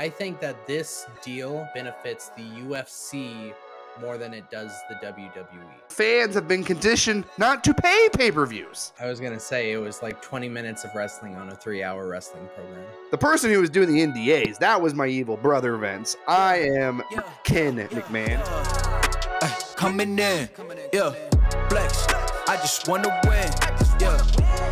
I 0.00 0.08
think 0.08 0.40
that 0.40 0.66
this 0.66 1.06
deal 1.22 1.68
benefits 1.74 2.30
the 2.30 2.42
UFC 2.42 3.52
more 4.00 4.16
than 4.16 4.32
it 4.32 4.50
does 4.50 4.72
the 4.88 4.94
WWE. 4.94 5.44
Fans 5.90 6.34
have 6.36 6.48
been 6.48 6.64
conditioned 6.64 7.26
not 7.36 7.62
to 7.64 7.74
pay 7.74 8.08
pay 8.14 8.30
per 8.30 8.46
views. 8.46 8.94
I 8.98 9.08
was 9.08 9.20
gonna 9.20 9.38
say 9.38 9.72
it 9.72 9.76
was 9.76 10.00
like 10.00 10.22
20 10.22 10.48
minutes 10.48 10.84
of 10.84 10.94
wrestling 10.94 11.36
on 11.36 11.50
a 11.50 11.54
three-hour 11.54 12.08
wrestling 12.08 12.48
program. 12.54 12.82
The 13.10 13.18
person 13.18 13.50
who 13.50 13.60
was 13.60 13.68
doing 13.68 13.92
the 13.92 14.00
NDAs, 14.00 14.56
that 14.60 14.80
was 14.80 14.94
my 14.94 15.06
evil 15.06 15.36
brother, 15.36 15.76
Vince. 15.76 16.16
I 16.26 16.60
am 16.78 17.02
Ken 17.44 17.76
McMahon. 17.76 18.40
coming 19.76 20.16
in, 20.18 20.48
yeah, 20.94 21.10
flex. 21.68 22.06
I 22.48 22.56
just 22.56 22.88
wanna 22.88 23.20
win, 23.24 23.50
yeah. 24.00 24.16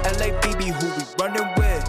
LABB, 0.04 0.72
who 0.72 0.86
we 0.86 1.22
running 1.22 1.46
with, 1.58 1.84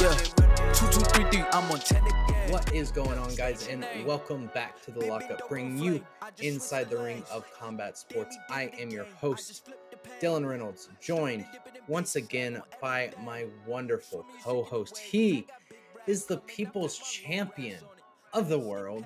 yeah. 0.00 0.44
Two, 0.72 0.86
two, 0.92 1.00
three, 1.00 1.24
three, 1.32 1.44
I'm 1.52 1.68
on 1.72 1.80
10 1.80 2.00
again. 2.04 2.33
What 2.48 2.72
is 2.74 2.90
going 2.90 3.18
on, 3.18 3.34
guys? 3.34 3.68
And 3.68 3.86
welcome 4.06 4.50
back 4.52 4.82
to 4.82 4.90
the 4.90 5.00
lockup, 5.06 5.48
bringing 5.48 5.78
you 5.78 6.06
inside 6.38 6.90
the 6.90 6.98
ring 6.98 7.22
of 7.30 7.50
combat 7.52 7.96
sports. 7.96 8.36
I 8.50 8.70
am 8.78 8.90
your 8.90 9.04
host, 9.04 9.70
Dylan 10.20 10.48
Reynolds, 10.48 10.88
joined 11.00 11.46
once 11.88 12.16
again 12.16 12.62
by 12.80 13.12
my 13.24 13.46
wonderful 13.66 14.26
co 14.42 14.62
host. 14.62 14.98
He 14.98 15.46
is 16.06 16.26
the 16.26 16.36
people's 16.38 16.98
champion 16.98 17.80
of 18.32 18.48
the 18.48 18.58
world, 18.58 19.04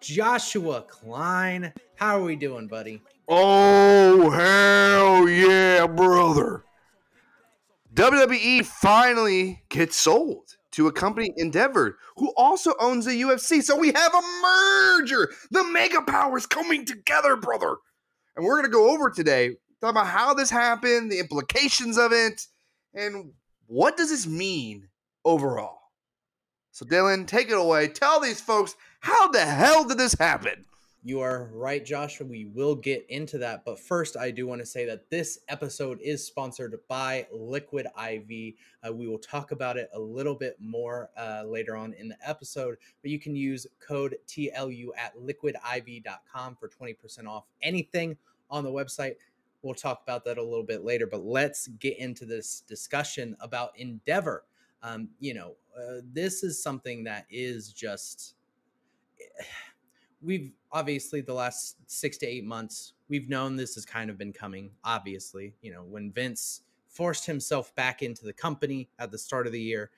Joshua 0.00 0.82
Klein. 0.82 1.72
How 1.96 2.18
are 2.18 2.24
we 2.24 2.36
doing, 2.36 2.68
buddy? 2.68 3.02
Oh, 3.28 4.30
hell 4.30 5.28
yeah, 5.28 5.86
brother. 5.86 6.64
WWE 7.94 8.64
finally 8.64 9.62
gets 9.68 9.96
sold 9.96 10.56
to 10.72 10.86
a 10.86 10.92
company 10.92 11.32
Endeavor 11.36 11.98
who 12.16 12.32
also 12.36 12.74
owns 12.80 13.04
the 13.06 13.20
UFC. 13.22 13.62
So 13.62 13.76
we 13.76 13.92
have 13.92 14.14
a 14.14 14.42
merger. 14.42 15.30
The 15.50 15.64
mega 15.64 16.02
powers 16.02 16.46
coming 16.46 16.84
together, 16.84 17.36
brother. 17.36 17.76
And 18.36 18.44
we're 18.44 18.60
going 18.60 18.70
to 18.70 18.70
go 18.70 18.94
over 18.94 19.10
today 19.10 19.56
talk 19.80 19.90
about 19.90 20.06
how 20.06 20.34
this 20.34 20.50
happened, 20.50 21.10
the 21.10 21.18
implications 21.18 21.96
of 21.96 22.12
it, 22.12 22.46
and 22.94 23.32
what 23.66 23.96
does 23.96 24.10
this 24.10 24.26
mean 24.26 24.88
overall. 25.24 25.78
So 26.72 26.84
Dylan, 26.84 27.26
take 27.26 27.50
it 27.50 27.56
away. 27.56 27.88
Tell 27.88 28.20
these 28.20 28.40
folks 28.40 28.76
how 29.00 29.28
the 29.28 29.44
hell 29.44 29.84
did 29.84 29.98
this 29.98 30.14
happen? 30.18 30.64
You 31.02 31.20
are 31.20 31.48
right, 31.54 31.82
Joshua. 31.82 32.26
We 32.26 32.44
will 32.44 32.74
get 32.74 33.06
into 33.08 33.38
that. 33.38 33.64
But 33.64 33.80
first, 33.80 34.18
I 34.18 34.30
do 34.30 34.46
want 34.46 34.60
to 34.60 34.66
say 34.66 34.84
that 34.84 35.08
this 35.08 35.38
episode 35.48 35.98
is 36.02 36.22
sponsored 36.26 36.78
by 36.88 37.26
Liquid 37.32 37.86
IV. 37.86 38.54
Uh, 38.86 38.92
we 38.92 39.06
will 39.06 39.18
talk 39.18 39.50
about 39.50 39.78
it 39.78 39.88
a 39.94 39.98
little 39.98 40.34
bit 40.34 40.56
more 40.60 41.08
uh, 41.16 41.44
later 41.46 41.74
on 41.74 41.94
in 41.94 42.08
the 42.08 42.18
episode, 42.22 42.76
but 43.00 43.10
you 43.10 43.18
can 43.18 43.34
use 43.34 43.66
code 43.80 44.16
TLU 44.28 44.88
at 44.94 45.16
liquidiv.com 45.16 46.56
for 46.60 46.68
20% 46.68 47.26
off 47.26 47.44
anything 47.62 48.14
on 48.50 48.62
the 48.62 48.70
website. 48.70 49.14
We'll 49.62 49.74
talk 49.74 50.02
about 50.02 50.26
that 50.26 50.36
a 50.36 50.42
little 50.42 50.64
bit 50.64 50.84
later, 50.84 51.06
but 51.06 51.24
let's 51.24 51.66
get 51.66 51.98
into 51.98 52.26
this 52.26 52.62
discussion 52.68 53.36
about 53.40 53.70
Endeavor. 53.78 54.44
Um, 54.82 55.08
you 55.18 55.32
know, 55.32 55.54
uh, 55.74 56.02
this 56.12 56.42
is 56.42 56.62
something 56.62 57.04
that 57.04 57.24
is 57.30 57.72
just 57.72 58.34
we've 60.22 60.52
obviously 60.72 61.20
the 61.20 61.34
last 61.34 61.76
six 61.86 62.16
to 62.18 62.26
eight 62.26 62.44
months 62.44 62.94
we've 63.08 63.28
known 63.28 63.56
this 63.56 63.74
has 63.74 63.84
kind 63.84 64.10
of 64.10 64.18
been 64.18 64.32
coming 64.32 64.70
obviously. 64.84 65.54
You 65.62 65.72
know 65.72 65.82
when 65.82 66.12
vince 66.12 66.62
forced 66.88 67.26
himself 67.26 67.74
back 67.76 68.02
into 68.02 68.24
the 68.24 68.32
company 68.32 68.88
at 68.98 69.10
the 69.10 69.18
start 69.18 69.46
of 69.46 69.52
the 69.52 69.60
year 69.60 69.90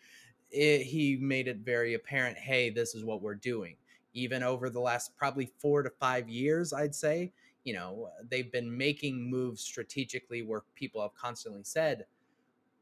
it, 0.50 0.82
he 0.82 1.16
made 1.16 1.48
it 1.48 1.58
very 1.58 1.94
apparent 1.94 2.36
hey 2.36 2.70
this 2.70 2.94
is 2.94 3.04
what 3.04 3.22
we're 3.22 3.34
doing. 3.34 3.76
Even 4.14 4.42
over 4.42 4.68
the 4.68 4.80
last 4.80 5.16
probably 5.16 5.50
four 5.58 5.82
to 5.82 5.90
five 5.90 6.28
years 6.28 6.72
i'd 6.72 6.94
say 6.94 7.32
you 7.64 7.72
know 7.72 8.08
they've 8.30 8.52
been 8.52 8.76
making 8.76 9.30
moves 9.30 9.62
strategically 9.62 10.42
where 10.42 10.64
people 10.74 11.00
have 11.00 11.14
constantly 11.14 11.62
said 11.64 12.04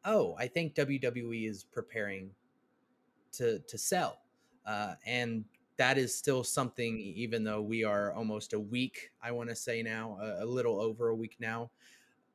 oh 0.04 0.34
i 0.38 0.46
think 0.48 0.74
wwe 0.74 1.48
is 1.48 1.62
preparing 1.62 2.30
to 3.32 3.58
to 3.60 3.78
sell. 3.78 4.20
Uh, 4.66 4.94
and 5.06 5.44
that 5.80 5.96
is 5.96 6.14
still 6.14 6.44
something, 6.44 6.98
even 6.98 7.42
though 7.42 7.62
we 7.62 7.84
are 7.84 8.12
almost 8.12 8.52
a 8.52 8.60
week, 8.60 9.12
I 9.22 9.32
want 9.32 9.48
to 9.48 9.56
say 9.56 9.82
now, 9.82 10.18
a, 10.20 10.44
a, 10.44 10.46
little 10.46 10.78
over 10.78 11.08
a 11.08 11.14
week 11.14 11.36
now, 11.40 11.70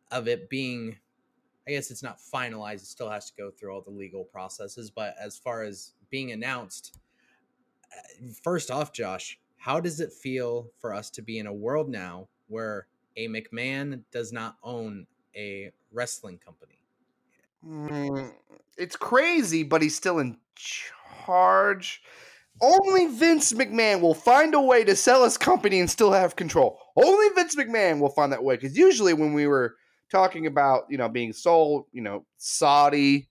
of 0.10 0.28
it 0.28 0.50
being, 0.50 0.98
I 1.68 1.72
guess 1.72 1.92
it's 1.92 2.02
not 2.02 2.18
finalized. 2.18 2.82
It 2.82 2.88
still 2.88 3.08
has 3.08 3.30
to 3.30 3.38
go 3.38 3.52
through 3.52 3.72
all 3.72 3.82
the 3.82 3.92
legal 3.92 4.24
processes. 4.24 4.90
But 4.90 5.14
as 5.22 5.38
far 5.38 5.62
as 5.62 5.94
being 6.10 6.32
announced, 6.32 6.98
uh, 7.96 8.32
first 8.44 8.72
off, 8.72 8.92
Josh, 8.92 9.40
how 9.58 9.80
does 9.80 10.00
it 10.00 10.12
feel 10.12 10.72
for 10.80 10.92
us 10.92 11.12
to 11.12 11.22
be 11.22 11.38
in 11.38 11.46
a 11.46 11.54
world 11.54 11.88
now 11.88 12.28
where 12.48 12.88
a 13.16 13.28
McMahon 13.28 14.02
does 14.12 14.34
not 14.34 14.56
own 14.64 15.06
a 15.36 15.70
wrestling 15.92 16.40
company? 16.40 16.80
Mm, 17.64 18.34
it's 18.76 18.96
crazy, 18.96 19.62
but 19.62 19.84
he's 19.84 19.96
still 19.96 20.18
in 20.18 20.38
charge 20.56 22.02
only 22.62 23.08
Vince 23.08 23.54
McMahon 23.54 24.02
will 24.02 24.14
find 24.14 24.54
a 24.54 24.62
way 24.62 24.84
to 24.84 24.96
sell 24.96 25.24
his 25.24 25.38
company 25.38 25.80
and 25.80 25.90
still 25.90 26.12
have 26.12 26.36
control. 26.36 26.80
Only 26.96 27.30
Vince 27.36 27.56
McMahon 27.56 28.00
will 28.00 28.10
find 28.10 28.32
that 28.32 28.44
way. 28.44 28.56
Because 28.56 28.78
usually 28.78 29.14
when 29.14 29.34
we 29.34 29.48
were 29.48 29.76
talking 30.12 30.46
about, 30.46 30.84
you 30.90 30.98
know, 30.98 31.10
being 31.10 31.34
sold, 31.34 31.86
you 31.92 32.02
know, 32.02 32.26
Saudi 32.38 33.30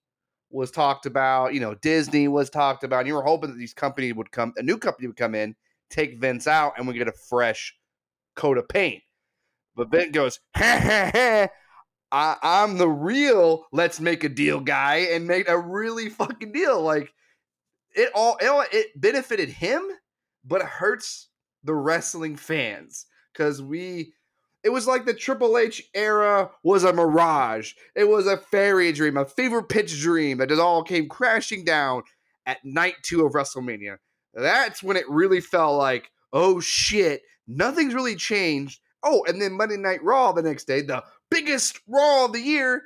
was 0.51 0.71
talked 0.71 1.07
about, 1.07 1.55
you 1.55 1.61
know, 1.61 1.75
Disney 1.75 2.29
was 2.29 2.51
talked 2.51 2.85
about. 2.85 3.01
And 3.01 3.09
you 3.09 3.15
were 3.15 3.23
hoping 3.23 3.51
that 3.51 3.59
these 3.59 3.75
companies 3.75 4.15
would 4.15 4.31
come, 4.31 4.53
a 4.57 4.63
new 4.63 4.77
company 4.77 5.09
would 5.09 5.17
come 5.17 5.35
in, 5.35 5.57
take 5.91 6.21
Vince 6.21 6.47
out, 6.47 6.75
and 6.77 6.87
we 6.87 6.95
get 6.95 7.09
a 7.09 7.13
fresh 7.13 7.75
coat 8.37 8.59
of 8.59 8.69
paint. 8.69 9.03
But 9.75 9.91
Vince 9.91 10.13
goes, 10.13 10.41
ha 10.55 10.79
ha 10.81 11.11
ha. 11.13 11.49
I, 12.13 12.37
I'm 12.43 12.79
the 12.79 12.89
real 12.89 13.67
let's 13.73 13.99
make 13.99 14.23
a 14.23 14.29
deal 14.29 14.61
guy 14.61 15.09
and 15.11 15.27
make 15.27 15.49
a 15.49 15.59
really 15.59 16.11
fucking 16.11 16.53
deal. 16.53 16.81
Like 16.81 17.13
it 17.95 18.11
all 18.15 18.37
it, 18.41 19.01
benefited 19.01 19.49
him, 19.49 19.83
but 20.45 20.61
it 20.61 20.67
hurts 20.67 21.29
the 21.63 21.75
wrestling 21.75 22.37
fans 22.37 23.07
because 23.33 23.63
we 23.63 24.13
it 24.63 24.71
was 24.71 24.87
like 24.87 25.05
the 25.05 25.15
Triple 25.15 25.59
H 25.59 25.83
era 25.95 26.51
was 26.63 26.85
a 26.85 26.93
mirage. 26.93 27.73
It 27.95 28.05
was 28.05 28.27
a 28.27 28.39
fairy 28.39 28.93
dream, 28.93 29.17
a 29.17 29.25
fever 29.27 29.63
pitch 29.63 30.01
dream 30.01 30.39
that 30.39 30.51
it 30.51 30.59
all 30.59 30.83
came 30.83 31.09
crashing 31.09 31.65
down 31.65 32.03
at 32.47 32.65
night 32.65 32.95
two 33.03 33.27
of 33.27 33.33
WrestleMania. 33.33 33.99
That's 34.33 34.83
when 34.83 34.97
it 34.97 35.09
really 35.09 35.41
felt 35.41 35.79
like, 35.79 36.11
oh 36.33 36.61
shit, 36.61 37.23
nothing's 37.47 37.95
really 37.95 38.17
changed. 38.17 38.81
Oh, 39.03 39.25
and 39.29 39.41
then 39.41 39.53
Monday 39.53 39.77
Night 39.77 40.03
Raw 40.03 40.33
the 40.33 40.43
next 40.43 40.65
day, 40.65 40.81
the 40.81 41.05
biggest 41.31 41.81
Raw 41.87 42.25
of 42.25 42.33
the 42.33 42.41
year, 42.41 42.85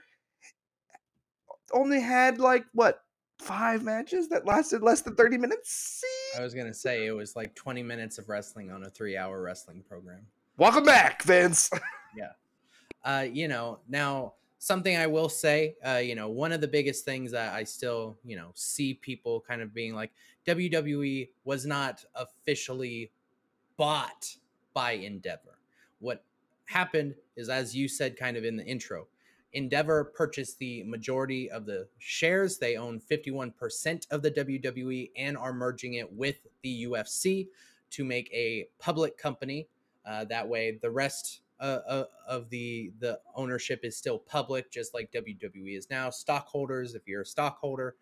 only 1.72 2.00
had 2.00 2.38
like 2.40 2.64
what 2.72 3.00
five 3.38 3.82
matches 3.82 4.28
that 4.28 4.46
lasted 4.46 4.82
less 4.82 5.00
than 5.00 5.14
30 5.14 5.38
minutes. 5.38 6.02
See? 6.02 6.38
I 6.38 6.42
was 6.42 6.54
going 6.54 6.66
to 6.66 6.74
say 6.74 7.06
it 7.06 7.12
was 7.12 7.36
like 7.36 7.54
20 7.54 7.82
minutes 7.82 8.18
of 8.18 8.28
wrestling 8.28 8.70
on 8.70 8.84
a 8.84 8.90
three 8.90 9.16
hour 9.16 9.42
wrestling 9.42 9.82
program. 9.88 10.20
Welcome 10.56 10.84
back, 10.84 11.22
Vince. 11.22 11.70
yeah. 12.16 12.32
Uh, 13.04 13.26
you 13.30 13.48
know, 13.48 13.78
now 13.88 14.34
something 14.58 14.96
I 14.96 15.06
will 15.06 15.28
say, 15.28 15.76
uh, 15.86 15.96
you 15.96 16.14
know, 16.14 16.28
one 16.28 16.52
of 16.52 16.60
the 16.60 16.68
biggest 16.68 17.04
things 17.04 17.30
that 17.30 17.54
I 17.54 17.64
still, 17.64 18.18
you 18.24 18.36
know, 18.36 18.50
see 18.54 18.94
people 18.94 19.40
kind 19.40 19.62
of 19.62 19.72
being 19.72 19.94
like 19.94 20.10
WWE 20.46 21.28
was 21.44 21.64
not 21.64 22.04
officially 22.14 23.12
bought 23.76 24.34
by 24.74 24.92
Endeavor. 24.92 25.58
What 26.00 26.24
happened 26.66 27.14
is, 27.36 27.48
as 27.48 27.74
you 27.74 27.88
said 27.88 28.16
kind 28.16 28.36
of 28.36 28.44
in 28.44 28.56
the 28.56 28.64
intro, 28.64 29.06
Endeavor 29.52 30.04
purchased 30.04 30.58
the 30.58 30.82
majority 30.84 31.50
of 31.50 31.64
the 31.64 31.88
shares. 31.98 32.58
They 32.58 32.76
own 32.76 33.00
51% 33.00 34.06
of 34.10 34.22
the 34.22 34.30
WWE 34.30 35.10
and 35.16 35.36
are 35.36 35.52
merging 35.52 35.94
it 35.94 36.12
with 36.12 36.46
the 36.62 36.84
UFC 36.84 37.48
to 37.90 38.04
make 38.04 38.30
a 38.32 38.68
public 38.78 39.16
company. 39.16 39.68
Uh, 40.04 40.24
that 40.24 40.48
way, 40.48 40.78
the 40.82 40.90
rest 40.90 41.40
uh, 41.60 41.80
uh, 41.88 42.04
of 42.26 42.48
the 42.50 42.92
the 43.00 43.18
ownership 43.34 43.80
is 43.82 43.96
still 43.96 44.18
public, 44.18 44.70
just 44.70 44.94
like 44.94 45.10
WWE 45.12 45.76
is 45.76 45.90
now. 45.90 46.10
Stockholders, 46.10 46.94
if 46.94 47.06
you're 47.06 47.22
a 47.22 47.26
stockholder, 47.26 47.96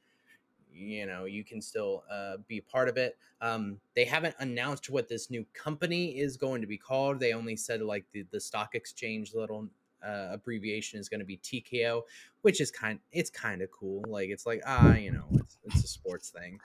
you 0.72 1.06
know 1.06 1.24
you 1.24 1.42
can 1.44 1.60
still 1.62 2.04
uh, 2.10 2.36
be 2.48 2.60
part 2.60 2.88
of 2.88 2.96
it. 2.96 3.16
Um, 3.40 3.80
they 3.94 4.04
haven't 4.04 4.34
announced 4.40 4.90
what 4.90 5.08
this 5.08 5.30
new 5.30 5.46
company 5.54 6.18
is 6.18 6.36
going 6.36 6.60
to 6.60 6.66
be 6.66 6.76
called. 6.76 7.18
They 7.18 7.32
only 7.32 7.56
said 7.56 7.80
like 7.82 8.04
the 8.12 8.26
the 8.30 8.40
stock 8.40 8.74
exchange 8.74 9.34
little 9.34 9.68
uh, 10.06 10.28
abbreviation 10.32 11.00
is 11.00 11.08
going 11.08 11.20
to 11.20 11.26
be 11.26 11.38
TKO, 11.38 12.02
which 12.42 12.60
is 12.60 12.70
kind 12.70 12.98
it's 13.12 13.30
kind 13.30 13.62
of 13.62 13.70
cool. 13.70 14.04
Like 14.08 14.28
it's 14.28 14.46
like 14.46 14.62
ah, 14.66 14.94
you 14.94 15.12
know, 15.12 15.24
it's, 15.34 15.58
it's 15.64 15.84
a 15.84 15.88
sports 15.88 16.30
thing, 16.30 16.60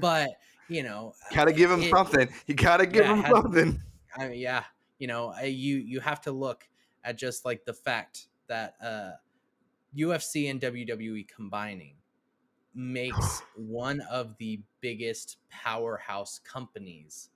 but 0.00 0.30
you 0.68 0.82
know, 0.82 1.14
gotta 1.34 1.52
give 1.52 1.70
him 1.70 1.82
it, 1.82 1.90
something. 1.90 2.28
You 2.46 2.54
gotta 2.54 2.86
give 2.86 3.04
yeah, 3.04 3.16
him 3.16 3.34
something. 3.34 3.80
I 4.16 4.28
mean, 4.28 4.38
yeah, 4.38 4.64
you 4.98 5.06
know, 5.06 5.34
you 5.42 5.76
you 5.76 6.00
have 6.00 6.20
to 6.22 6.32
look 6.32 6.68
at 7.04 7.18
just 7.18 7.44
like 7.44 7.64
the 7.64 7.74
fact 7.74 8.28
that 8.48 8.74
uh, 8.82 9.12
UFC 9.96 10.50
and 10.50 10.60
WWE 10.60 11.26
combining 11.28 11.94
makes 12.74 13.42
one 13.56 14.00
of 14.10 14.36
the 14.38 14.60
biggest 14.80 15.38
powerhouse 15.50 16.38
companies 16.38 17.30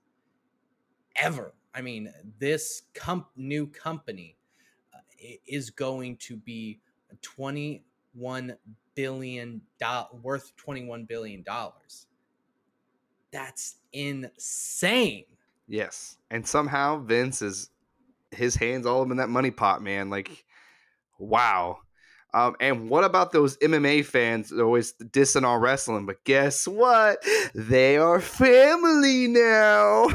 ever. 1.15 1.53
I 1.73 1.81
mean, 1.81 2.11
this 2.39 2.83
comp- 2.93 3.29
new 3.35 3.67
company 3.67 4.36
uh, 4.36 4.36
is 5.19 5.69
going 5.69 6.17
to 6.17 6.37
be 6.37 6.79
21 7.21 8.57
billion 8.95 9.61
do- 9.79 10.17
worth 10.21 10.55
21 10.57 11.05
billion 11.05 11.43
dollars. 11.43 12.07
That's 13.31 13.75
insane. 13.91 15.25
Yes. 15.67 16.17
And 16.31 16.47
somehow 16.47 17.03
Vince 17.03 17.41
is 17.41 17.69
his 18.31 18.55
hands 18.55 18.85
all 18.85 19.01
up 19.01 19.11
in 19.11 19.17
that 19.17 19.29
money 19.29 19.51
pot, 19.51 19.81
man. 19.81 20.09
Like, 20.09 20.45
wow. 21.19 21.79
Um, 22.33 22.55
and 22.59 22.89
what 22.89 23.03
about 23.03 23.31
those 23.31 23.57
MMA 23.57 24.05
fans 24.05 24.51
always 24.51 24.93
dissing 24.93 25.47
on 25.47 25.61
wrestling? 25.61 26.05
But 26.05 26.23
guess 26.23 26.67
what? 26.67 27.23
They 27.55 27.97
are 27.97 28.19
family 28.19 29.27
now. 29.27 30.07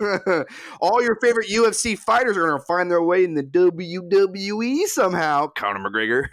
All 0.80 1.02
your 1.02 1.16
favorite 1.16 1.48
UFC 1.48 1.98
fighters 1.98 2.36
are 2.36 2.46
going 2.46 2.60
to 2.60 2.64
find 2.64 2.90
their 2.90 3.02
way 3.02 3.24
in 3.24 3.34
the 3.34 3.42
WWE 3.42 4.84
somehow. 4.84 5.48
Conor 5.48 5.90
McGregor. 5.90 6.28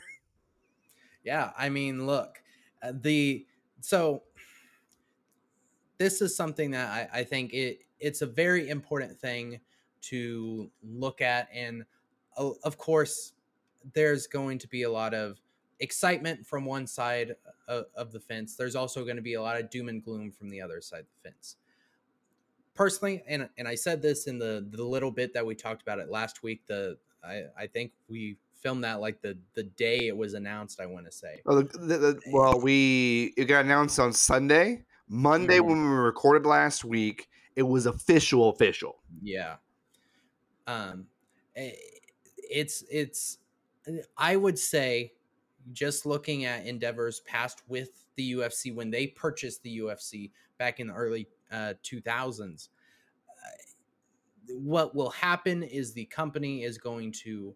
Yeah, 1.24 1.52
I 1.58 1.70
mean, 1.70 2.06
look, 2.06 2.42
uh, 2.82 2.92
the 2.94 3.46
so 3.82 4.24
this 5.98 6.22
is 6.22 6.36
something 6.36 6.72
that 6.72 6.90
I, 6.90 7.20
I 7.20 7.24
think 7.24 7.54
it 7.54 7.80
it's 8.00 8.22
a 8.22 8.28
very 8.28 8.70
important 8.70 9.20
thing 9.20 9.62
to 10.02 10.70
look 10.84 11.22
at, 11.22 11.48
and 11.54 11.86
of 12.38 12.78
course, 12.78 13.34
there's 13.94 14.28
going 14.28 14.60
to 14.60 14.68
be 14.68 14.84
a 14.84 14.90
lot 14.90 15.14
of 15.14 15.40
excitement 15.80 16.46
from 16.46 16.66
one 16.66 16.88
side 16.88 17.36
of, 17.68 17.86
of 17.96 18.12
the 18.12 18.20
fence. 18.20 18.56
There's 18.56 18.76
also 18.76 19.04
going 19.04 19.18
to 19.18 19.22
be 19.22 19.34
a 19.34 19.42
lot 19.42 19.60
of 19.60 19.70
doom 19.70 19.90
and 19.90 20.04
gloom 20.04 20.32
from 20.32 20.50
the 20.50 20.62
other 20.62 20.82
side 20.82 21.02
of 21.02 21.06
the 21.22 21.30
fence. 21.30 21.58
Personally, 22.76 23.24
and 23.28 23.50
and 23.58 23.68
I 23.68 23.76
said 23.76 24.02
this 24.02 24.26
in 24.26 24.40
the 24.40 24.66
the 24.68 24.84
little 24.84 25.12
bit 25.12 25.34
that 25.36 25.46
we 25.46 25.54
talked 25.54 25.84
about 25.84 26.00
it 26.00 26.10
last 26.10 26.42
week. 26.42 26.66
The 26.66 26.98
I 27.24 27.44
I 27.56 27.68
think 27.68 27.92
we 28.08 28.38
filmed 28.62 28.84
that 28.84 29.00
like 29.00 29.22
the 29.22 29.38
the 29.54 29.64
day 29.64 30.08
it 30.08 30.18
was 30.18 30.34
announced. 30.34 30.82
I 30.82 30.88
want 30.88 31.06
to 31.06 31.12
say. 31.12 31.42
Well, 31.46 31.58
the, 31.58 31.78
the, 31.78 31.98
the, 31.98 32.22
well, 32.32 32.60
we 32.60 33.34
it 33.38 33.46
got 33.46 33.66
announced 33.66 34.00
on 34.00 34.12
Sunday. 34.14 34.86
Monday 35.08 35.60
when 35.60 35.82
we 35.84 35.96
recorded 35.96 36.48
last 36.48 36.84
week, 36.84 37.28
it 37.56 37.64
was 37.64 37.86
official. 37.86 38.50
Official. 38.50 38.96
Yeah. 39.22 39.58
Um, 40.66 41.06
eh, 41.56 41.74
it's 42.38 42.84
it's. 42.90 43.38
I 44.18 44.36
would 44.36 44.58
say, 44.58 45.14
just 45.72 46.06
looking 46.06 46.46
at 46.46 46.66
Endeavor's 46.66 47.22
past 47.22 47.64
with 47.68 48.06
the 48.16 48.34
UFC 48.34 48.74
when 48.74 48.92
they 48.92 49.08
purchased 49.08 49.64
the 49.64 49.80
UFC 49.80 50.32
back 50.58 50.80
in 50.80 50.88
the 50.88 50.94
early 50.94 51.28
uh, 51.52 51.74
2000s, 51.84 52.70
uh, 53.30 54.54
what 54.60 54.94
will 54.96 55.10
happen 55.10 55.64
is 55.64 55.94
the 55.94 56.06
company 56.06 56.64
is 56.64 56.78
going 56.78 57.12
to. 57.24 57.56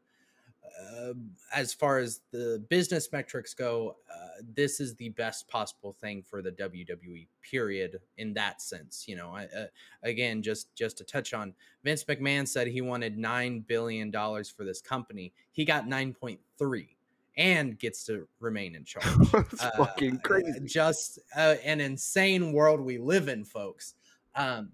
Uh, 0.79 1.13
as 1.53 1.73
far 1.73 1.97
as 1.97 2.21
the 2.31 2.63
business 2.69 3.11
metrics 3.11 3.53
go, 3.53 3.95
uh, 4.13 4.41
this 4.55 4.79
is 4.79 4.95
the 4.95 5.09
best 5.09 5.47
possible 5.47 5.93
thing 5.93 6.21
for 6.21 6.41
the 6.41 6.51
WWE. 6.51 7.27
Period. 7.41 7.99
In 8.17 8.33
that 8.35 8.61
sense, 8.61 9.05
you 9.07 9.15
know, 9.15 9.29
I, 9.35 9.45
uh, 9.45 9.65
again, 10.03 10.41
just 10.41 10.75
just 10.75 10.97
to 10.99 11.03
touch 11.03 11.33
on, 11.33 11.53
Vince 11.83 12.03
McMahon 12.03 12.47
said 12.47 12.67
he 12.67 12.81
wanted 12.81 13.17
nine 13.17 13.61
billion 13.61 14.11
dollars 14.11 14.49
for 14.49 14.63
this 14.65 14.81
company. 14.81 15.33
He 15.51 15.65
got 15.65 15.87
nine 15.87 16.13
point 16.13 16.39
three, 16.59 16.95
and 17.37 17.79
gets 17.79 18.03
to 18.05 18.27
remain 18.39 18.75
in 18.75 18.83
charge. 18.85 19.05
It's 19.51 19.63
Uh, 19.63 19.71
fucking 19.77 20.19
crazy. 20.19 20.59
Just 20.65 21.19
uh, 21.35 21.55
an 21.63 21.81
insane 21.81 22.51
world 22.53 22.81
we 22.81 22.97
live 22.97 23.29
in, 23.29 23.45
folks. 23.45 23.95
Um, 24.35 24.71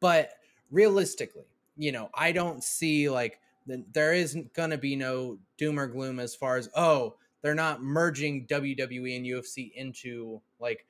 but 0.00 0.30
realistically, 0.70 1.44
you 1.76 1.92
know, 1.92 2.08
I 2.14 2.32
don't 2.32 2.62
see 2.64 3.10
like 3.10 3.40
there 3.92 4.14
isn't 4.14 4.52
going 4.54 4.70
to 4.70 4.78
be 4.78 4.96
no 4.96 5.38
doom 5.56 5.78
or 5.78 5.86
gloom 5.86 6.18
as 6.18 6.34
far 6.34 6.56
as 6.56 6.68
oh 6.74 7.14
they're 7.42 7.54
not 7.54 7.82
merging 7.82 8.46
WWE 8.46 9.16
and 9.16 9.26
UFC 9.26 9.72
into 9.74 10.40
like 10.58 10.86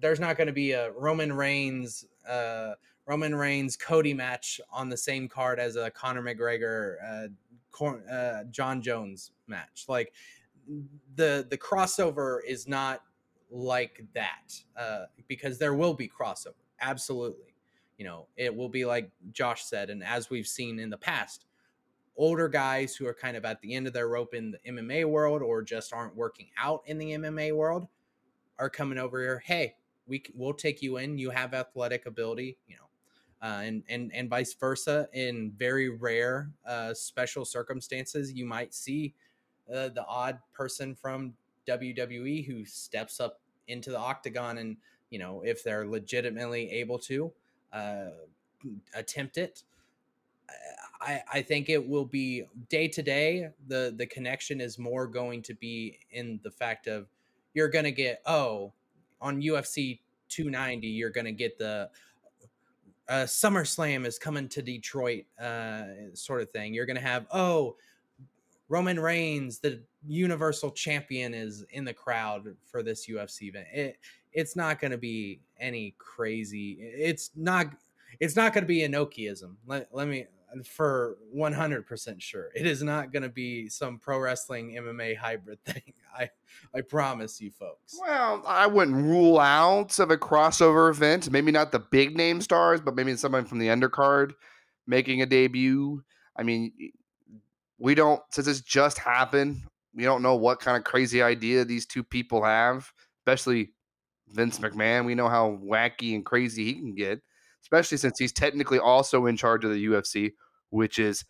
there's 0.00 0.20
not 0.20 0.36
going 0.36 0.46
to 0.46 0.52
be 0.52 0.72
a 0.72 0.90
Roman 0.92 1.32
Reigns 1.32 2.04
uh 2.28 2.72
Roman 3.06 3.34
Reigns 3.34 3.76
Cody 3.76 4.12
match 4.12 4.60
on 4.70 4.88
the 4.88 4.96
same 4.96 5.28
card 5.28 5.58
as 5.58 5.76
a 5.76 5.90
Conor 5.90 6.22
McGregor 6.22 6.96
uh, 7.06 7.28
Cor- 7.70 8.02
uh 8.10 8.44
John 8.50 8.82
Jones 8.82 9.32
match. 9.46 9.84
Like 9.88 10.12
the 11.14 11.46
the 11.48 11.58
crossover 11.58 12.38
is 12.46 12.68
not 12.68 13.02
like 13.50 14.04
that 14.12 14.60
uh 14.76 15.04
because 15.26 15.58
there 15.58 15.74
will 15.74 15.94
be 15.94 16.08
crossover 16.08 16.54
absolutely. 16.80 17.54
You 17.96 18.04
know 18.04 18.26
it 18.36 18.54
will 18.54 18.68
be 18.68 18.84
like 18.84 19.10
Josh 19.32 19.64
said 19.64 19.90
and 19.90 20.04
as 20.04 20.30
we've 20.30 20.46
seen 20.46 20.78
in 20.78 20.90
the 20.90 20.98
past 20.98 21.46
older 22.18 22.48
guys 22.48 22.96
who 22.96 23.06
are 23.06 23.14
kind 23.14 23.36
of 23.36 23.44
at 23.44 23.60
the 23.62 23.74
end 23.74 23.86
of 23.86 23.92
their 23.92 24.08
rope 24.08 24.34
in 24.34 24.50
the 24.50 24.58
MMA 24.70 25.06
world 25.06 25.40
or 25.40 25.62
just 25.62 25.92
aren't 25.92 26.16
working 26.16 26.48
out 26.60 26.82
in 26.86 26.98
the 26.98 27.12
MMA 27.12 27.54
world 27.54 27.86
are 28.58 28.68
coming 28.68 28.98
over 28.98 29.20
here. 29.20 29.42
Hey, 29.46 29.76
we 30.06 30.22
we'll 30.34 30.52
take 30.52 30.82
you 30.82 30.96
in. 30.96 31.16
You 31.16 31.30
have 31.30 31.54
athletic 31.54 32.06
ability, 32.06 32.58
you 32.66 32.76
know, 32.76 33.46
uh, 33.48 33.60
and 33.60 33.84
and 33.88 34.10
and 34.12 34.28
vice 34.28 34.52
versa. 34.54 35.08
In 35.12 35.52
very 35.56 35.88
rare, 35.90 36.50
uh, 36.66 36.92
special 36.92 37.44
circumstances, 37.44 38.32
you 38.32 38.44
might 38.44 38.74
see 38.74 39.14
uh, 39.72 39.90
the 39.90 40.04
odd 40.06 40.38
person 40.52 40.94
from 40.94 41.34
WWE 41.68 42.44
who 42.46 42.64
steps 42.64 43.20
up 43.20 43.40
into 43.68 43.90
the 43.90 43.98
octagon, 43.98 44.58
and 44.58 44.76
you 45.10 45.18
know, 45.18 45.42
if 45.42 45.62
they're 45.62 45.86
legitimately 45.86 46.70
able 46.70 46.98
to 46.98 47.32
uh, 47.72 48.06
attempt 48.94 49.38
it. 49.38 49.62
I, 51.00 51.22
I 51.32 51.42
think 51.42 51.68
it 51.68 51.86
will 51.86 52.04
be 52.04 52.44
day 52.68 52.88
to 52.88 53.02
day. 53.02 53.50
The 53.68 53.94
the 53.96 54.06
connection 54.06 54.60
is 54.60 54.78
more 54.78 55.06
going 55.06 55.42
to 55.42 55.54
be 55.54 55.98
in 56.10 56.40
the 56.42 56.50
fact 56.50 56.86
of 56.86 57.06
you're 57.54 57.68
gonna 57.68 57.90
get 57.90 58.20
oh 58.26 58.72
on 59.20 59.40
UFC 59.40 60.00
290 60.28 60.86
you're 60.86 61.10
gonna 61.10 61.32
get 61.32 61.58
the 61.58 61.88
uh, 63.08 63.24
SummerSlam 63.24 64.04
is 64.06 64.18
coming 64.18 64.48
to 64.50 64.60
Detroit 64.60 65.24
uh, 65.40 65.84
sort 66.12 66.42
of 66.42 66.50
thing. 66.50 66.74
You're 66.74 66.86
gonna 66.86 67.00
have 67.00 67.26
oh 67.32 67.76
Roman 68.68 69.00
Reigns 69.00 69.60
the 69.60 69.82
Universal 70.06 70.72
Champion 70.72 71.32
is 71.32 71.64
in 71.70 71.84
the 71.84 71.94
crowd 71.94 72.54
for 72.66 72.82
this 72.82 73.08
UFC 73.08 73.42
event. 73.44 73.66
It 73.72 73.98
it's 74.32 74.56
not 74.56 74.80
gonna 74.80 74.98
be 74.98 75.40
any 75.58 75.94
crazy. 75.98 76.78
It's 76.80 77.30
not 77.34 77.68
it's 78.20 78.36
not 78.36 78.52
going 78.52 78.64
to 78.64 78.68
be 78.68 78.80
Inokiism. 78.80 79.54
Let, 79.66 79.88
let 79.92 80.08
me 80.08 80.26
for 80.64 81.16
100% 81.34 82.20
sure. 82.20 82.48
It 82.54 82.66
is 82.66 82.82
not 82.82 83.12
going 83.12 83.22
to 83.22 83.28
be 83.28 83.68
some 83.68 83.98
pro 83.98 84.18
wrestling 84.18 84.76
MMA 84.80 85.16
hybrid 85.16 85.62
thing. 85.64 85.94
I 86.16 86.30
I 86.74 86.80
promise 86.80 87.40
you 87.40 87.50
folks. 87.50 87.98
Well, 88.00 88.42
I 88.46 88.66
wouldn't 88.66 88.96
rule 88.96 89.38
out 89.38 89.98
of 89.98 90.10
a 90.10 90.16
crossover 90.16 90.90
event. 90.90 91.30
Maybe 91.30 91.52
not 91.52 91.70
the 91.70 91.78
big 91.78 92.16
name 92.16 92.40
stars, 92.40 92.80
but 92.80 92.94
maybe 92.96 93.14
someone 93.16 93.44
from 93.44 93.58
the 93.58 93.68
undercard 93.68 94.32
making 94.86 95.22
a 95.22 95.26
debut. 95.26 96.02
I 96.36 96.42
mean, 96.42 96.72
we 97.78 97.94
don't 97.94 98.20
since 98.30 98.46
this 98.46 98.60
just 98.60 98.98
happened. 98.98 99.62
We 99.94 100.04
don't 100.04 100.22
know 100.22 100.36
what 100.36 100.60
kind 100.60 100.76
of 100.76 100.84
crazy 100.84 101.22
idea 101.22 101.64
these 101.64 101.86
two 101.86 102.02
people 102.02 102.44
have, 102.44 102.92
especially 103.20 103.72
Vince 104.28 104.58
McMahon. 104.58 105.06
We 105.06 105.14
know 105.14 105.28
how 105.28 105.58
wacky 105.62 106.14
and 106.14 106.24
crazy 106.24 106.64
he 106.64 106.74
can 106.74 106.94
get, 106.94 107.20
especially 107.62 107.98
since 107.98 108.18
he's 108.18 108.32
technically 108.32 108.78
also 108.78 109.26
in 109.26 109.36
charge 109.36 109.64
of 109.64 109.72
the 109.72 109.86
UFC, 109.86 110.32
which 110.70 110.98
is 110.98 111.24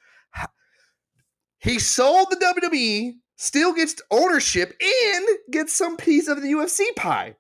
he 1.61 1.79
sold 1.79 2.31
the 2.31 2.37
WWE, 2.37 3.15
still 3.37 3.73
gets 3.73 4.01
ownership 4.11 4.77
and 4.81 5.27
gets 5.51 5.73
some 5.73 5.97
piece 5.97 6.29
of 6.29 6.41
the 6.41 6.49
UFC 6.49 6.95
pie. 6.97 7.37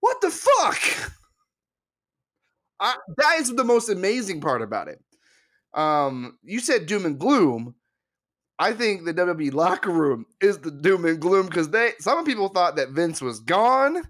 What 0.00 0.20
the 0.20 0.30
fuck? 0.30 1.12
I, 2.80 2.96
that 3.16 3.36
is 3.38 3.54
the 3.54 3.64
most 3.64 3.88
amazing 3.88 4.40
part 4.40 4.62
about 4.62 4.88
it. 4.88 5.00
Um, 5.74 6.38
you 6.42 6.60
said 6.60 6.86
doom 6.86 7.06
and 7.06 7.18
gloom. 7.18 7.74
I 8.58 8.72
think 8.72 9.04
the 9.04 9.14
WWE 9.14 9.52
locker 9.52 9.90
room 9.90 10.26
is 10.40 10.58
the 10.58 10.70
doom 10.70 11.04
and 11.04 11.20
gloom 11.20 11.46
because 11.46 11.70
they 11.70 11.92
some 11.98 12.24
people 12.24 12.48
thought 12.48 12.76
that 12.76 12.90
Vince 12.90 13.20
was 13.20 13.40
gone. 13.40 14.02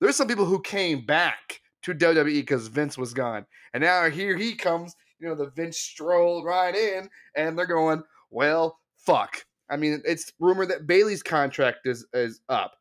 There's 0.00 0.16
some 0.16 0.28
people 0.28 0.46
who 0.46 0.62
came 0.62 1.04
back 1.04 1.60
to 1.82 1.94
WWE 1.94 2.24
because 2.24 2.68
Vince 2.68 2.98
was 2.98 3.14
gone, 3.14 3.46
and 3.74 3.82
now 3.82 4.08
here 4.08 4.36
he 4.36 4.54
comes. 4.54 4.94
You 5.18 5.28
know, 5.28 5.34
the 5.34 5.50
Vince 5.50 5.78
strolled 5.78 6.44
right 6.44 6.74
in, 6.74 7.08
and 7.36 7.58
they're 7.58 7.66
going, 7.66 8.02
"Well, 8.30 8.78
fuck." 8.96 9.44
I 9.70 9.76
mean, 9.76 10.02
it's 10.04 10.32
rumored 10.38 10.68
that 10.70 10.86
Bayley's 10.86 11.22
contract 11.22 11.86
is 11.86 12.06
is 12.12 12.40
up. 12.48 12.72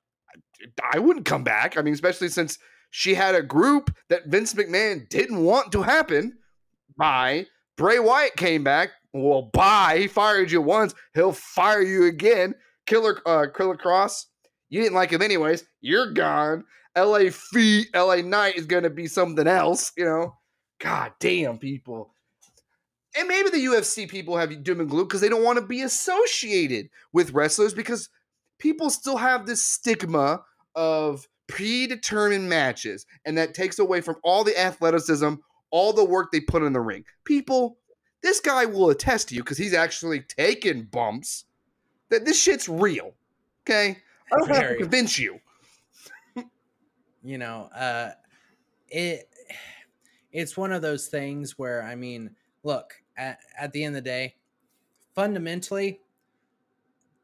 I 0.93 0.99
wouldn't 0.99 1.25
come 1.25 1.43
back. 1.43 1.77
I 1.77 1.81
mean, 1.81 1.93
especially 1.93 2.29
since 2.29 2.57
she 2.91 3.13
had 3.13 3.35
a 3.35 3.41
group 3.41 3.95
that 4.09 4.27
Vince 4.27 4.53
McMahon 4.53 5.07
didn't 5.09 5.43
want 5.43 5.71
to 5.71 5.83
happen. 5.83 6.37
Bye. 6.97 7.45
Bray 7.77 7.99
Wyatt 7.99 8.35
came 8.35 8.63
back. 8.63 8.89
Well, 9.13 9.49
bye. 9.53 9.97
He 9.99 10.07
fired 10.07 10.51
you 10.51 10.61
once. 10.61 10.93
He'll 11.13 11.31
fire 11.31 11.81
you 11.81 12.05
again. 12.05 12.55
Killer, 12.85 13.21
uh, 13.25 13.47
Killer 13.55 13.77
Kross. 13.77 14.25
You 14.69 14.81
didn't 14.81 14.95
like 14.95 15.11
him 15.11 15.21
anyways. 15.21 15.63
You're 15.81 16.11
gone. 16.11 16.65
LA 17.05 17.29
Feet, 17.31 17.89
LA 17.95 18.17
Knight 18.17 18.55
is 18.55 18.65
going 18.65 18.83
to 18.83 18.89
be 18.89 19.07
something 19.07 19.47
else, 19.47 19.91
you 19.97 20.05
know? 20.05 20.35
God 20.79 21.13
damn, 21.19 21.57
people. 21.57 22.13
And 23.17 23.27
maybe 23.27 23.49
the 23.49 23.65
UFC 23.65 24.07
people 24.07 24.37
have 24.37 24.63
doom 24.63 24.79
and 24.79 24.89
gloom 24.89 25.07
because 25.07 25.21
they 25.21 25.29
don't 25.29 25.43
want 25.43 25.59
to 25.59 25.65
be 25.65 25.81
associated 25.81 26.89
with 27.11 27.33
wrestlers 27.33 27.73
because 27.73 28.09
people 28.59 28.89
still 28.89 29.17
have 29.17 29.45
this 29.45 29.63
stigma 29.63 30.43
of 30.75 31.27
predetermined 31.47 32.47
matches, 32.47 33.05
and 33.25 33.37
that 33.37 33.53
takes 33.53 33.79
away 33.79 34.01
from 34.01 34.15
all 34.23 34.43
the 34.43 34.57
athleticism, 34.57 35.33
all 35.71 35.91
the 35.91 36.05
work 36.05 36.31
they 36.31 36.39
put 36.39 36.63
in 36.63 36.73
the 36.73 36.79
ring. 36.79 37.03
People, 37.25 37.77
this 38.21 38.39
guy 38.39 38.65
will 38.65 38.91
attest 38.91 39.29
to 39.29 39.35
you 39.35 39.41
because 39.41 39.57
he's 39.57 39.73
actually 39.73 40.21
taken 40.21 40.83
bumps 40.83 41.45
that 42.09 42.25
this 42.25 42.39
shit's 42.39 42.69
real. 42.69 43.13
Okay? 43.63 43.97
I 44.31 44.37
don't 44.37 44.49
have 44.49 44.69
to 44.69 44.77
convince 44.77 45.17
you. 45.17 45.39
You 47.23 47.37
know 47.37 47.69
uh 47.75 48.11
it 48.87 49.29
it's 50.31 50.55
one 50.55 50.71
of 50.71 50.81
those 50.81 51.07
things 51.07 51.57
where 51.57 51.83
i 51.83 51.95
mean 51.95 52.35
look 52.63 52.93
at, 53.17 53.39
at 53.57 53.71
the 53.71 53.83
end 53.83 53.95
of 53.95 54.03
the 54.03 54.09
day 54.09 54.35
fundamentally 55.13 55.99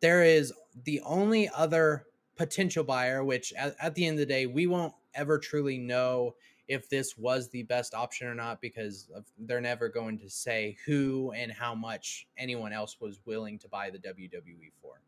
there 0.01 0.23
is 0.23 0.53
the 0.83 0.99
only 1.01 1.49
other 1.55 2.07
potential 2.35 2.83
buyer 2.83 3.23
which 3.23 3.53
at, 3.53 3.75
at 3.81 3.95
the 3.95 4.05
end 4.05 4.15
of 4.15 4.19
the 4.19 4.25
day 4.25 4.45
we 4.45 4.67
won't 4.67 4.93
ever 5.13 5.37
truly 5.39 5.77
know 5.77 6.35
if 6.67 6.89
this 6.89 7.17
was 7.17 7.49
the 7.49 7.63
best 7.63 7.93
option 7.93 8.27
or 8.27 8.33
not 8.33 8.59
because 8.59 9.09
they're 9.39 9.61
never 9.61 9.87
going 9.87 10.17
to 10.17 10.29
say 10.29 10.75
who 10.85 11.31
and 11.35 11.51
how 11.51 11.75
much 11.75 12.27
anyone 12.37 12.73
else 12.73 12.99
was 12.99 13.19
willing 13.25 13.59
to 13.59 13.69
buy 13.69 13.89
the 13.89 13.99
WWE 13.99 14.71
for 14.81 14.99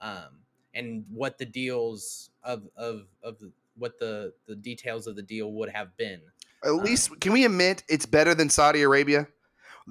um, 0.00 0.38
and 0.74 1.04
what 1.10 1.38
the 1.38 1.44
deals 1.44 2.30
of 2.42 2.66
of 2.76 3.06
of 3.22 3.38
what 3.76 3.98
the 3.98 4.32
the 4.46 4.56
details 4.56 5.06
of 5.06 5.16
the 5.16 5.22
deal 5.22 5.52
would 5.52 5.68
have 5.70 5.96
been. 5.96 6.20
At 6.64 6.70
uh, 6.70 6.74
least, 6.74 7.18
can 7.20 7.32
we 7.32 7.44
admit 7.44 7.82
it's 7.88 8.06
better 8.06 8.34
than 8.34 8.48
Saudi 8.48 8.82
Arabia? 8.82 9.26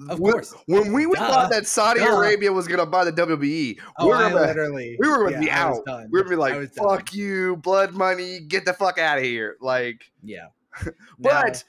Of 0.08 0.18
When- 0.20 0.32
course. 0.32 0.54
When 0.66 0.92
we 0.94 1.04
Duh. 1.04 1.14
thought 1.16 1.50
that 1.50 1.66
Saudi 1.66 2.00
Duh. 2.00 2.16
Arabia 2.16 2.50
was 2.50 2.66
going 2.66 2.80
to 2.80 2.86
buy 2.86 3.04
the 3.04 3.12
WWE, 3.12 3.78
Oh, 3.98 4.06
we 4.06 4.10
were 4.10 4.18
gonna, 4.18 4.34
literally 4.36 4.96
we 4.98 5.06
were 5.06 5.18
going 5.18 5.32
to 5.34 5.38
yeah, 5.40 5.44
be 5.44 5.50
out. 5.50 5.82
We 5.86 6.18
were 6.18 6.24
going 6.24 6.24
to 6.24 6.30
be 6.30 6.36
like, 6.36 6.54
done. 6.54 6.68
fuck 6.88 7.12
you, 7.12 7.56
blood 7.56 7.92
money, 7.92 8.40
get 8.40 8.64
the 8.64 8.72
fuck 8.72 8.98
out 8.98 9.18
of 9.18 9.24
here. 9.24 9.56
Like, 9.60 10.00
Yeah. 10.22 10.46
but 11.18 11.62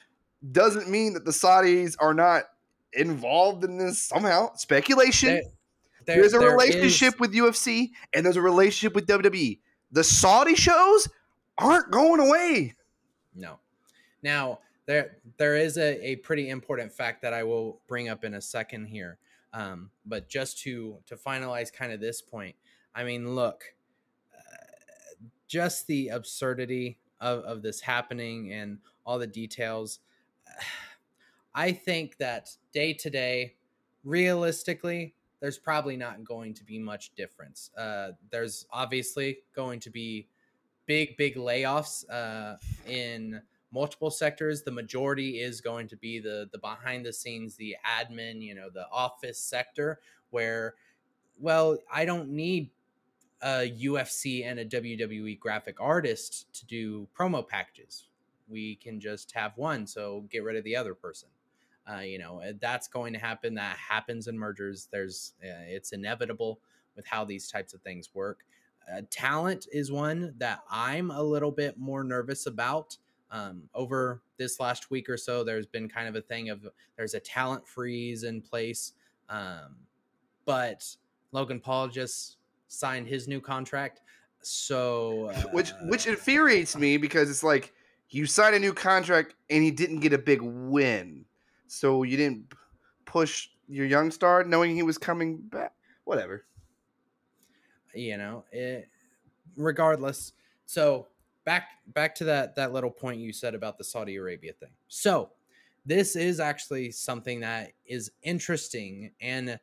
doesn't 0.53 0.89
mean 0.89 1.13
that 1.15 1.25
the 1.25 1.31
Saudis 1.31 1.95
are 1.99 2.13
not 2.13 2.43
involved 2.93 3.65
in 3.65 3.77
this 3.77 4.01
somehow. 4.01 4.53
Speculation. 4.55 5.29
There- 5.29 5.41
there- 6.05 6.15
there's 6.21 6.33
a 6.33 6.39
there 6.39 6.49
relationship 6.51 7.15
is- 7.15 7.19
with 7.19 7.33
UFC 7.33 7.91
and 8.13 8.25
there's 8.25 8.37
a 8.37 8.41
relationship 8.41 8.93
with 8.95 9.05
WWE. 9.07 9.59
The 9.91 10.03
Saudi 10.03 10.55
shows 10.55 11.07
aren't 11.57 11.91
going 11.91 12.19
away. 12.19 12.73
No. 13.35 13.59
Now 14.21 14.59
there 14.85 15.17
there 15.37 15.55
is 15.55 15.77
a, 15.77 16.05
a 16.05 16.15
pretty 16.17 16.49
important 16.49 16.91
fact 16.91 17.21
that 17.21 17.33
I 17.33 17.43
will 17.43 17.81
bring 17.87 18.09
up 18.09 18.23
in 18.23 18.33
a 18.33 18.41
second 18.41 18.87
here. 18.87 19.17
Um, 19.53 19.91
but 20.05 20.29
just 20.29 20.59
to 20.59 20.97
to 21.05 21.15
finalize 21.15 21.71
kind 21.71 21.93
of 21.93 21.99
this 21.99 22.21
point, 22.21 22.55
I 22.95 23.03
mean, 23.03 23.35
look, 23.35 23.63
uh, 24.33 25.25
just 25.47 25.87
the 25.87 26.09
absurdity 26.09 26.97
of, 27.21 27.39
of 27.43 27.61
this 27.61 27.79
happening 27.81 28.51
and 28.51 28.79
all 29.05 29.19
the 29.19 29.27
details. 29.27 29.99
I 31.55 31.71
think 31.71 32.17
that 32.17 32.49
day 32.73 32.93
to 32.93 33.11
day, 33.11 33.55
realistically, 34.03 35.13
there's 35.39 35.59
probably 35.59 35.95
not 35.95 36.23
going 36.23 36.55
to 36.55 36.63
be 36.63 36.79
much 36.79 37.13
difference. 37.15 37.69
Uh, 37.77 38.13
there's 38.31 38.65
obviously 38.71 39.39
going 39.55 39.79
to 39.81 39.91
be 39.91 40.27
big, 40.85 41.17
big 41.17 41.35
layoffs 41.35 42.09
uh, 42.09 42.57
in 42.87 43.41
multiple 43.71 44.11
sectors. 44.11 44.63
The 44.63 44.71
majority 44.71 45.39
is 45.39 45.61
going 45.61 45.87
to 45.89 45.97
be 45.97 46.19
the 46.19 46.49
the 46.51 46.59
behind 46.59 47.05
the 47.05 47.13
scenes, 47.13 47.55
the 47.55 47.75
admin, 47.85 48.41
you 48.41 48.55
know, 48.55 48.69
the 48.73 48.87
office 48.91 49.39
sector, 49.39 49.99
where, 50.29 50.75
well, 51.39 51.77
I 51.91 52.05
don't 52.05 52.29
need 52.29 52.69
a 53.41 53.69
UFC 53.69 54.45
and 54.45 54.59
a 54.59 54.65
WWE 54.65 55.37
graphic 55.39 55.81
artist 55.81 56.53
to 56.53 56.65
do 56.65 57.07
promo 57.17 57.45
packages. 57.45 58.07
We 58.47 58.75
can 58.75 58.99
just 58.99 59.31
have 59.33 59.57
one, 59.57 59.85
so 59.85 60.25
get 60.29 60.43
rid 60.43 60.55
of 60.55 60.63
the 60.63 60.75
other 60.75 60.93
person. 60.93 61.29
Uh, 61.89 61.99
you 61.99 62.17
know, 62.17 62.41
that's 62.61 62.87
going 62.87 63.11
to 63.11 63.19
happen. 63.19 63.55
That 63.55 63.75
happens 63.75 64.27
in 64.27 64.37
mergers. 64.37 64.87
There's, 64.89 65.33
uh, 65.43 65.67
it's 65.67 65.91
inevitable 65.91 66.61
with 66.95 67.05
how 67.05 67.25
these 67.25 67.49
types 67.49 67.73
of 67.73 67.81
things 67.81 68.09
work. 68.13 68.45
Uh, 68.91 69.01
talent 69.09 69.67
is 69.71 69.91
one 69.91 70.33
that 70.37 70.61
I'm 70.69 71.11
a 71.11 71.21
little 71.21 71.51
bit 71.51 71.77
more 71.77 72.03
nervous 72.03 72.45
about. 72.45 72.97
Um, 73.31 73.63
over 73.73 74.21
this 74.37 74.59
last 74.59 74.91
week 74.91 75.09
or 75.09 75.17
so, 75.17 75.43
there's 75.43 75.65
been 75.65 75.89
kind 75.89 76.07
of 76.07 76.15
a 76.15 76.21
thing 76.21 76.49
of 76.49 76.67
there's 76.97 77.15
a 77.15 77.19
talent 77.19 77.67
freeze 77.67 78.23
in 78.23 78.41
place. 78.41 78.93
Um, 79.27 79.75
but 80.45 80.85
Logan 81.31 81.59
Paul 81.59 81.87
just 81.87 82.37
signed 82.67 83.07
his 83.07 83.27
new 83.27 83.41
contract. 83.41 84.01
So, 84.41 85.31
uh, 85.33 85.41
which 85.53 85.71
which 85.83 86.05
infuriates 86.05 86.77
me 86.77 86.97
because 86.97 87.29
it's 87.29 87.43
like 87.43 87.73
you 88.09 88.25
signed 88.25 88.55
a 88.55 88.59
new 88.59 88.73
contract 88.73 89.35
and 89.49 89.63
he 89.63 89.71
didn't 89.71 90.01
get 90.01 90.13
a 90.13 90.17
big 90.17 90.41
win, 90.41 91.25
so 91.67 92.03
you 92.03 92.17
didn't 92.17 92.53
push 93.05 93.49
your 93.67 93.85
young 93.85 94.11
star 94.11 94.43
knowing 94.43 94.75
he 94.75 94.83
was 94.83 94.97
coming 94.97 95.37
back. 95.37 95.73
Whatever. 96.03 96.45
You 97.93 98.17
know 98.17 98.45
it, 98.51 98.89
regardless. 99.55 100.33
So 100.65 101.07
back 101.45 101.69
back 101.87 102.15
to 102.15 102.23
that 102.25 102.55
that 102.55 102.73
little 102.73 102.91
point 102.91 103.19
you 103.19 103.33
said 103.33 103.55
about 103.55 103.77
the 103.77 103.83
saudi 103.83 104.15
arabia 104.15 104.53
thing. 104.53 104.71
So 104.87 105.31
this 105.85 106.15
is 106.15 106.39
actually 106.39 106.91
something 106.91 107.41
that 107.41 107.73
is 107.85 108.09
interesting 108.21 109.11
and 109.19 109.59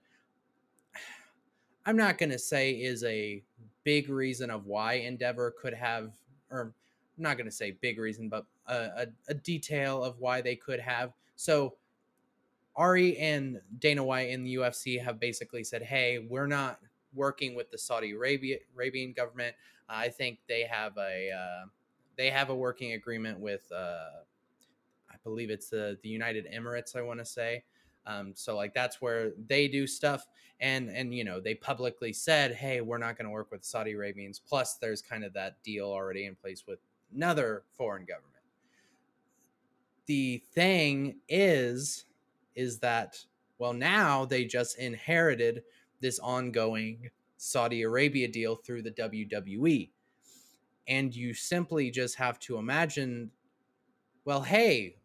i'm 1.87 1.97
not 1.97 2.19
going 2.19 2.29
to 2.29 2.39
say 2.39 2.73
is 2.73 3.03
a 3.05 3.43
big 3.85 4.11
reason 4.11 4.51
of 4.51 4.67
why 4.67 4.93
endeavor 4.93 5.55
could 5.59 5.73
have 5.73 6.11
or 6.51 6.75
i'm 7.17 7.23
not 7.23 7.39
going 7.39 7.47
to 7.47 7.51
say 7.51 7.71
big 7.81 7.99
reason 7.99 8.29
but 8.29 8.45
a, 8.71 8.75
a, 8.75 9.07
a 9.29 9.35
detail 9.35 10.03
of 10.03 10.19
why 10.19 10.41
they 10.41 10.57
could 10.57 10.81
have. 10.81 11.13
So 11.37 11.75
Ari 12.77 13.19
and 13.19 13.61
Dana 13.79 14.03
White 14.03 14.31
in 14.31 14.45
the 14.45 14.55
UFC 14.57 15.03
have 15.03 15.21
basically 15.21 15.65
said, 15.65 15.83
"Hey, 15.83 16.27
we're 16.29 16.47
not 16.47 16.79
working 17.15 17.55
with 17.55 17.71
the 17.71 17.79
Saudi 17.79 18.13
Arabia 18.13 18.59
Arabian 18.75 19.13
government. 19.13 19.55
I 19.89 20.09
think 20.09 20.39
they 20.49 20.63
have 20.63 20.97
a 20.97 21.31
uh, 21.31 21.67
they 22.17 22.31
have 22.31 22.51
a 22.51 22.55
working 22.55 22.93
agreement 22.93 23.39
with 23.41 23.71
uh, 23.73 24.23
I 25.11 25.17
believe 25.25 25.51
it's 25.51 25.69
the 25.69 25.99
the 26.03 26.09
United 26.09 26.47
Emirates. 26.53 26.97
I 26.97 27.03
want 27.03 27.21
to 27.21 27.25
say. 27.27 27.65
Um, 28.07 28.33
so 28.35 28.57
like 28.57 28.75
that's 28.75 29.01
where 29.01 29.33
they 29.47 29.69
do 29.69 29.87
stuff, 29.87 30.27
and 30.61 30.91
and 30.91 31.15
you 31.15 31.25
know 31.25 31.41
they 31.41 31.55
publicly 31.55 32.13
said, 32.13 32.55
hey, 32.55 32.81
we're 32.81 32.99
not 32.99 33.17
going 33.17 33.27
to 33.27 33.31
work 33.31 33.51
with 33.51 33.65
Saudi 33.65 33.93
Arabians. 33.93 34.41
Plus, 34.41 34.77
there's 34.77 35.03
kind 35.03 35.25
of 35.25 35.33
that 35.35 35.63
deal 35.63 35.87
already 35.87 36.27
in 36.27 36.35
place 36.35 36.65
with 36.67 36.79
another 37.15 37.65
foreign 37.77 38.05
government. 38.05 38.27
The 40.07 40.43
thing 40.53 41.17
is, 41.29 42.07
is 42.55 42.79
that 42.81 43.19
well 43.59 43.73
now 43.75 44.25
they 44.25 44.45
just 44.45 44.79
inherited 44.79 45.63
this 46.01 46.19
ongoing 46.19 47.11
Saudi 47.37 47.83
Arabia 47.83 48.29
deal 48.29 48.57
through 48.57 48.83
the 48.83 48.91
WWE. 48.91 49.91
And 50.89 51.15
you 51.15 51.35
simply 51.35 51.91
just 51.91 52.17
have 52.17 52.39
to 52.41 52.57
imagine, 52.59 53.31
well, 54.25 54.43
hey, 54.43 54.97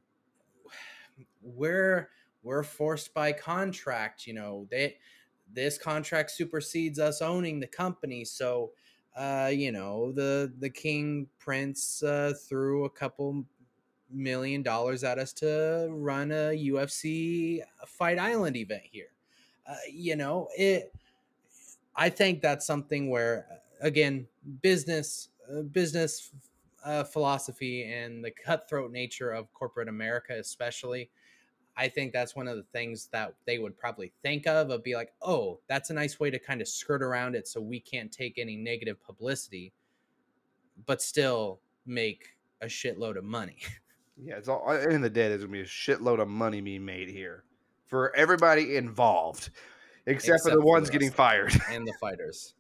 we're 1.42 2.10
we're 2.44 2.64
forced 2.64 3.14
by 3.14 3.32
contract, 3.32 4.28
you 4.28 4.34
know, 4.34 4.68
they 4.70 4.98
this 5.54 5.78
contract 5.78 6.32
supersedes 6.32 7.00
us 7.00 7.22
owning 7.22 7.60
the 7.60 7.68
company. 7.68 8.25
So 8.25 8.72
uh, 9.16 9.50
you 9.54 9.72
know, 9.72 10.12
the 10.12 10.54
the 10.60 10.70
king 10.70 11.28
prince 11.40 12.04
uh, 12.04 12.34
threw 12.48 12.86
a 12.86 12.90
couple 12.90 13.46
million 14.12 14.62
dollars 14.62 15.04
at 15.04 15.18
us 15.18 15.34
to 15.34 15.88
run 15.90 16.32
a 16.32 16.52
UFC 16.70 17.62
Fight 17.88 18.20
Island 18.20 18.58
event 18.58 18.84
here. 18.84 19.15
Uh, 19.68 19.76
you 19.92 20.16
know, 20.16 20.50
it 20.58 20.94
I 21.96 22.10
think 22.10 22.42
that's 22.42 22.66
something 22.66 23.10
where 23.10 23.48
again, 23.82 24.28
business 24.62 25.30
uh, 25.52 25.62
business 25.62 26.32
uh, 26.84 27.04
philosophy 27.04 27.84
and 27.92 28.24
the 28.24 28.32
cutthroat 28.32 28.92
nature 28.92 29.32
of 29.32 29.52
corporate 29.54 29.88
America 29.90 30.34
especially 30.38 31.10
I 31.78 31.90
think 31.90 32.14
that's 32.14 32.36
one 32.36 32.48
of 32.48 32.58
the 32.58 32.64
things 32.64 33.08
that 33.08 33.36
they 33.46 33.60
would 33.60 33.78
probably 33.78 34.14
think 34.24 34.48
of 34.48 34.70
of 34.70 34.84
be 34.84 34.96
like, 34.96 35.14
"Oh, 35.22 35.60
that's 35.68 35.90
a 35.90 35.94
nice 35.94 36.20
way 36.20 36.30
to 36.32 36.40
kind 36.40 36.62
of 36.62 36.68
skirt 36.68 37.04
around 37.04 37.36
it 37.36 37.48
so 37.48 37.62
we 37.62 37.80
can't 37.80 38.12
take 38.12 38.38
any 38.38 38.56
negative 38.56 39.02
publicity 39.04 39.74
but 40.86 41.02
still 41.02 41.62
make 41.86 42.38
a 42.62 42.68
shitload 42.68 43.18
of 43.18 43.24
money." 43.24 43.58
Yeah, 44.18 44.38
it's 44.38 44.48
all 44.48 44.72
in 44.72 44.82
the 44.82 44.94
end 44.94 45.04
the 45.04 45.10
day. 45.10 45.28
There's 45.28 45.42
gonna 45.42 45.52
be 45.52 45.60
a 45.60 45.66
shitload 45.66 46.22
of 46.22 46.30
money 46.30 46.62
being 46.62 46.86
made 46.86 47.10
here 47.10 47.45
for 47.86 48.15
everybody 48.15 48.75
involved, 48.77 49.50
except, 50.06 50.44
for 50.44 50.50
Except 50.50 50.56
the 50.56 50.62
for 50.62 50.65
ones 50.65 50.88
the 50.88 50.94
getting 50.94 51.12
fired. 51.12 51.54
and 51.72 51.88
the 51.88 51.94
fighters. 52.01 52.54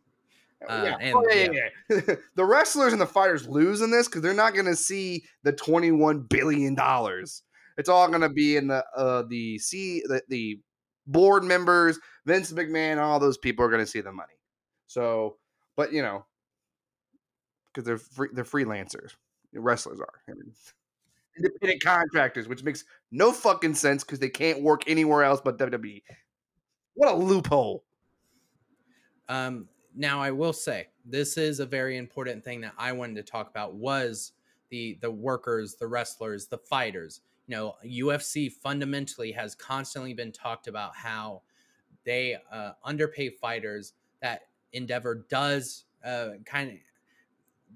Uh, 0.67 0.95
yeah. 0.99 1.13
Oh, 1.13 1.23
yeah, 1.29 1.51
yeah, 1.51 1.69
yeah. 1.89 2.15
the 2.35 2.45
wrestlers 2.45 2.93
and 2.93 3.01
the 3.01 3.05
fighters 3.05 3.47
lose 3.47 3.81
in 3.81 3.91
this 3.91 4.07
because 4.07 4.21
they're 4.21 4.33
not 4.33 4.53
going 4.53 4.65
to 4.65 4.75
see 4.75 5.23
the 5.43 5.51
twenty-one 5.51 6.21
billion 6.21 6.75
dollars. 6.75 7.43
It's 7.77 7.89
all 7.89 8.07
going 8.07 8.21
to 8.21 8.29
be 8.29 8.55
in 8.55 8.67
the 8.67 8.83
uh, 8.95 9.23
the 9.27 9.59
C 9.59 10.01
the, 10.07 10.21
the 10.29 10.59
board 11.05 11.43
members, 11.43 11.99
Vince 12.25 12.51
McMahon, 12.51 12.97
all 12.97 13.19
those 13.19 13.37
people 13.37 13.65
are 13.65 13.69
going 13.69 13.83
to 13.83 13.89
see 13.89 14.01
the 14.01 14.11
money. 14.11 14.33
So, 14.87 15.37
but 15.75 15.91
you 15.93 16.01
know, 16.01 16.25
because 17.73 17.85
they're 17.85 17.97
free, 17.97 18.29
they're 18.33 18.43
freelancers, 18.43 19.11
wrestlers 19.53 19.99
are 19.99 20.21
I 20.29 20.33
mean, 20.33 20.53
independent 21.37 21.83
contractors, 21.83 22.47
which 22.47 22.63
makes 22.63 22.85
no 23.11 23.31
fucking 23.31 23.75
sense 23.75 24.03
because 24.03 24.19
they 24.19 24.29
can't 24.29 24.61
work 24.61 24.83
anywhere 24.87 25.23
else 25.23 25.41
but 25.43 25.57
WWE. 25.57 26.01
What 26.93 27.13
a 27.13 27.15
loophole! 27.15 27.83
Um, 29.27 29.67
now 29.95 30.21
I 30.21 30.31
will 30.31 30.53
say 30.53 30.87
this 31.05 31.37
is 31.37 31.59
a 31.59 31.65
very 31.65 31.97
important 31.97 32.43
thing 32.43 32.61
that 32.61 32.73
I 32.77 32.91
wanted 32.91 33.15
to 33.15 33.23
talk 33.23 33.49
about 33.49 33.75
was 33.75 34.33
the 34.69 34.97
the 35.01 35.11
workers, 35.11 35.75
the 35.75 35.87
wrestlers, 35.87 36.47
the 36.47 36.57
fighters. 36.57 37.21
You 37.47 37.55
know, 37.55 37.75
UFC 37.85 38.51
fundamentally 38.51 39.31
has 39.33 39.55
constantly 39.55 40.13
been 40.13 40.31
talked 40.31 40.67
about 40.67 40.95
how 40.95 41.43
they 42.05 42.37
uh, 42.51 42.71
underpay 42.83 43.29
fighters. 43.29 43.93
That 44.21 44.41
Endeavor 44.73 45.25
does 45.29 45.85
uh, 46.03 46.29
kind 46.45 46.71
of, 46.71 46.77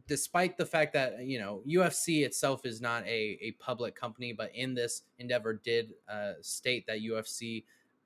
despite 0.10 0.58
the 0.58 0.66
fact 0.66 0.92
that 0.94 1.24
you 1.24 1.40
know 1.40 1.62
UFC 1.66 2.26
itself 2.26 2.66
is 2.66 2.82
not 2.82 3.06
a 3.06 3.38
a 3.42 3.52
public 3.60 3.96
company, 3.96 4.34
but 4.34 4.54
in 4.54 4.74
this 4.74 5.04
Endeavor 5.20 5.54
did 5.54 5.94
uh, 6.12 6.34
state 6.42 6.86
that 6.88 7.00
UFC 7.00 7.64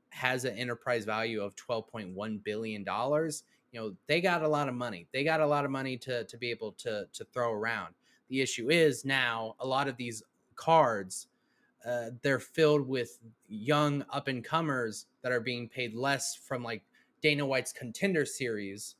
has 0.09 0.45
an 0.45 0.55
enterprise 0.55 1.05
value 1.05 1.41
of 1.41 1.55
12.1 1.55 2.43
billion 2.43 2.83
dollars. 2.83 3.43
You 3.71 3.79
know 3.79 3.95
they 4.05 4.21
got 4.21 4.43
a 4.43 4.47
lot 4.47 4.67
of 4.67 4.75
money. 4.75 5.07
They 5.11 5.23
got 5.23 5.41
a 5.41 5.47
lot 5.47 5.65
of 5.65 5.71
money 5.71 5.97
to 5.97 6.25
to 6.25 6.37
be 6.37 6.51
able 6.51 6.73
to 6.73 7.07
to 7.11 7.25
throw 7.33 7.51
around. 7.51 7.95
The 8.29 8.41
issue 8.41 8.69
is 8.69 9.05
now 9.05 9.55
a 9.59 9.65
lot 9.65 9.87
of 9.87 9.97
these 9.97 10.21
cards 10.55 11.27
uh, 11.85 12.11
they're 12.21 12.39
filled 12.39 12.87
with 12.87 13.19
young 13.49 14.05
up 14.11 14.27
and 14.27 14.43
comers 14.43 15.07
that 15.21 15.31
are 15.31 15.41
being 15.41 15.67
paid 15.67 15.93
less 15.93 16.35
from 16.35 16.63
like 16.63 16.81
Dana 17.21 17.45
White's 17.45 17.73
contender 17.73 18.25
series 18.25 18.95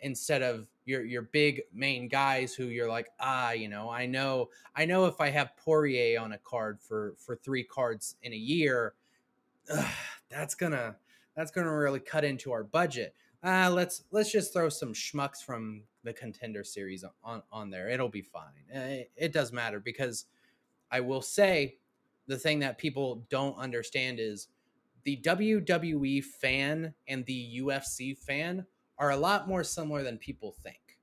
instead 0.00 0.42
of 0.42 0.66
your 0.84 1.04
your 1.04 1.22
big 1.22 1.62
main 1.72 2.08
guys 2.08 2.54
who 2.54 2.64
you're 2.64 2.88
like 2.88 3.08
ah 3.20 3.52
you 3.52 3.68
know 3.68 3.88
I 3.88 4.06
know 4.06 4.50
I 4.74 4.84
know 4.84 5.06
if 5.06 5.20
I 5.20 5.30
have 5.30 5.56
Poirier 5.56 6.20
on 6.20 6.32
a 6.32 6.38
card 6.38 6.80
for 6.80 7.14
for 7.18 7.36
three 7.36 7.64
cards 7.64 8.16
in 8.22 8.32
a 8.32 8.36
year 8.36 8.94
ugh, 9.72 9.86
that's 10.30 10.54
gonna 10.54 10.96
that's 11.36 11.50
gonna 11.50 11.76
really 11.76 12.00
cut 12.00 12.24
into 12.24 12.52
our 12.52 12.64
budget 12.64 13.14
uh, 13.42 13.70
let's 13.72 14.04
let's 14.12 14.30
just 14.30 14.52
throw 14.52 14.68
some 14.68 14.92
schmucks 14.92 15.42
from 15.42 15.82
the 16.04 16.12
contender 16.12 16.62
series 16.62 17.04
on 17.24 17.42
on 17.50 17.70
there. 17.70 17.88
It'll 17.88 18.08
be 18.08 18.22
fine. 18.22 18.52
It, 18.68 19.10
it 19.16 19.32
does 19.32 19.52
matter 19.52 19.80
because 19.80 20.26
I 20.90 21.00
will 21.00 21.22
say 21.22 21.78
the 22.28 22.38
thing 22.38 22.60
that 22.60 22.78
people 22.78 23.24
don't 23.30 23.56
understand 23.56 24.20
is 24.20 24.48
the 25.02 25.16
WWE 25.24 26.22
fan 26.22 26.94
and 27.08 27.26
the 27.26 27.60
UFC 27.60 28.16
fan 28.16 28.64
are 29.02 29.10
a 29.10 29.16
lot 29.16 29.48
more 29.48 29.64
similar 29.64 30.04
than 30.04 30.16
people 30.16 30.54
think 30.62 30.98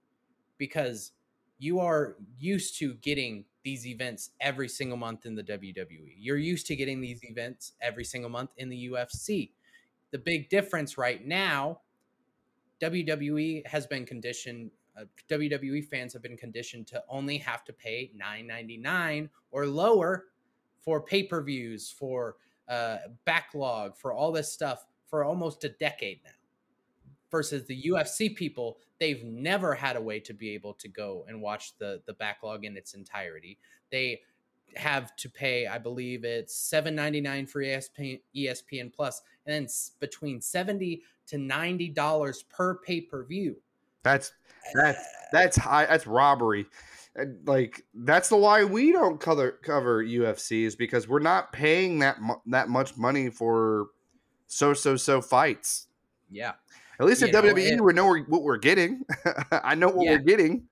because 0.57 1.11
you 1.57 1.81
are 1.81 2.15
used 2.37 2.79
to 2.79 2.93
getting 2.95 3.43
these 3.65 3.85
events 3.85 4.29
every 4.39 4.69
single 4.69 4.95
month 4.95 5.25
in 5.25 5.35
the 5.35 5.43
WWE. 5.43 6.15
You're 6.17 6.37
used 6.37 6.65
to 6.67 6.77
getting 6.77 7.01
these 7.01 7.21
events 7.25 7.73
every 7.81 8.05
single 8.05 8.29
month 8.29 8.51
in 8.55 8.69
the 8.69 8.89
UFC. 8.89 9.51
The 10.11 10.17
big 10.17 10.49
difference 10.49 10.97
right 10.97 11.27
now 11.27 11.81
WWE 12.81 13.67
has 13.67 13.85
been 13.85 14.05
conditioned. 14.05 14.71
Uh, 14.97 15.03
WWE 15.29 15.85
fans 15.85 16.13
have 16.13 16.21
been 16.21 16.37
conditioned 16.37 16.87
to 16.87 17.03
only 17.09 17.37
have 17.37 17.65
to 17.65 17.73
pay 17.73 18.11
nine 18.15 18.47
ninety 18.47 18.77
nine 18.77 19.29
or 19.51 19.65
lower 19.65 20.27
for 20.79 21.01
pay 21.01 21.23
per 21.23 21.43
views, 21.43 21.91
for 21.91 22.37
uh, 22.69 22.99
backlog, 23.25 23.97
for 23.97 24.13
all 24.13 24.31
this 24.31 24.53
stuff 24.53 24.85
for 25.05 25.25
almost 25.25 25.65
a 25.65 25.69
decade 25.69 26.21
now. 26.23 26.38
Versus 27.31 27.65
the 27.65 27.83
UFC 27.83 28.35
people, 28.35 28.79
they've 28.99 29.23
never 29.23 29.75
had 29.75 29.95
a 29.95 30.01
way 30.01 30.19
to 30.21 30.33
be 30.33 30.49
able 30.51 30.73
to 30.75 30.87
go 30.87 31.25
and 31.27 31.41
watch 31.41 31.77
the 31.77 32.01
the 32.05 32.13
backlog 32.13 32.65
in 32.65 32.75
its 32.75 32.93
entirety. 32.93 33.59
They 33.91 34.21
have 34.75 35.15
to 35.17 35.29
pay, 35.29 35.67
I 35.67 35.77
believe 35.77 36.23
it's 36.23 36.55
seven 36.55 36.95
ninety 36.95 37.21
nine 37.21 37.45
for 37.45 37.61
ESPN, 37.61 38.21
ESPN 38.35 38.93
Plus, 38.93 39.21
and 39.45 39.53
then 39.53 39.67
between 39.99 40.41
seventy 40.41 41.03
to 41.27 41.37
ninety 41.37 41.89
dollars 41.89 42.43
per 42.43 42.75
pay 42.75 43.01
per 43.01 43.23
view. 43.23 43.57
That's 44.03 44.31
eh. 44.65 44.71
that's 44.73 45.07
that's 45.31 45.57
high. 45.57 45.85
That's 45.85 46.07
robbery. 46.07 46.65
And, 47.15 47.47
Like 47.47 47.85
that's 47.93 48.29
the 48.29 48.37
why 48.37 48.63
we 48.63 48.91
don't 48.91 49.19
cover 49.19 49.51
cover 49.63 50.03
UFC 50.03 50.63
is 50.63 50.75
because 50.75 51.07
we're 51.07 51.19
not 51.19 51.51
paying 51.51 51.99
that 51.99 52.21
mu- 52.21 52.35
that 52.47 52.69
much 52.69 52.97
money 52.97 53.29
for 53.29 53.87
so 54.47 54.73
so 54.73 54.95
so 54.95 55.21
fights. 55.21 55.87
Yeah, 56.29 56.53
At 56.99 57.05
least 57.05 57.23
at 57.23 57.31
know, 57.31 57.41
WWE, 57.41 57.71
it- 57.71 57.81
we 57.81 57.93
know 57.93 58.13
what 58.27 58.43
we're 58.43 58.57
getting. 58.57 59.03
I 59.51 59.75
know 59.75 59.87
what 59.89 60.05
Yeah. 60.05 60.11
we're 60.13 60.19
getting. 60.19 60.67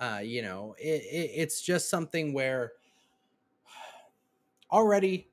uh, 0.00 0.20
you 0.22 0.42
know, 0.42 0.74
it, 0.78 1.02
it, 1.04 1.30
it's 1.34 1.60
just 1.62 1.88
something 1.88 2.32
where 2.32 2.72
already 4.70 5.28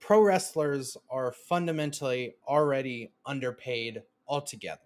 pro 0.00 0.20
wrestlers 0.22 0.96
are 1.10 1.32
fundamentally 1.32 2.34
already 2.46 3.10
underpaid 3.26 4.02
altogether. 4.28 4.80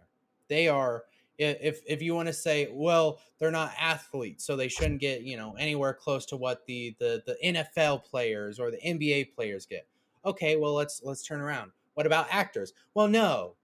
They 0.49 0.69
are 0.69 1.05
if 1.39 1.81
if 1.87 2.03
you 2.03 2.15
want 2.17 2.27
to 2.27 2.33
say, 2.33 2.69
well, 2.73 3.21
they're 3.39 3.53
not 3.53 3.73
athletes, 3.79 4.45
so 4.45 4.57
they 4.57 4.67
shouldn't 4.69 5.01
get 5.01 5.23
you 5.23 5.37
know 5.37 5.55
anywhere 5.59 5.95
close 5.95 6.27
to 6.27 6.37
what 6.37 6.67
the 6.67 6.97
the 6.99 7.23
the 7.27 7.37
NFL 7.45 8.05
players 8.05 8.59
or 8.59 8.71
the 8.73 8.79
NBA 8.79 9.33
players 9.35 9.65
get. 9.67 9.87
Okay, 10.25 10.57
well 10.57 10.75
let's 10.75 11.01
let's 11.05 11.23
turn 11.23 11.41
around. 11.41 11.71
What 11.99 12.07
about 12.07 12.29
actors? 12.31 12.75
Well, 12.95 13.09
no, 13.09 13.57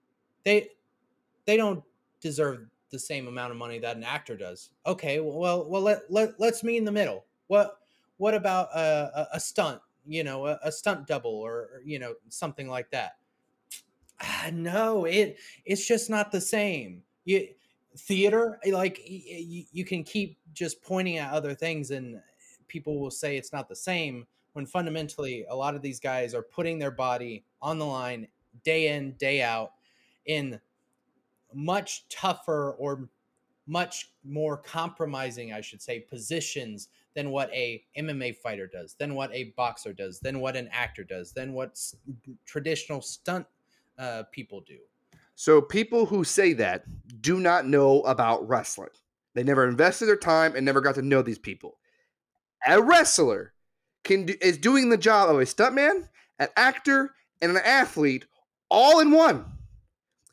they 0.42 0.70
they 1.44 1.56
don't 1.56 1.84
deserve 2.20 2.66
the 2.90 2.98
same 2.98 3.28
amount 3.28 3.52
of 3.52 3.56
money 3.56 3.78
that 3.78 3.96
an 3.96 4.02
actor 4.02 4.36
does. 4.36 4.70
Okay, 4.84 5.20
well, 5.20 5.70
well, 5.70 5.80
let, 5.80 6.10
let 6.10 6.40
let's 6.40 6.64
meet 6.64 6.78
in 6.78 6.84
the 6.84 6.90
middle. 6.90 7.26
What 7.46 7.78
what 8.16 8.34
about 8.34 8.70
a, 8.74 9.12
a, 9.14 9.28
a 9.34 9.40
stunt? 9.40 9.80
You 10.04 10.24
know, 10.24 10.48
a, 10.48 10.58
a 10.64 10.72
stunt 10.72 11.06
double 11.06 11.30
or, 11.30 11.80
you 11.84 12.00
know 12.00 12.16
something 12.28 12.66
like 12.68 12.90
that. 12.90 13.18
Ah, 14.20 14.50
no, 14.52 15.04
it 15.04 15.38
it's 15.64 15.86
just 15.86 16.10
not 16.10 16.32
the 16.32 16.40
same. 16.40 17.04
You 17.24 17.48
theater 17.96 18.58
like 18.66 19.00
y- 19.08 19.22
y- 19.28 19.66
you 19.70 19.84
can 19.84 20.02
keep 20.02 20.38
just 20.52 20.82
pointing 20.82 21.18
at 21.18 21.32
other 21.32 21.54
things 21.54 21.92
and 21.92 22.20
people 22.66 22.98
will 22.98 23.12
say 23.12 23.36
it's 23.36 23.52
not 23.52 23.68
the 23.68 23.76
same 23.76 24.26
when 24.54 24.66
fundamentally 24.66 25.44
a 25.48 25.54
lot 25.54 25.74
of 25.74 25.82
these 25.82 26.00
guys 26.00 26.34
are 26.34 26.42
putting 26.42 26.78
their 26.78 26.90
body 26.90 27.44
on 27.60 27.78
the 27.78 27.84
line 27.84 28.26
day 28.64 28.88
in 28.88 29.12
day 29.12 29.42
out 29.42 29.72
in 30.26 30.58
much 31.52 32.08
tougher 32.08 32.72
or 32.72 33.08
much 33.66 34.12
more 34.24 34.56
compromising 34.56 35.52
i 35.52 35.60
should 35.60 35.80
say 35.80 36.00
positions 36.00 36.88
than 37.14 37.30
what 37.30 37.50
a 37.52 37.82
mma 37.98 38.34
fighter 38.36 38.66
does 38.66 38.94
than 38.98 39.14
what 39.14 39.32
a 39.32 39.52
boxer 39.56 39.92
does 39.92 40.20
than 40.20 40.40
what 40.40 40.56
an 40.56 40.68
actor 40.72 41.04
does 41.04 41.32
than 41.32 41.52
what 41.52 41.80
traditional 42.44 43.00
stunt 43.00 43.46
uh, 43.98 44.24
people 44.32 44.60
do 44.66 44.78
So 45.36 45.60
people 45.60 46.06
who 46.06 46.24
say 46.24 46.52
that 46.54 46.84
do 47.20 47.40
not 47.40 47.66
know 47.66 48.02
about 48.02 48.46
wrestling. 48.48 48.90
They 49.34 49.42
never 49.42 49.68
invested 49.68 50.06
their 50.06 50.16
time 50.16 50.54
and 50.54 50.64
never 50.64 50.80
got 50.80 50.94
to 50.96 51.02
know 51.02 51.22
these 51.22 51.38
people. 51.38 51.78
A 52.66 52.80
wrestler 52.80 53.53
can 54.04 54.26
do, 54.26 54.34
is 54.40 54.58
doing 54.58 54.90
the 54.90 54.96
job 54.96 55.30
of 55.30 55.36
a 55.40 55.44
stuntman, 55.44 56.08
an 56.38 56.48
actor, 56.56 57.10
and 57.42 57.50
an 57.52 57.62
athlete 57.64 58.26
all 58.70 59.00
in 59.00 59.10
one. 59.10 59.44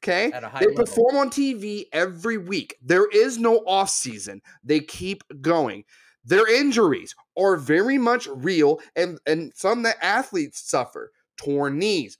Okay? 0.03 0.31
at 0.31 0.43
a 0.43 0.49
high 0.49 0.60
They 0.60 0.67
level. 0.67 0.86
perform 0.86 1.15
on 1.15 1.29
TV 1.29 1.86
every 1.93 2.38
week. 2.38 2.75
There 2.81 3.07
is 3.10 3.38
no 3.38 3.57
off 3.67 3.89
season. 3.89 4.41
They 4.63 4.79
keep 4.79 5.23
going. 5.41 5.84
Their 6.25 6.51
injuries 6.51 7.15
are 7.38 7.55
very 7.55 7.97
much 7.97 8.27
real, 8.27 8.79
and 8.95 9.19
and 9.25 9.51
some 9.55 9.84
that 9.84 9.97
athletes 10.01 10.60
suffer 10.69 11.12
torn 11.38 11.79
knees. 11.79 12.17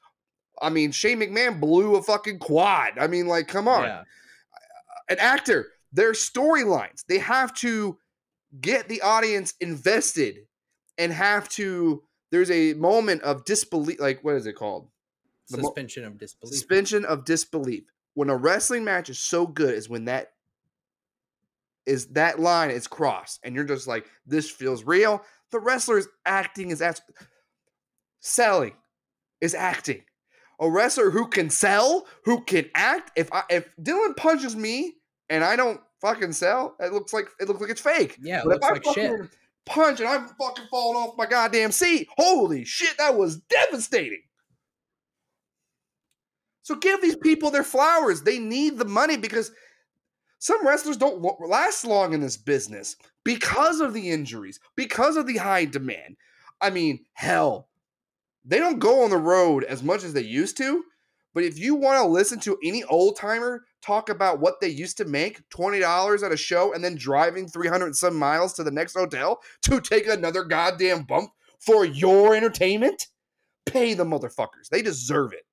I 0.62 0.70
mean, 0.70 0.92
Shane 0.92 1.20
McMahon 1.20 1.60
blew 1.60 1.96
a 1.96 2.04
fucking 2.04 2.40
quad. 2.40 2.94
I 3.00 3.08
mean, 3.08 3.28
like, 3.28 3.48
come 3.48 3.68
on. 3.68 3.84
Yeah. 3.84 4.04
An 5.10 5.18
actor, 5.20 5.70
their 5.92 6.14
storylines, 6.14 7.04
they 7.08 7.18
have 7.18 7.54
to 7.56 7.98
get 8.60 8.88
the 8.88 9.02
audience 9.02 9.54
invested 9.60 10.46
and 11.02 11.12
have 11.12 11.50
to. 11.50 12.04
There's 12.32 12.50
a 12.52 12.74
moment 12.76 13.24
of 13.24 13.44
disbelief. 13.44 14.00
Like, 14.00 14.24
what 14.24 14.36
is 14.36 14.46
it 14.46 14.54
called? 14.54 14.88
The 15.50 15.58
mo- 15.58 15.64
suspension 15.64 16.06
of 16.06 16.18
disbelief 16.18 16.54
suspension 16.54 17.04
of 17.06 17.26
disbelief. 17.26 17.84
When 18.14 18.30
a 18.30 18.38
wrestling 18.38 18.86
match 18.86 19.10
is 19.10 19.20
so 19.20 19.46
good 19.48 19.74
is 19.74 19.90
when 19.90 20.06
that 20.06 20.32
is 21.86 22.08
that 22.14 22.40
line 22.40 22.72
is 22.72 22.88
crossed 22.88 23.40
and 23.44 23.56
you're 23.56 23.64
just 23.66 23.88
like 23.88 24.06
this 24.26 24.50
feels 24.50 24.84
real. 24.86 25.24
The 25.52 25.60
wrestler 25.60 25.98
is 25.98 26.08
acting 26.26 26.72
is 26.72 26.82
act- 26.82 27.02
selling 28.20 28.74
is 29.42 29.54
acting. 29.56 30.04
a 30.60 30.70
wrestler 30.70 31.10
who 31.10 31.28
can 31.28 31.50
sell, 31.50 32.06
who 32.24 32.42
can 32.44 32.70
act. 32.76 33.12
If 33.16 33.34
I 33.34 33.44
if 33.50 33.68
Dylan 33.82 34.16
punches 34.16 34.56
me 34.56 34.96
and 35.30 35.44
I 35.44 35.56
don't 35.56 35.82
fucking 36.02 36.34
sell, 36.34 36.76
it 36.80 36.94
looks 36.94 37.12
like 37.14 37.28
it 37.40 37.48
looks 37.48 37.60
like 37.62 37.72
it's 37.72 37.82
fake. 37.82 38.18
Yeah, 38.22 38.40
it 38.42 38.46
But 38.46 38.62
looks 38.62 38.86
like 38.88 38.96
shit. 38.96 39.22
Punch 39.66 40.00
and 40.00 40.10
I'm 40.10 40.28
fucking 40.40 40.66
falling 40.70 40.98
off 40.98 41.18
my 41.18 41.26
goddamn 41.26 41.72
seat, 41.72 42.08
holy 42.18 42.66
shit, 42.66 42.98
that 42.98 43.18
was 43.18 43.38
devastating. 43.38 44.24
So 46.64 46.76
give 46.76 47.02
these 47.02 47.16
people 47.18 47.52
their 47.52 47.64
flowers. 47.64 48.22
They 48.22 48.40
need 48.40 48.78
the 48.78 48.86
money 48.86 49.18
because 49.18 49.52
some 50.40 50.66
wrestlers 50.66 50.98
don't 50.98 51.22
last 51.48 51.86
long 51.86 52.14
in 52.14 52.22
this 52.22 52.38
business 52.38 52.96
because 53.24 53.80
of 53.80 53.94
the 53.94 54.10
injuries, 54.10 54.60
because 54.76 55.18
of 55.18 55.28
the 55.28 55.38
high 55.38 55.66
demand. 55.66 56.18
I 56.60 56.70
mean, 56.70 57.06
hell, 57.14 57.70
they 58.46 58.60
don't 58.60 58.80
go 58.80 59.04
on 59.04 59.10
the 59.10 59.18
road 59.18 59.64
as 59.64 59.84
much 59.84 60.04
as 60.04 60.14
they 60.14 60.22
used 60.22 60.58
to. 60.58 60.84
But 61.34 61.44
if 61.44 61.58
you 61.58 61.76
want 61.76 61.98
to 61.98 62.08
listen 62.08 62.40
to 62.42 62.58
any 62.64 62.84
old 62.84 63.16
timer 63.16 63.66
talk 63.82 64.10
about 64.10 64.40
what 64.40 64.60
they 64.60 64.68
used 64.68 64.98
to 64.98 65.06
make 65.06 65.48
$20 65.50 66.24
at 66.24 66.32
a 66.32 66.38
show 66.38 66.74
and 66.74 66.84
then 66.84 66.96
driving 66.96 67.48
300 67.48 67.86
and 67.86 67.96
some 67.96 68.16
miles 68.16 68.54
to 68.54 68.64
the 68.64 68.72
next 68.72 68.94
hotel 68.94 69.42
to 69.64 69.82
take 69.82 70.08
another 70.08 70.44
goddamn 70.44 71.04
bump 71.04 71.32
for 71.60 71.86
your 71.86 72.36
entertainment, 72.36 73.08
pay 73.66 73.94
the 73.94 74.04
motherfuckers. 74.04 74.70
They 74.70 74.82
deserve 74.82 75.34
it. 75.34 75.46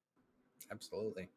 Absolutely. 0.71 1.29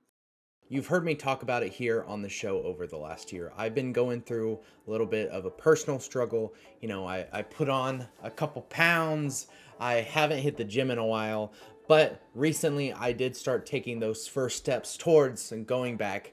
You've 0.68 0.88
heard 0.88 1.04
me 1.04 1.16
talk 1.16 1.44
about 1.44 1.64
it 1.64 1.74
here 1.74 2.06
on 2.08 2.22
the 2.22 2.30
show 2.30 2.64
over 2.64 2.88
the 2.88 2.98
last 2.98 3.34
year. 3.34 3.52
I've 3.58 3.76
been 3.76 3.92
going 3.92 4.22
through 4.22 4.58
a 4.88 4.90
little 4.90 5.06
bit 5.06 5.30
of 5.30 5.44
a 5.44 5.52
personal 5.52 6.00
struggle. 6.00 6.54
You 6.80 6.88
know, 6.88 7.06
I, 7.06 7.28
I 7.34 7.42
put 7.42 7.68
on 7.68 8.08
a 8.24 8.32
couple 8.32 8.62
pounds. 8.64 9.48
I 9.82 9.96
haven't 9.96 10.38
hit 10.38 10.56
the 10.56 10.64
gym 10.64 10.90
in 10.90 10.98
a 10.98 11.06
while, 11.06 11.52
but 11.92 12.22
recently 12.34 12.94
I 12.94 13.12
did 13.12 13.36
start 13.36 13.66
taking 13.66 14.00
those 14.00 14.26
first 14.26 14.56
steps 14.56 14.96
towards 14.96 15.52
and 15.52 15.68
going 15.68 15.98
back 15.98 16.32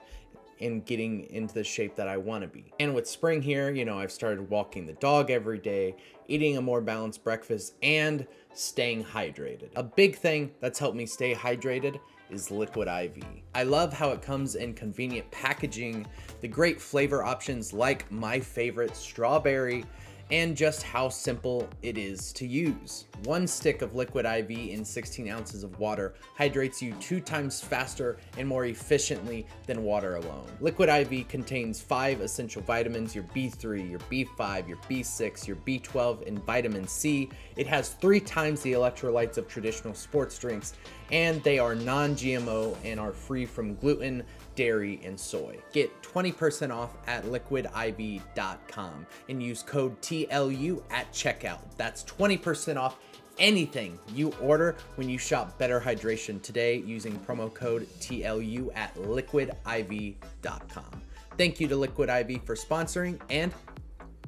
and 0.61 0.87
getting 0.87 1.29
into 1.31 1.53
the 1.53 1.65
shape 1.65 1.97
that 1.97 2.07
I 2.07 2.17
want 2.17 2.43
to 2.43 2.49
be. 2.49 2.73
And 2.79 2.95
with 2.95 3.09
spring 3.09 3.43
here, 3.43 3.69
you 3.69 3.85
know, 3.85 3.99
I've 3.99 4.13
started 4.13 4.49
walking 4.49 4.87
the 4.87 4.93
dog 4.93 5.33
every 5.33 5.59
day, 5.59 5.97
eating 6.29 6.59
a 6.59 6.63
more 6.63 6.81
balanced 6.81 7.25
breakfast, 7.25 7.75
and 7.83 8.25
staying 8.55 9.03
hydrated. 9.03 9.71
A 9.75 9.83
big 9.83 10.15
thing 10.15 10.53
that's 10.61 10.79
helped 10.79 10.97
me 10.97 11.07
stay 11.07 11.35
hydrated 11.35 11.99
is 12.31 12.53
Liquid 12.53 12.87
IV. 12.87 13.25
I 13.53 13.65
love 13.65 13.93
how 13.93 14.11
it 14.11 14.23
comes 14.23 14.55
in 14.55 14.75
convenient 14.75 15.29
packaging, 15.33 16.07
the 16.41 16.47
great 16.47 16.81
flavor 16.81 17.25
options 17.25 17.73
like 17.73 18.09
my 18.13 18.39
favorite 18.39 18.95
strawberry, 18.95 19.85
and 20.31 20.57
just 20.57 20.83
how 20.83 21.09
simple 21.09 21.69
it 21.83 21.97
is 21.97 22.33
to 22.35 22.47
use. 22.47 23.07
One 23.25 23.47
stick 23.47 23.83
of 23.83 23.95
Liquid 23.95 24.27
IV 24.27 24.51
in 24.51 24.85
16 24.85 25.29
ounces 25.29 25.65
of 25.65 25.79
water 25.79 26.15
hydrates 26.37 26.83
you 26.83 26.93
two 26.95 27.21
times 27.21 27.61
faster 27.61 28.19
and 28.37 28.47
more 28.47 28.67
efficiently 28.67 29.47
than 29.67 29.83
water 29.83 30.17
alone. 30.17 30.47
Liquid 30.61 30.89
IV 30.89 31.29
contains 31.29 31.81
five 31.81 32.21
essential 32.21 32.63
vitamins 32.63 33.15
your 33.15 33.25
B3, 33.25 33.91
your 33.91 34.01
B5, 34.01 34.69
your 34.69 34.77
B6, 34.89 35.47
your 35.47 35.57
B12, 35.57 36.27
and 36.27 36.45
vitamin 36.45 36.87
C. 36.87 37.31
It 37.57 37.67
has 37.67 37.91
three 37.91 38.21
times 38.21 38.61
the 38.61 38.73
electrolytes 38.73 39.39
of 39.39 39.49
traditional 39.49 39.95
sports 39.95 40.39
drinks, 40.39 40.75
and 41.11 41.43
they 41.43 41.59
are 41.59 41.75
non 41.75 42.15
GMO 42.15 42.77
and 42.85 43.01
are 43.01 43.13
free 43.13 43.47
from 43.47 43.75
gluten, 43.77 44.23
dairy, 44.59 45.01
and 45.05 45.19
soy. 45.19 45.57
Get 45.73 46.03
20% 46.03 46.75
off 46.75 46.97
at 47.07 47.25
liquidiv.com 47.27 49.07
and 49.29 49.41
use 49.41 49.63
code 49.63 49.99
TLU 50.03 50.83
at 50.91 51.13
checkout. 51.13 51.61
That's 51.77 52.03
20% 52.03 52.77
off 52.77 52.99
anything 53.39 54.01
you 54.13 54.33
order 54.43 54.75
when 54.97 55.09
you 55.09 55.17
shop 55.17 55.57
Better 55.59 55.79
Hydration 55.79 56.43
today 56.43 56.79
using 56.79 57.17
promo 57.21 57.55
code 57.55 57.87
TLU 58.01 58.75
at 58.75 58.93
liquidiv.com. 58.97 60.13
Thank 61.37 61.61
you 61.61 61.69
to 61.69 61.77
Liquid 61.77 62.09
IV 62.09 62.43
for 62.43 62.57
sponsoring 62.57 63.21
and 63.31 63.55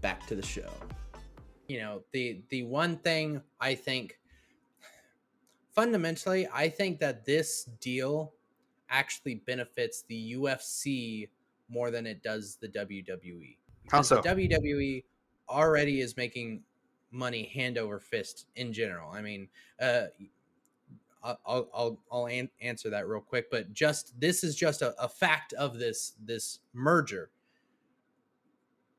back 0.00 0.28
to 0.28 0.36
the 0.36 0.46
show. 0.46 0.70
You 1.66 1.80
know, 1.80 2.02
the 2.12 2.42
the 2.50 2.62
one 2.62 2.98
thing 2.98 3.42
I 3.60 3.74
think 3.74 4.16
fundamentally, 5.74 6.46
I 6.54 6.68
think 6.68 7.00
that 7.00 7.24
this 7.24 7.64
deal 7.80 8.32
actually 8.90 9.36
benefits 9.36 10.04
the 10.08 10.34
UFC 10.34 11.28
more 11.68 11.90
than 11.90 12.06
it 12.06 12.22
does 12.22 12.56
the 12.60 12.68
WWE. 12.68 13.56
How 13.90 14.02
so? 14.02 14.16
The 14.16 14.28
WWE 14.28 15.04
already 15.48 16.00
is 16.00 16.16
making 16.16 16.62
money 17.10 17.50
hand 17.54 17.78
over 17.78 17.98
fist 17.98 18.46
in 18.56 18.72
general. 18.72 19.10
I 19.10 19.22
mean, 19.22 19.48
uh, 19.80 20.04
I'll 21.22 21.38
I'll 21.46 21.68
I'll, 21.74 21.98
I'll 22.10 22.26
an- 22.26 22.50
answer 22.60 22.90
that 22.90 23.08
real 23.08 23.20
quick, 23.20 23.50
but 23.50 23.72
just 23.72 24.18
this 24.20 24.44
is 24.44 24.56
just 24.56 24.82
a, 24.82 24.94
a 25.02 25.08
fact 25.08 25.52
of 25.54 25.78
this 25.78 26.14
this 26.24 26.60
merger. 26.72 27.30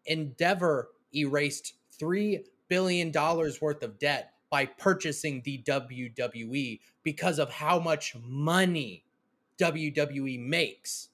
Endeavor 0.06 0.89
erased 1.13 1.75
three 1.91 2.45
billion 2.67 3.12
dollars 3.12 3.62
worth 3.62 3.84
of 3.84 3.99
debt 3.99 4.34
by 4.49 4.65
purchasing 4.65 5.41
the 5.45 5.63
WWE 5.63 6.80
because 7.04 7.39
of 7.39 7.49
how 7.49 7.80
much 7.80 8.15
money 8.23 9.06
WWE 9.62 10.39
makes. 10.39 11.10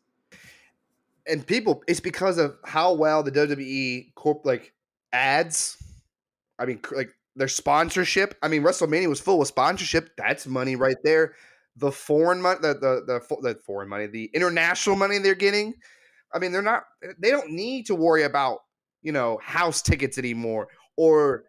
and 1.27 1.45
people 1.45 1.83
it's 1.87 1.99
because 1.99 2.37
of 2.37 2.55
how 2.63 2.93
well 2.93 3.23
the 3.23 3.31
WWE 3.31 4.13
corp 4.15 4.45
like 4.45 4.73
ads. 5.13 5.77
I 6.59 6.65
mean, 6.65 6.79
like 6.95 7.09
their 7.35 7.47
sponsorship. 7.47 8.35
I 8.41 8.47
mean, 8.47 8.63
WrestleMania 8.63 9.09
was 9.09 9.19
full 9.19 9.41
of 9.41 9.47
sponsorship. 9.47 10.11
That's 10.17 10.47
money 10.47 10.75
right 10.75 10.97
there. 11.03 11.35
The 11.75 11.91
foreign 11.91 12.41
money, 12.41 12.59
the 12.61 12.73
the 12.73 13.19
the, 13.29 13.37
the 13.41 13.59
foreign 13.59 13.89
money, 13.89 14.07
the 14.07 14.31
international 14.33 14.95
money 14.95 15.19
they're 15.19 15.35
getting. 15.35 15.75
I 16.33 16.39
mean, 16.39 16.51
they're 16.51 16.61
not. 16.61 16.83
They 17.19 17.29
don't 17.29 17.51
need 17.51 17.85
to 17.87 17.95
worry 17.95 18.23
about 18.23 18.59
you 19.03 19.11
know 19.11 19.39
house 19.43 19.81
tickets 19.81 20.17
anymore 20.17 20.69
or 20.95 21.43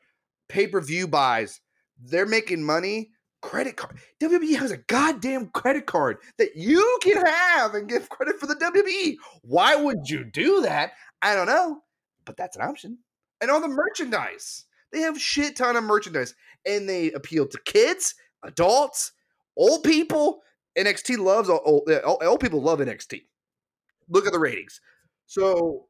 pay 0.49 0.67
per 0.67 0.81
view 0.81 1.09
buys. 1.09 1.61
They're 2.01 2.27
making 2.27 2.63
money. 2.63 3.13
Credit 3.41 3.77
card. 3.77 3.99
WWE 4.21 4.57
has 4.57 4.73
a 4.73 4.79
goddamn 4.79 5.51
credit 5.51 5.87
card 5.87 6.19
that 6.39 6.57
you 6.57 6.99
can 7.03 7.25
have 7.25 7.75
and 7.75 7.89
give 7.89 8.09
credit 8.09 8.41
for 8.41 8.47
the 8.47 8.57
WWE. 8.57 9.17
Why 9.43 9.77
would 9.77 10.09
you 10.09 10.25
do 10.25 10.63
that? 10.63 10.93
I 11.23 11.35
don't 11.35 11.47
know, 11.47 11.83
but 12.25 12.37
that's 12.37 12.57
an 12.57 12.63
option. 12.63 12.99
And 13.41 13.51
all 13.51 13.61
the 13.61 13.69
merchandise. 13.69 14.65
They 14.93 15.01
have 15.01 15.21
shit 15.21 15.57
ton 15.57 15.77
of 15.77 15.85
merchandise 15.85 16.35
and 16.67 16.89
they 16.89 17.13
appeal 17.13 17.47
to 17.47 17.59
kids, 17.65 18.15
adults, 18.43 19.13
old 19.57 19.85
people. 19.85 20.41
NXT 20.77 21.19
loves 21.19 21.49
old, 21.49 21.61
old, 21.65 21.91
old- 22.23 22.41
people 22.41 22.63
love 22.63 22.79
NXT. 22.79 23.25
Look 24.09 24.27
at 24.27 24.33
the 24.33 24.39
ratings. 24.39 24.81
So 25.27 25.87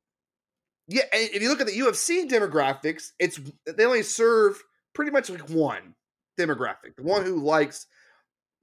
yeah, 0.88 1.02
if 1.12 1.40
you 1.42 1.48
look 1.48 1.60
at 1.60 1.66
the 1.66 1.78
UFC 1.78 2.28
demographics, 2.28 3.12
it's 3.18 3.38
they 3.66 3.84
only 3.84 4.02
serve 4.02 4.62
pretty 4.94 5.10
much 5.12 5.30
like 5.30 5.48
one 5.48 5.94
demographic, 6.38 6.96
the 6.96 7.02
one 7.02 7.24
who 7.24 7.42
likes, 7.42 7.86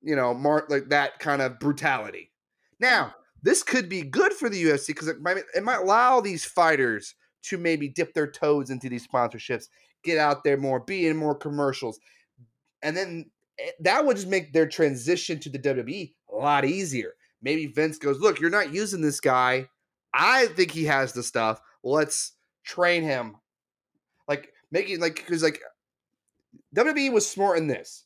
you 0.01 0.15
know, 0.15 0.33
mar- 0.33 0.65
like 0.69 0.89
that 0.89 1.19
kind 1.19 1.41
of 1.41 1.59
brutality. 1.59 2.31
Now, 2.79 3.13
this 3.41 3.63
could 3.63 3.89
be 3.89 4.01
good 4.01 4.33
for 4.33 4.49
the 4.49 4.63
UFC 4.63 4.88
because 4.88 5.07
it 5.07 5.21
might 5.21 5.38
it 5.55 5.63
might 5.63 5.81
allow 5.81 6.19
these 6.21 6.43
fighters 6.43 7.15
to 7.43 7.57
maybe 7.57 7.88
dip 7.88 8.13
their 8.13 8.29
toes 8.29 8.69
into 8.69 8.89
these 8.89 9.07
sponsorships, 9.07 9.67
get 10.03 10.17
out 10.17 10.43
there 10.43 10.57
more, 10.57 10.79
be 10.79 11.07
in 11.07 11.15
more 11.15 11.35
commercials, 11.35 11.99
and 12.81 12.97
then 12.97 13.29
eh, 13.59 13.69
that 13.81 14.05
would 14.05 14.15
just 14.15 14.27
make 14.27 14.51
their 14.51 14.67
transition 14.67 15.39
to 15.39 15.49
the 15.49 15.59
WWE 15.59 16.13
a 16.33 16.35
lot 16.35 16.65
easier. 16.65 17.13
Maybe 17.41 17.67
Vince 17.67 17.97
goes, 17.97 18.19
"Look, 18.19 18.39
you're 18.39 18.49
not 18.49 18.73
using 18.73 19.01
this 19.01 19.19
guy. 19.19 19.69
I 20.13 20.47
think 20.47 20.71
he 20.71 20.85
has 20.85 21.13
the 21.13 21.23
stuff. 21.23 21.61
Let's 21.83 22.33
train 22.63 23.03
him." 23.03 23.35
Like 24.27 24.53
making 24.71 24.99
like 24.99 25.15
because 25.15 25.43
like 25.43 25.61
WWE 26.75 27.11
was 27.11 27.27
smart 27.27 27.57
in 27.57 27.67
this. 27.67 28.05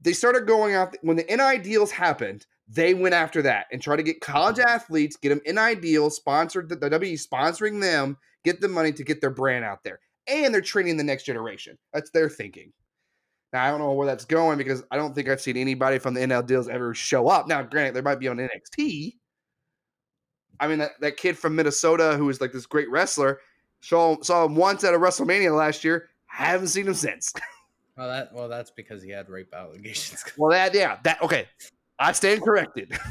They 0.00 0.12
started 0.12 0.46
going 0.46 0.74
out 0.74 0.96
when 1.02 1.16
the 1.16 1.24
NI 1.24 1.62
deals 1.62 1.90
happened. 1.90 2.46
They 2.68 2.94
went 2.94 3.14
after 3.14 3.42
that 3.42 3.66
and 3.72 3.80
tried 3.80 3.96
to 3.96 4.02
get 4.02 4.20
college 4.20 4.56
mm-hmm. 4.56 4.68
athletes, 4.68 5.16
get 5.16 5.30
them 5.30 5.40
NI 5.46 5.74
deals, 5.74 6.16
sponsored 6.16 6.68
the, 6.68 6.76
the 6.76 6.90
WWE 6.90 7.26
sponsoring 7.26 7.80
them, 7.80 8.16
get 8.44 8.60
the 8.60 8.68
money 8.68 8.92
to 8.92 9.04
get 9.04 9.20
their 9.20 9.30
brand 9.30 9.64
out 9.64 9.84
there, 9.84 10.00
and 10.26 10.52
they're 10.52 10.60
training 10.60 10.96
the 10.96 11.04
next 11.04 11.24
generation. 11.24 11.78
That's 11.92 12.10
their 12.10 12.28
thinking. 12.28 12.72
Now 13.52 13.64
I 13.64 13.70
don't 13.70 13.80
know 13.80 13.92
where 13.92 14.06
that's 14.06 14.24
going 14.24 14.58
because 14.58 14.82
I 14.90 14.96
don't 14.96 15.14
think 15.14 15.28
I've 15.28 15.40
seen 15.40 15.56
anybody 15.56 15.98
from 15.98 16.14
the 16.14 16.20
NL 16.20 16.46
deals 16.46 16.68
ever 16.68 16.94
show 16.94 17.28
up. 17.28 17.46
Now, 17.46 17.62
granted, 17.62 17.94
there 17.94 18.02
might 18.02 18.18
be 18.18 18.28
on 18.28 18.38
NXT. 18.38 19.14
I 20.58 20.68
mean, 20.68 20.78
that, 20.78 20.92
that 21.00 21.16
kid 21.16 21.38
from 21.38 21.56
Minnesota 21.56 22.16
who 22.16 22.26
was 22.26 22.40
like 22.40 22.52
this 22.52 22.66
great 22.66 22.90
wrestler, 22.90 23.40
saw 23.80 24.20
saw 24.22 24.44
him 24.44 24.56
once 24.56 24.84
at 24.84 24.94
a 24.94 24.98
WrestleMania 24.98 25.56
last 25.56 25.84
year. 25.84 26.08
Haven't 26.26 26.68
seen 26.68 26.88
him 26.88 26.94
since. 26.94 27.32
Well, 27.96 28.08
that 28.08 28.32
well, 28.32 28.48
that's 28.48 28.70
because 28.70 29.02
he 29.02 29.10
had 29.10 29.28
rape 29.28 29.54
allegations. 29.54 30.24
Well, 30.36 30.50
that 30.50 30.74
yeah, 30.74 30.98
that 31.04 31.22
okay. 31.22 31.48
I 31.98 32.12
stand 32.12 32.42
corrected. 32.42 32.92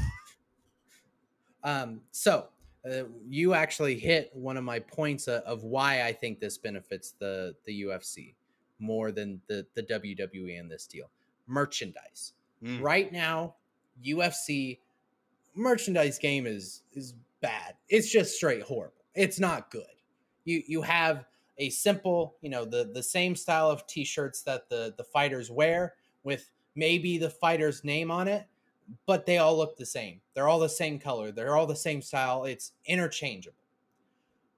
Um, 1.66 2.02
so 2.12 2.48
uh, 2.86 3.04
you 3.26 3.54
actually 3.54 3.98
hit 3.98 4.32
one 4.34 4.58
of 4.58 4.64
my 4.64 4.80
points 4.80 5.28
of, 5.28 5.44
of 5.44 5.64
why 5.64 6.04
I 6.04 6.12
think 6.12 6.40
this 6.40 6.58
benefits 6.58 7.14
the 7.20 7.56
the 7.66 7.84
UFC 7.84 8.34
more 8.80 9.12
than 9.12 9.40
the 9.48 9.66
the 9.74 9.84
WWE 9.84 10.60
in 10.60 10.68
this 10.68 10.88
deal. 10.88 11.10
Merchandise. 11.48 12.34
Mm. 12.62 12.82
Right 12.82 13.12
now, 13.12 13.56
UFC 14.06 14.80
merchandise 15.56 16.20
game 16.20 16.46
is 16.46 16.84
is 16.94 17.14
bad. 17.42 17.76
It's 17.90 18.12
just 18.12 18.36
straight 18.36 18.64
horrible. 18.64 19.06
It's 19.16 19.40
not 19.40 19.72
good. 19.72 19.86
You 20.44 20.62
you 20.68 20.82
have 20.82 21.26
a 21.58 21.70
simple, 21.70 22.36
you 22.42 22.50
know, 22.50 22.66
the 22.66 22.90
the 22.94 23.04
same 23.04 23.36
style 23.36 23.70
of 23.70 23.86
t-shirts 23.88 24.42
that 24.44 24.70
the 24.70 24.94
the 24.98 25.04
fighters 25.04 25.52
wear 25.52 25.96
with 26.24 26.50
maybe 26.76 27.18
the 27.18 27.30
fighter's 27.30 27.84
name 27.84 28.10
on 28.10 28.28
it, 28.28 28.48
but 29.06 29.26
they 29.26 29.38
all 29.38 29.56
look 29.58 29.78
the 29.78 29.86
same. 29.86 30.22
They're 30.34 30.48
all 30.48 30.60
the 30.60 30.70
same 30.70 31.00
color. 31.00 31.32
They're 31.32 31.56
all 31.56 31.68
the 31.68 31.76
same 31.76 32.02
style. 32.02 32.46
It's 32.46 32.72
interchangeable. 32.86 33.58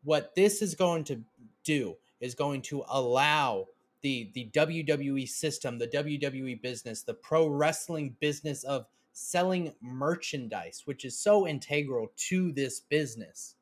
What 0.04 0.36
this 0.36 0.62
is 0.62 0.76
going 0.76 1.04
to 1.06 1.22
do 1.64 1.98
is 2.20 2.36
going 2.36 2.62
to 2.64 2.84
allow 2.88 3.68
the 4.02 4.30
the 4.34 4.50
WWE 4.54 5.28
system, 5.28 5.78
the 5.80 5.88
WWE 5.88 6.62
business, 6.62 7.02
the 7.02 7.14
pro 7.14 7.48
wrestling 7.48 8.16
business 8.20 8.64
of 8.64 8.86
selling 9.14 9.74
merchandise, 9.82 10.84
which 10.86 11.06
is 11.06 11.18
so 11.18 11.48
integral 11.48 12.12
to 12.16 12.52
this 12.52 12.82
business, 12.82 13.56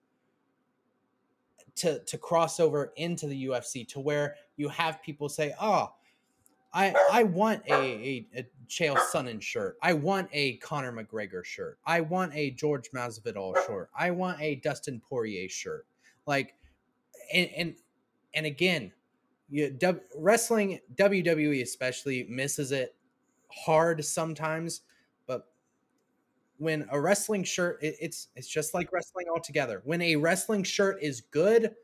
to 1.83 1.99
to 1.99 2.17
cross 2.17 2.59
over 2.59 2.93
into 2.95 3.27
the 3.27 3.45
UFC 3.45 3.87
to 3.89 3.99
where 3.99 4.35
you 4.55 4.69
have 4.69 5.01
people 5.03 5.27
say, 5.27 5.53
"Oh, 5.59 5.93
I 6.73 6.95
I 7.11 7.23
want 7.23 7.61
a 7.67 7.73
a, 7.73 8.27
a 8.37 8.45
Chael 8.69 8.97
Sonnen 8.97 9.41
shirt. 9.41 9.77
I 9.81 9.93
want 9.93 10.29
a 10.31 10.57
Conor 10.57 10.93
McGregor 10.93 11.43
shirt. 11.43 11.77
I 11.85 12.01
want 12.01 12.33
a 12.33 12.51
George 12.51 12.89
Masvidal 12.91 13.55
shirt. 13.67 13.89
I 13.97 14.11
want 14.11 14.39
a 14.41 14.55
Dustin 14.55 15.01
Poirier 15.01 15.49
shirt." 15.49 15.85
Like, 16.25 16.55
and 17.33 17.49
and 17.55 17.75
and 18.33 18.45
again, 18.45 18.93
you, 19.49 19.69
w, 19.71 20.01
wrestling 20.15 20.79
WWE 20.95 21.61
especially 21.61 22.25
misses 22.29 22.71
it 22.71 22.95
hard 23.51 24.03
sometimes. 24.05 24.81
When 26.63 26.87
a 26.89 26.99
wrestling 26.99 27.43
shirt, 27.43 27.79
it, 27.81 27.95
it's 27.99 28.29
it's 28.35 28.47
just 28.47 28.73
like 28.73 28.91
wrestling 28.93 29.25
altogether. 29.29 29.81
When 29.83 30.01
a 30.01 30.15
wrestling 30.15 30.63
shirt 30.63 30.97
is 31.01 31.21
good, 31.21 31.75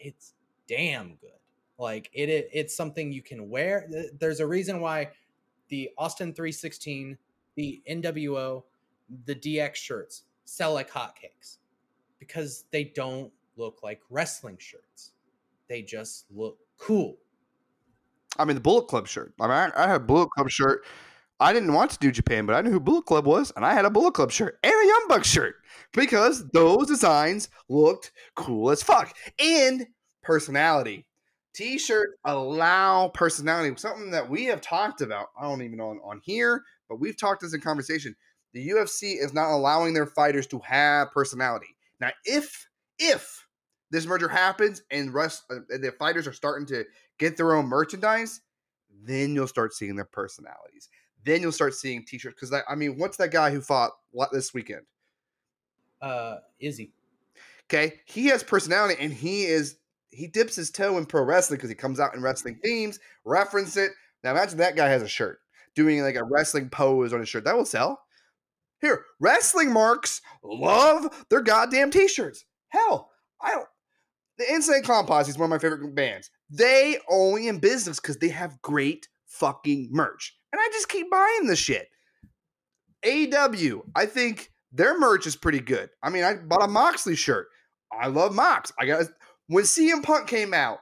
it's 0.00 0.32
damn 0.66 1.16
good. 1.16 1.30
Like 1.78 2.10
it, 2.12 2.28
it 2.28 2.48
it's 2.52 2.74
something 2.74 3.12
you 3.12 3.22
can 3.22 3.50
wear. 3.50 3.88
There's 4.18 4.40
a 4.40 4.46
reason 4.46 4.80
why 4.80 5.10
the 5.68 5.90
Austin 5.98 6.32
316, 6.32 7.18
the 7.56 7.82
NWO, 7.88 8.62
the 9.26 9.34
DX 9.34 9.74
shirts 9.74 10.22
sell 10.44 10.72
like 10.72 10.90
hotcakes 10.90 11.58
because 12.18 12.64
they 12.70 12.84
don't 12.84 13.32
look 13.56 13.80
like 13.82 14.00
wrestling 14.08 14.56
shirts. 14.58 15.12
They 15.68 15.82
just 15.82 16.26
look 16.34 16.58
cool. 16.78 17.16
I 18.38 18.44
mean, 18.44 18.54
the 18.54 18.60
Bullet 18.60 18.88
Club 18.88 19.06
shirt. 19.06 19.34
I 19.40 19.44
mean, 19.44 19.52
I, 19.52 19.84
I 19.84 19.88
had 19.88 20.06
Bullet 20.06 20.30
Club 20.30 20.50
shirt. 20.50 20.84
I 21.40 21.52
didn't 21.52 21.72
want 21.72 21.90
to 21.90 21.98
do 21.98 22.12
Japan, 22.12 22.46
but 22.46 22.54
I 22.54 22.60
knew 22.60 22.70
who 22.70 22.80
Bullet 22.80 23.06
Club 23.06 23.26
was, 23.26 23.52
and 23.56 23.64
I 23.64 23.74
had 23.74 23.84
a 23.84 23.90
Bullet 23.90 24.14
Club 24.14 24.30
shirt 24.30 24.58
and 24.62 24.72
a 24.72 24.86
Young 24.86 25.06
Buck 25.08 25.24
shirt 25.24 25.56
because 25.92 26.48
those 26.50 26.86
designs 26.86 27.48
looked 27.68 28.12
cool 28.36 28.70
as 28.70 28.82
fuck 28.82 29.14
and 29.38 29.86
personality. 30.22 31.06
T-shirts 31.54 32.14
allow 32.24 33.08
personality, 33.08 33.74
something 33.76 34.10
that 34.10 34.28
we 34.28 34.44
have 34.44 34.60
talked 34.60 35.00
about. 35.00 35.28
I 35.38 35.42
don't 35.44 35.62
even 35.62 35.78
know 35.78 35.90
on, 35.90 36.00
on 36.04 36.20
here, 36.24 36.62
but 36.88 36.98
we've 36.98 37.16
talked 37.16 37.42
this 37.42 37.54
in 37.54 37.60
conversation. 37.60 38.14
The 38.52 38.68
UFC 38.68 39.22
is 39.22 39.32
not 39.32 39.52
allowing 39.52 39.94
their 39.94 40.06
fighters 40.06 40.46
to 40.48 40.60
have 40.60 41.12
personality. 41.12 41.76
Now, 42.00 42.10
if 42.24 42.68
if 42.98 43.46
this 43.90 44.06
merger 44.06 44.28
happens 44.28 44.82
and 44.90 45.12
rest 45.12 45.44
uh, 45.50 45.56
the 45.68 45.92
fighters 45.98 46.26
are 46.26 46.32
starting 46.32 46.66
to 46.66 46.84
get 47.18 47.36
their 47.36 47.54
own 47.54 47.66
merchandise, 47.66 48.40
then 49.04 49.34
you'll 49.34 49.46
start 49.46 49.74
seeing 49.74 49.96
their 49.96 50.04
personalities. 50.04 50.88
Then 51.24 51.42
you'll 51.42 51.52
start 51.52 51.74
seeing 51.74 52.04
t-shirts. 52.04 52.36
Because 52.38 52.62
I 52.68 52.74
mean, 52.74 52.98
what's 52.98 53.16
that 53.18 53.30
guy 53.30 53.50
who 53.50 53.60
fought 53.60 53.92
this 54.32 54.54
weekend? 54.54 54.82
Uh, 56.00 56.36
Izzy. 56.60 56.92
Okay, 57.70 58.00
he 58.04 58.26
has 58.26 58.42
personality, 58.42 58.96
and 59.00 59.12
he 59.12 59.44
is 59.44 59.76
he 60.10 60.26
dips 60.26 60.54
his 60.54 60.70
toe 60.70 60.98
in 60.98 61.06
pro 61.06 61.22
wrestling 61.22 61.56
because 61.56 61.70
he 61.70 61.74
comes 61.74 61.98
out 61.98 62.14
in 62.14 62.22
wrestling 62.22 62.58
themes, 62.62 63.00
reference 63.24 63.76
it. 63.76 63.90
Now 64.22 64.32
imagine 64.32 64.58
that 64.58 64.76
guy 64.76 64.88
has 64.88 65.02
a 65.02 65.08
shirt 65.08 65.40
doing 65.74 66.02
like 66.02 66.16
a 66.16 66.24
wrestling 66.24 66.68
pose 66.68 67.12
on 67.12 67.20
his 67.20 67.28
shirt. 67.28 67.44
That 67.44 67.56
will 67.56 67.64
sell. 67.64 68.00
Here, 68.80 69.04
wrestling 69.18 69.72
marks 69.72 70.20
love 70.42 71.24
their 71.30 71.40
goddamn 71.40 71.90
t-shirts. 71.90 72.44
Hell, 72.68 73.10
I 73.40 73.52
don't 73.52 73.66
the 74.38 74.52
Insane 74.52 74.82
Clown 74.82 75.06
Posse 75.06 75.30
is 75.30 75.38
one 75.38 75.46
of 75.46 75.50
my 75.50 75.58
favorite 75.58 75.94
bands. 75.94 76.30
They 76.50 76.98
only 77.08 77.48
in 77.48 77.58
business 77.58 78.00
because 78.00 78.18
they 78.18 78.28
have 78.28 78.60
great 78.62 79.08
fucking 79.26 79.88
merch. 79.92 80.36
And 80.54 80.60
I 80.60 80.68
just 80.72 80.88
keep 80.88 81.10
buying 81.10 81.48
the 81.48 81.56
shit. 81.56 81.88
AEW, 83.04 83.80
I 83.96 84.06
think 84.06 84.52
their 84.70 84.96
merch 84.96 85.26
is 85.26 85.34
pretty 85.34 85.58
good. 85.58 85.90
I 86.00 86.10
mean, 86.10 86.22
I 86.22 86.34
bought 86.34 86.62
a 86.62 86.68
Moxley 86.68 87.16
shirt. 87.16 87.48
I 87.90 88.06
love 88.06 88.32
Mox. 88.32 88.72
I 88.78 88.86
got 88.86 89.06
when 89.48 89.64
CM 89.64 90.04
Punk 90.04 90.28
came 90.28 90.54
out. 90.54 90.78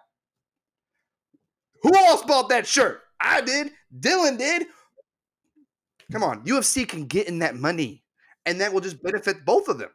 Who 1.85 1.97
else 1.97 2.21
bought 2.21 2.51
that 2.51 2.67
shirt? 2.67 3.01
I 3.19 3.41
did. 3.41 3.71
Dylan 3.99 4.37
did. 4.37 4.67
Come 6.13 6.23
on, 6.23 6.45
UFC 6.45 6.87
can 6.87 7.07
get 7.07 7.27
in 7.27 7.39
that 7.39 7.57
money, 7.57 8.03
and 8.45 8.61
that 8.61 8.75
will 8.75 8.83
just 8.83 9.03
benefit 9.03 9.47
both 9.47 9.69
of 9.69 9.79
them. 9.79 9.89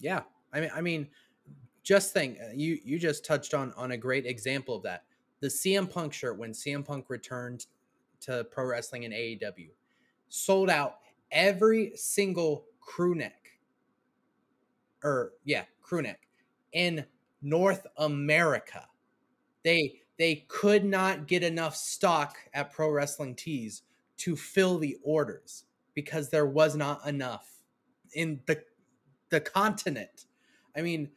Yeah, 0.00 0.22
I 0.50 0.60
mean, 0.62 0.70
I 0.74 0.80
mean, 0.80 1.08
just 1.82 2.14
think 2.14 2.38
uh, 2.40 2.52
you 2.54 2.78
you 2.82 2.98
just 2.98 3.22
touched 3.22 3.52
on 3.52 3.74
on 3.76 3.90
a 3.90 3.98
great 3.98 4.24
example 4.24 4.74
of 4.74 4.82
that. 4.84 5.04
The 5.40 5.48
CM 5.48 5.90
Punk 5.90 6.14
shirt 6.14 6.38
when 6.38 6.52
CM 6.52 6.82
Punk 6.86 7.10
returned 7.10 7.66
to 8.20 8.44
pro 8.50 8.66
wrestling 8.66 9.04
in 9.04 9.12
AEW 9.12 9.70
sold 10.28 10.70
out 10.70 10.98
every 11.30 11.92
single 11.94 12.64
crew 12.80 13.14
neck 13.14 13.44
or 15.02 15.32
yeah, 15.44 15.64
crew 15.82 16.02
neck 16.02 16.20
in 16.72 17.04
North 17.42 17.86
America. 17.98 18.86
They 19.62 20.00
they 20.18 20.46
could 20.48 20.84
not 20.84 21.26
get 21.26 21.42
enough 21.42 21.76
stock 21.76 22.36
at 22.52 22.72
Pro 22.72 22.90
Wrestling 22.90 23.34
Tees 23.34 23.82
to 24.18 24.36
fill 24.36 24.78
the 24.78 24.96
orders 25.02 25.64
because 25.94 26.30
there 26.30 26.46
was 26.46 26.76
not 26.76 27.06
enough 27.06 27.62
in 28.14 28.40
the 28.46 28.62
the 29.30 29.40
continent. 29.40 30.26
I 30.76 30.82
mean, 30.82 31.10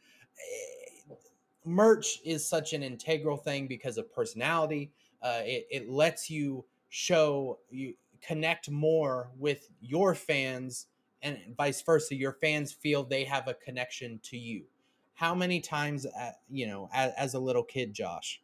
merch 1.64 2.20
is 2.24 2.46
such 2.46 2.72
an 2.72 2.82
integral 2.82 3.36
thing 3.36 3.66
because 3.66 3.98
of 3.98 4.12
personality. 4.12 4.92
Uh, 5.22 5.40
it, 5.42 5.66
it 5.70 5.90
lets 5.90 6.30
you 6.30 6.64
show 6.88 7.58
you 7.70 7.94
connect 8.20 8.70
more 8.70 9.30
with 9.38 9.70
your 9.80 10.14
fans 10.14 10.86
and 11.22 11.38
vice 11.56 11.80
versa 11.82 12.14
your 12.14 12.32
fans 12.32 12.72
feel 12.72 13.04
they 13.04 13.24
have 13.24 13.48
a 13.48 13.54
connection 13.54 14.18
to 14.22 14.36
you. 14.36 14.62
How 15.14 15.34
many 15.34 15.60
times 15.60 16.06
at, 16.06 16.40
you 16.50 16.66
know 16.66 16.88
as, 16.92 17.12
as, 17.16 17.34
a 17.34 17.38
little 17.38 17.62
kid 17.62 17.92
josh 17.92 18.40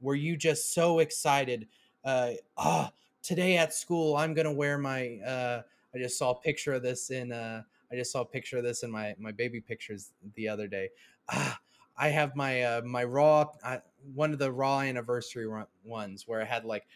were 0.00 0.14
you 0.14 0.36
just 0.36 0.74
so 0.74 0.98
excited 0.98 1.66
uh 2.04 2.32
oh 2.56 2.88
today 3.22 3.56
at 3.56 3.74
school 3.74 4.16
i'm 4.16 4.34
gonna 4.34 4.52
wear 4.52 4.78
my 4.78 5.18
uh 5.26 5.62
i 5.94 5.98
just 5.98 6.18
saw 6.18 6.30
a 6.30 6.40
picture 6.40 6.74
of 6.74 6.82
this 6.82 7.10
in 7.10 7.32
uh 7.32 7.62
i 7.90 7.96
just 7.96 8.12
saw 8.12 8.20
a 8.20 8.26
picture 8.26 8.58
of 8.58 8.62
this 8.62 8.82
in 8.82 8.90
my 8.90 9.14
my 9.18 9.32
baby 9.32 9.60
pictures 9.60 10.12
the 10.34 10.48
other 10.48 10.68
day. 10.68 10.88
Ah 11.30 11.58
I 11.98 12.08
have 12.08 12.36
my 12.36 12.62
uh, 12.62 12.82
my 12.82 13.02
raw 13.02 13.46
uh, 13.64 13.78
one 14.14 14.32
of 14.32 14.38
the 14.38 14.52
raw 14.52 14.80
anniversary 14.80 15.48
ones 15.84 16.28
where 16.28 16.40
I 16.40 16.44
had 16.44 16.64
like 16.64 16.86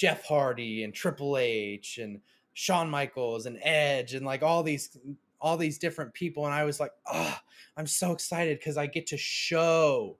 Jeff 0.00 0.24
Hardy 0.24 0.82
and 0.82 0.94
Triple 0.94 1.36
H 1.36 1.98
and 1.98 2.22
Shawn 2.54 2.88
Michaels 2.88 3.44
and 3.44 3.58
Edge 3.60 4.14
and 4.14 4.24
like 4.24 4.42
all 4.42 4.62
these 4.62 4.96
all 5.42 5.58
these 5.58 5.76
different 5.76 6.14
people 6.14 6.46
and 6.46 6.54
I 6.54 6.64
was 6.64 6.80
like, 6.80 6.92
"Oh, 7.04 7.36
I'm 7.76 7.86
so 7.86 8.12
excited 8.12 8.62
cuz 8.62 8.78
I 8.78 8.86
get 8.86 9.06
to 9.08 9.18
show 9.18 10.16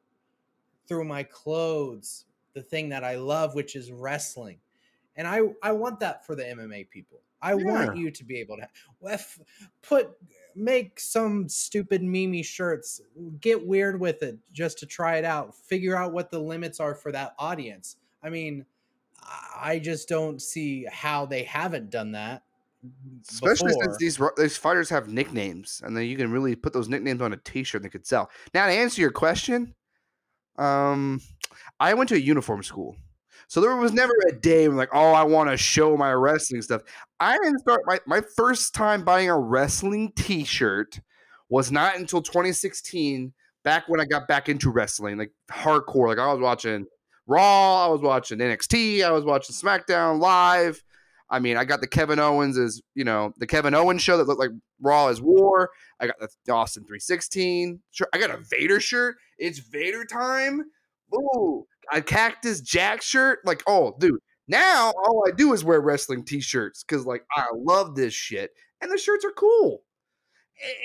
through 0.87 1.05
my 1.05 1.23
clothes 1.23 2.27
the 2.53 2.63
thing 2.63 2.91
that 2.91 3.05
I 3.05 3.15
love 3.17 3.55
which 3.55 3.75
is 3.75 3.91
wrestling." 3.91 4.61
And 5.17 5.27
I 5.27 5.41
I 5.63 5.73
want 5.73 5.99
that 6.01 6.27
for 6.27 6.35
the 6.35 6.45
MMA 6.45 6.91
people. 6.91 7.23
I 7.41 7.55
yeah. 7.55 7.65
want 7.65 7.97
you 7.97 8.11
to 8.11 8.23
be 8.23 8.37
able 8.37 8.59
to 8.59 9.19
put 9.81 10.11
make 10.55 11.01
some 11.01 11.49
stupid 11.49 12.03
mimi 12.03 12.43
shirts, 12.43 13.01
get 13.41 13.67
weird 13.67 13.99
with 13.99 14.23
it 14.23 14.37
just 14.53 14.77
to 14.81 14.87
try 14.87 15.17
it 15.17 15.25
out, 15.25 15.55
figure 15.55 15.97
out 15.97 16.13
what 16.13 16.31
the 16.31 16.39
limits 16.39 16.81
are 16.81 16.95
for 16.95 17.13
that 17.13 17.35
audience. 17.39 17.97
I 18.23 18.29
mean, 18.29 18.67
I 19.23 19.79
just 19.79 20.09
don't 20.09 20.41
see 20.41 20.87
how 20.91 21.27
they 21.27 21.43
haven't 21.43 21.91
done 21.91 22.13
that. 22.13 22.43
Especially 23.29 23.69
before. 23.69 23.85
since 23.85 23.97
these 23.99 24.21
these 24.39 24.57
fighters 24.57 24.89
have 24.89 25.09
nicknames, 25.09 25.83
and 25.85 25.95
then 25.95 26.05
you 26.05 26.17
can 26.17 26.31
really 26.31 26.57
put 26.57 26.73
those 26.73 26.89
nicknames 26.89 27.21
on 27.21 27.33
a 27.33 27.37
T-shirt 27.37 27.83
that 27.83 27.91
could 27.91 28.07
sell. 28.07 28.31
Now, 28.55 28.67
to 28.67 28.73
answer 28.73 29.03
your 29.03 29.11
question, 29.11 29.75
um, 30.57 31.21
I 31.79 31.93
went 31.93 32.09
to 32.09 32.15
a 32.15 32.19
uniform 32.19 32.63
school. 32.63 32.97
So 33.49 33.61
there 33.61 33.75
was 33.77 33.93
never 33.93 34.13
a 34.29 34.33
day 34.33 34.69
when 34.69 34.77
like, 34.77 34.95
oh, 34.95 35.13
I 35.13 35.25
want 35.25 35.51
to 35.51 35.57
show 35.57 35.97
my 35.97 36.13
wrestling 36.13 36.63
stuff. 36.63 36.83
I 37.19 37.37
didn't 37.37 37.59
start 37.59 37.83
my, 37.85 37.99
my 38.07 38.23
first 38.37 38.75
time 38.75 39.05
buying 39.05 39.29
a 39.29 39.39
wrestling 39.39 40.13
t-shirt 40.15 41.01
was 41.49 41.73
not 41.73 41.97
until 41.97 42.23
2016, 42.23 43.33
back 43.65 43.89
when 43.89 44.01
I 44.01 44.05
got 44.05 44.29
back 44.29 44.49
into 44.49 44.71
wrestling, 44.71 45.19
like 45.19 45.33
hardcore. 45.51 46.09
Like 46.09 46.19
I 46.19 46.33
was 46.33 46.41
watching 46.41 46.87
Raw, 47.31 47.87
I 47.87 47.89
was 47.89 48.03
watching 48.03 48.39
NXT, 48.39 49.05
I 49.05 49.13
was 49.13 49.25
watching 49.25 49.55
SmackDown 49.55 50.21
live. 50.21 50.83
I 51.31 51.39
mean, 51.39 51.57
I 51.57 51.65
got 51.65 51.81
the 51.81 51.87
Kevin 51.87 52.19
Owens 52.19 52.59
as 52.59 52.83
you 52.95 53.05
know 53.05 53.33
the 53.39 53.47
Kevin 53.47 53.73
Owens 53.73 54.03
show 54.03 54.17
that 54.17 54.27
looked 54.27 54.41
like 54.41 54.51
Raw 54.81 55.09
is 55.09 55.23
War. 55.23 55.71
I 56.01 56.07
got 56.07 56.17
the 56.45 56.53
Austin 56.53 56.85
three 56.85 56.99
sixteen. 56.99 57.81
I 58.13 58.19
got 58.19 58.31
a 58.31 58.39
Vader 58.51 58.81
shirt. 58.81 59.15
It's 59.39 59.61
Vader 59.61 60.05
time. 60.05 60.65
Ooh, 61.15 61.67
a 61.93 62.03
Cactus 62.03 62.61
Jack 62.61 63.01
shirt. 63.01 63.39
Like, 63.45 63.63
oh, 63.67 63.95
dude. 63.99 64.19
Now 64.49 64.93
all 65.05 65.25
I 65.29 65.31
do 65.31 65.53
is 65.53 65.63
wear 65.63 65.81
wrestling 65.81 66.25
t-shirts 66.25 66.83
because 66.83 67.07
like 67.07 67.25
I 67.37 67.47
love 67.55 67.95
this 67.95 68.13
shit, 68.13 68.51
and 68.81 68.91
the 68.91 68.99
shirts 68.99 69.25
are 69.25 69.31
cool. 69.31 69.83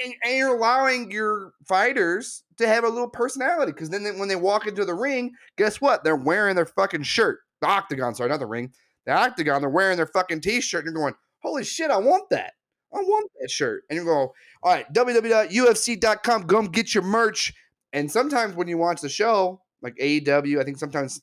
And, 0.04 0.14
and 0.24 0.38
you're 0.38 0.56
allowing 0.56 1.12
your 1.12 1.54
fighters 1.66 2.44
to 2.58 2.68
have 2.68 2.84
a 2.84 2.90
little 2.90 3.10
personality 3.10 3.72
because 3.72 3.90
then 3.90 4.04
they, 4.04 4.12
when 4.12 4.30
they 4.30 4.36
walk 4.36 4.68
into 4.68 4.86
the 4.86 4.94
ring, 4.94 5.32
guess 5.58 5.82
what? 5.82 6.04
They're 6.04 6.16
wearing 6.16 6.56
their 6.56 6.66
fucking 6.66 7.04
shirt. 7.04 7.40
The 7.62 7.68
octagon, 7.68 8.16
sorry, 8.16 8.30
not 8.30 8.40
the 8.40 8.46
ring. 8.46 8.72
The 9.06 9.14
octagon, 9.14 9.62
they're 9.62 9.70
wearing 9.70 9.98
their 9.98 10.08
fucking 10.08 10.42
t-shirt 10.42 10.86
and 10.86 10.94
you're 10.94 11.02
going, 11.02 11.16
holy 11.40 11.64
shit, 11.64 11.92
I 11.92 11.98
want 11.98 12.30
that. 12.30 12.54
I 12.94 13.00
want 13.00 13.30
that 13.42 13.52
shirt. 13.52 13.84
And 13.90 13.98
you 13.98 14.06
go, 14.06 14.34
all 14.64 14.74
right, 14.74 14.92
www.ufc.com, 14.94 16.44
come 16.46 16.66
get 16.68 16.94
your 16.94 17.04
merch. 17.04 17.54
And 17.94 18.12
sometimes 18.12 18.56
when 18.56 18.68
you 18.68 18.78
watch 18.78 19.02
the 19.02 19.10
show, 19.10 19.62
like 19.82 19.96
AEW, 19.98 20.60
I 20.60 20.64
think 20.64 20.78
sometimes 20.78 21.22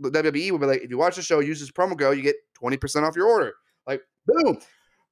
WWE 0.00 0.50
will 0.50 0.58
be 0.58 0.66
like, 0.66 0.82
if 0.82 0.90
you 0.90 0.98
watch 0.98 1.16
the 1.16 1.22
show, 1.22 1.40
use 1.40 1.60
this 1.60 1.70
promo 1.70 1.98
code, 1.98 2.16
you 2.16 2.22
get 2.22 2.36
20% 2.62 3.02
off 3.02 3.16
your 3.16 3.28
order. 3.28 3.54
Like, 3.86 4.02
boom, 4.26 4.58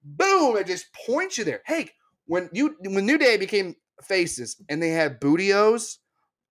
boom, 0.05 0.57
it 0.57 0.67
just 0.67 0.87
points 1.07 1.39
you 1.39 1.45
there. 1.45 1.63
Hey, 1.67 1.91
when 2.27 2.49
you 2.53 2.77
when 2.81 3.07
New 3.07 3.19
Day 3.19 3.37
became 3.37 3.75
faces 4.03 4.57
and 4.69 4.83
they 4.83 4.91
had 4.91 5.21
bootios, 5.21 5.99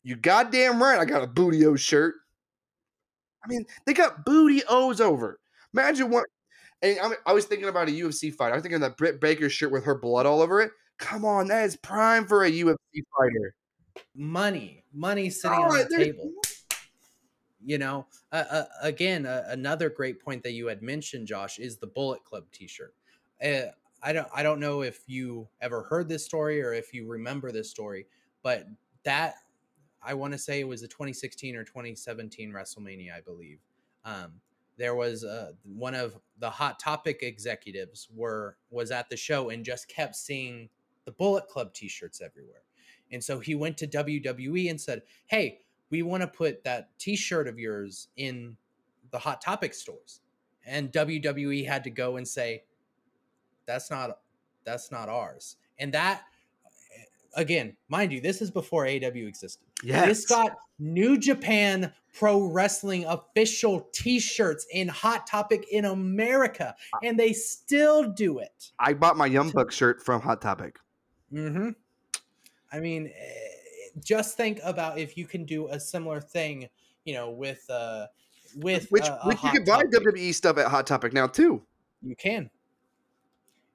you 0.04 0.16
goddamn 0.16 0.82
right, 0.82 1.00
I 1.00 1.06
got 1.06 1.24
a 1.24 1.28
bootio 1.28 1.78
shirt. 1.78 2.16
I 3.44 3.48
mean, 3.48 3.66
they 3.86 3.94
got 3.94 4.26
booty 4.26 4.62
O's 4.70 5.02
over. 5.02 5.40
Imagine 5.74 6.10
what. 6.10 6.26
And 6.82 6.98
I, 7.00 7.12
I 7.28 7.34
was 7.34 7.46
thinking 7.46 7.70
about 7.70 7.90
a 7.90 7.92
UFC 7.92 8.34
fight. 8.34 8.52
I 8.52 8.56
was 8.56 8.64
thinking 8.64 8.76
of 8.76 8.82
that 8.82 8.98
Britt 8.98 9.22
Baker 9.22 9.50
shirt 9.50 9.72
with 9.72 9.84
her 9.86 9.96
blood 9.96 10.26
all 10.26 10.42
over 10.42 10.62
it. 10.62 10.72
Come 10.98 11.26
on, 11.26 11.48
that 11.48 11.66
is 11.66 11.76
prime 11.78 12.28
for 12.28 12.44
a 12.44 12.52
UFC 12.52 12.76
fighter. 13.18 13.56
Money, 14.16 14.84
money 14.94 15.30
sitting 15.30 15.58
oh, 15.58 15.64
on 15.64 15.78
the 15.78 15.98
table. 15.98 16.32
You 17.64 17.78
know, 17.78 18.08
uh, 18.32 18.44
uh, 18.50 18.64
again, 18.82 19.26
uh, 19.26 19.44
another 19.48 19.90
great 19.90 20.24
point 20.24 20.44
that 20.44 20.54
you 20.54 20.68
had 20.68 20.82
mentioned, 20.82 21.28
Josh, 21.28 21.60
is 21.60 21.78
the 21.78 21.88
Bullet 21.88 22.24
Club 22.24 22.46
T-shirt. 22.52 22.96
I 24.04 24.14
don't, 24.14 24.28
I 24.34 24.44
don't 24.44 24.60
know 24.60 24.82
if 24.82 25.04
you 25.08 25.48
ever 25.62 25.84
heard 25.84 26.10
this 26.10 26.26
story 26.26 26.62
or 26.62 26.74
if 26.74 26.94
you 26.94 27.08
remember 27.08 27.52
this 27.52 27.70
story, 27.70 28.08
but 28.44 28.66
that 29.04 29.36
I 30.02 30.14
want 30.16 30.34
to 30.34 30.40
say 30.40 30.60
it 30.60 30.68
was 30.68 30.82
the 30.82 30.88
2016 30.88 31.56
or 31.56 31.64
2017 31.64 32.52
WrestleMania, 32.52 33.16
I 33.16 33.22
believe. 33.22 33.60
Um, 34.04 34.34
there 34.78 34.96
was 34.96 35.24
uh, 35.24 35.52
one 35.64 35.94
of 35.94 36.18
the 36.40 36.50
Hot 36.50 36.80
Topic 36.80 37.20
executives 37.22 38.08
were 38.16 38.58
was 38.72 38.90
at 38.90 39.10
the 39.10 39.18
show 39.18 39.50
and 39.50 39.64
just 39.64 39.88
kept 39.88 40.16
seeing 40.16 40.70
the 41.06 41.12
Bullet 41.12 41.48
Club 41.48 41.74
T-shirts 41.74 42.22
everywhere, 42.22 42.64
and 43.12 43.24
so 43.24 43.40
he 43.40 43.54
went 43.54 43.78
to 43.78 43.88
WWE 43.88 44.72
and 44.72 44.82
said, 44.82 45.04
"Hey, 45.28 45.60
we 45.92 46.02
want 46.02 46.22
to 46.22 46.28
put 46.28 46.64
that 46.64 46.98
T-shirt 46.98 47.48
of 47.48 47.60
yours 47.60 48.08
in 48.18 48.58
the 49.12 49.20
Hot 49.20 49.40
Topic 49.40 49.76
stores," 49.76 50.22
and 50.66 50.92
WWE 50.92 51.68
had 51.68 51.84
to 51.84 51.92
go 51.92 52.18
and 52.18 52.28
say, 52.28 52.64
"That's 53.72 53.90
not 53.90 54.20
that's 54.64 54.92
not 54.92 55.10
ours," 55.10 55.58
and 55.80 55.94
that 55.94 56.24
again, 57.36 57.76
mind 57.90 58.12
you, 58.12 58.22
this 58.22 58.42
is 58.42 58.52
before 58.52 58.86
AEW 58.86 59.28
existed. 59.28 59.66
Yes. 59.84 60.08
This 60.08 60.26
got 60.26 60.58
New 60.80 61.18
Japan 61.18 61.94
Pro 62.14 62.44
Wrestling 62.44 63.06
official 63.06 63.88
t-shirts 63.94 64.66
in 64.72 64.88
Hot 64.88 65.26
Topic 65.28 65.66
in 65.72 65.86
America, 65.86 66.76
and 67.04 67.18
they 67.18 67.34
still 67.34 68.12
do 68.12 68.40
it. 68.40 68.72
I 68.80 68.94
bought 68.94 69.18
my 69.18 69.26
Young 69.26 69.50
Buck 69.50 69.72
shirt 69.72 70.04
from 70.04 70.22
Hot 70.22 70.42
Topic. 70.42 70.78
Mm-hmm. 71.34 71.70
I 72.72 72.80
mean, 72.80 73.08
eh, 73.08 73.92
just 74.04 74.38
think 74.38 74.60
about 74.64 74.98
if 74.98 75.18
you 75.18 75.26
can 75.26 75.46
do 75.46 75.68
a 75.68 75.80
similar 75.80 76.20
thing, 76.20 76.68
you 77.06 77.14
know, 77.14 77.32
with 77.32 77.64
uh 77.70 78.08
with 78.58 78.88
which, 78.90 79.08
a, 79.08 79.24
a 79.24 79.28
which 79.28 79.42
you 79.44 79.52
can 79.52 79.64
buy 79.64 79.84
WWE 79.84 80.34
stuff 80.34 80.58
at 80.58 80.68
Hot 80.68 80.86
Topic 80.86 81.14
now 81.14 81.28
too. 81.28 81.62
You 82.02 82.16
can. 82.16 82.50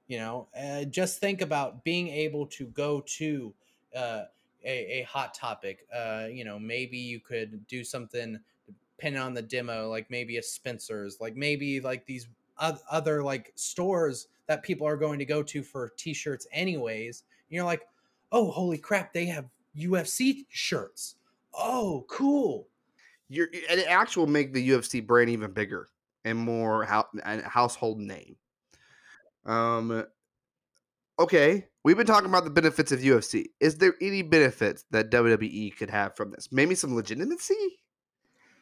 You 0.07 0.19
know, 0.19 0.47
uh, 0.57 0.85
just 0.85 1.19
think 1.19 1.41
about 1.41 1.83
being 1.83 2.07
able 2.07 2.47
to 2.47 2.67
go 2.67 3.01
to 3.17 3.53
uh, 3.95 4.23
a, 4.63 4.99
a 4.99 5.03
hot 5.03 5.33
topic. 5.33 5.85
Uh, 5.93 6.27
you 6.31 6.45
know, 6.45 6.57
maybe 6.57 6.97
you 6.97 7.19
could 7.19 7.65
do 7.67 7.83
something 7.83 8.39
depending 8.97 9.21
on 9.21 9.33
the 9.33 9.41
demo, 9.41 9.89
like 9.89 10.09
maybe 10.09 10.37
a 10.37 10.43
Spencer's, 10.43 11.19
like 11.19 11.35
maybe 11.35 11.79
like 11.79 12.05
these 12.05 12.27
other 12.57 13.21
like 13.21 13.51
stores 13.55 14.27
that 14.47 14.63
people 14.63 14.87
are 14.87 14.97
going 14.97 15.19
to 15.19 15.25
go 15.25 15.43
to 15.43 15.61
for 15.61 15.89
t-shirts 15.97 16.47
anyways. 16.51 17.23
And 17.49 17.55
you're 17.55 17.65
like, 17.65 17.87
oh, 18.31 18.49
holy 18.49 18.77
crap, 18.77 19.13
they 19.13 19.25
have 19.25 19.45
UFC 19.77 20.45
shirts. 20.49 21.15
Oh, 21.53 22.05
cool. 22.09 22.67
You're, 23.29 23.47
and 23.69 23.79
it 23.79 23.87
actually 23.87 24.25
will 24.25 24.31
make 24.31 24.53
the 24.53 24.69
UFC 24.69 25.05
brand 25.05 25.29
even 25.29 25.51
bigger 25.51 25.89
and 26.25 26.37
more 26.37 26.85
ho- 26.85 27.07
a 27.23 27.47
household 27.47 27.99
name. 27.99 28.35
Um, 29.47 30.05
okay, 31.17 31.67
we've 31.83 31.97
been 31.97 32.05
talking 32.05 32.29
about 32.29 32.43
the 32.43 32.49
benefits 32.49 32.91
of 32.91 32.99
UFC. 32.99 33.45
Is 33.59 33.77
there 33.77 33.95
any 34.01 34.21
benefits 34.21 34.85
that 34.91 35.09
WWE 35.09 35.75
could 35.77 35.89
have 35.89 36.15
from 36.15 36.31
this? 36.31 36.49
Maybe 36.51 36.75
some 36.75 36.95
legitimacy. 36.95 37.79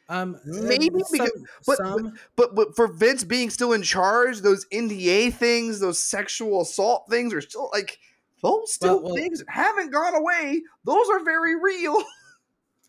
Um, 0.08 0.38
maybe 0.44 0.88
some, 0.90 1.02
because, 1.12 1.44
but, 1.66 1.78
some... 1.78 2.12
But, 2.36 2.54
but 2.54 2.54
but 2.54 2.76
for 2.76 2.86
Vince 2.86 3.24
being 3.24 3.50
still 3.50 3.72
in 3.72 3.82
charge, 3.82 4.40
those 4.40 4.64
NDA 4.72 5.34
things, 5.34 5.80
those 5.80 5.98
sexual 5.98 6.62
assault 6.62 7.06
things 7.10 7.34
are 7.34 7.40
still 7.40 7.68
like 7.72 7.98
those 8.42 8.72
still 8.72 9.02
well, 9.02 9.14
well, 9.14 9.16
things 9.16 9.42
haven't 9.48 9.90
gone 9.90 10.14
away. 10.14 10.62
Those 10.84 11.08
are 11.10 11.24
very 11.24 11.60
real. 11.60 12.02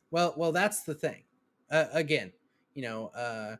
Well, 0.09 0.33
well, 0.37 0.53
that's 0.53 0.83
the 0.83 0.93
thing. 0.93 1.23
Uh, 1.69 1.85
again, 1.91 2.31
you 2.73 2.83
know, 2.83 3.07
uh, 3.07 3.57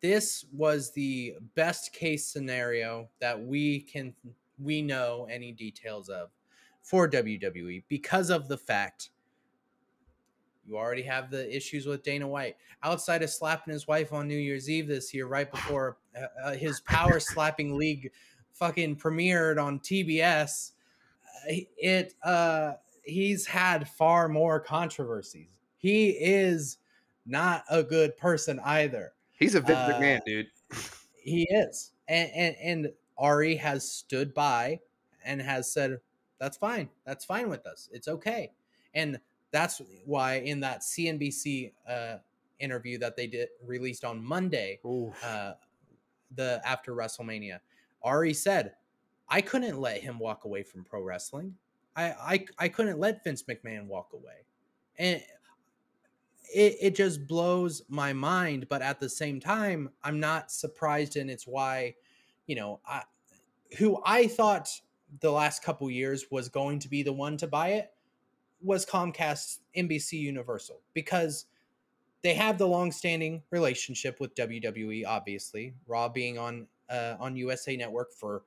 this 0.00 0.44
was 0.52 0.92
the 0.92 1.34
best 1.54 1.92
case 1.92 2.26
scenario 2.26 3.08
that 3.20 3.40
we 3.40 3.80
can 3.80 4.14
we 4.58 4.82
know 4.82 5.26
any 5.30 5.52
details 5.52 6.08
of 6.08 6.30
for 6.82 7.08
WWE 7.08 7.82
because 7.88 8.30
of 8.30 8.48
the 8.48 8.56
fact 8.56 9.10
you 10.66 10.76
already 10.76 11.02
have 11.02 11.30
the 11.30 11.54
issues 11.54 11.86
with 11.86 12.02
Dana 12.02 12.26
White. 12.26 12.56
Outside 12.82 13.22
of 13.22 13.30
slapping 13.30 13.72
his 13.72 13.88
wife 13.88 14.12
on 14.12 14.28
New 14.28 14.38
Year's 14.38 14.70
Eve 14.70 14.86
this 14.86 15.12
year, 15.12 15.26
right 15.26 15.50
before 15.50 15.98
uh, 16.16 16.48
uh 16.48 16.54
his 16.54 16.80
power 16.82 17.18
slapping 17.18 17.76
league 17.76 18.10
fucking 18.52 18.96
premiered 18.96 19.62
on 19.62 19.80
TBS, 19.80 20.72
uh, 21.48 21.54
it 21.76 22.14
uh, 22.22 22.74
he's 23.04 23.46
had 23.46 23.88
far 23.88 24.28
more 24.28 24.60
controversies. 24.60 25.58
He 25.76 26.10
is 26.10 26.78
not 27.26 27.64
a 27.68 27.82
good 27.82 28.16
person 28.16 28.60
either. 28.60 29.12
He's 29.42 29.54
a 29.54 29.60
Vince 29.60 29.78
uh, 29.78 29.92
McMahon, 29.92 30.20
dude. 30.24 30.46
he 31.22 31.46
is, 31.50 31.92
and, 32.08 32.30
and 32.34 32.56
and 32.62 32.92
Ari 33.18 33.56
has 33.56 33.88
stood 33.90 34.34
by 34.34 34.80
and 35.24 35.40
has 35.40 35.72
said, 35.72 35.98
that's 36.38 36.56
fine. 36.56 36.88
That's 37.06 37.24
fine 37.24 37.48
with 37.48 37.66
us. 37.66 37.88
It's 37.92 38.08
okay. 38.08 38.50
And 38.94 39.20
that's 39.52 39.80
why 40.04 40.36
in 40.36 40.60
that 40.60 40.80
CNBC 40.80 41.72
uh, 41.88 42.16
interview 42.58 42.98
that 42.98 43.16
they 43.16 43.26
did 43.26 43.48
released 43.64 44.04
on 44.04 44.24
Monday, 44.24 44.80
uh, 45.24 45.52
the 46.34 46.60
after 46.64 46.94
WrestleMania, 46.94 47.60
Ari 48.02 48.34
said, 48.34 48.72
I 49.28 49.40
couldn't 49.40 49.78
let 49.78 50.00
him 50.00 50.18
walk 50.18 50.44
away 50.44 50.62
from 50.62 50.84
pro 50.84 51.02
wrestling. 51.02 51.54
I, 51.94 52.04
I, 52.04 52.44
I 52.58 52.68
couldn't 52.68 52.98
let 52.98 53.22
Vince 53.22 53.44
McMahon 53.44 53.86
walk 53.86 54.10
away. 54.12 54.44
And 54.98 55.22
it, 56.44 56.76
it 56.80 56.94
just 56.94 57.26
blows 57.26 57.82
my 57.88 58.12
mind. 58.12 58.66
But 58.68 58.82
at 58.82 59.00
the 59.00 59.08
same 59.08 59.40
time, 59.40 59.90
I'm 60.02 60.20
not 60.20 60.50
surprised, 60.50 61.16
and 61.16 61.30
it's 61.30 61.46
why, 61.46 61.94
you 62.46 62.56
know, 62.56 62.80
I, 62.86 63.02
who 63.78 64.00
I 64.04 64.26
thought 64.26 64.68
the 65.20 65.30
last 65.30 65.62
couple 65.62 65.90
years 65.90 66.26
was 66.30 66.48
going 66.48 66.78
to 66.80 66.88
be 66.88 67.02
the 67.02 67.12
one 67.12 67.36
to 67.38 67.46
buy 67.46 67.68
it 67.70 67.90
was 68.62 68.86
Comcast 68.86 69.58
NBC 69.76 70.12
Universal 70.12 70.80
because 70.94 71.46
they 72.22 72.34
have 72.34 72.58
the 72.58 72.66
long-standing 72.66 73.42
relationship 73.50 74.20
with 74.20 74.34
WWE 74.36 75.04
obviously 75.06 75.74
Raw 75.86 76.08
being 76.08 76.38
on 76.38 76.66
uh, 76.88 77.16
on 77.18 77.36
USA 77.36 77.76
Network 77.76 78.12
for 78.12 78.44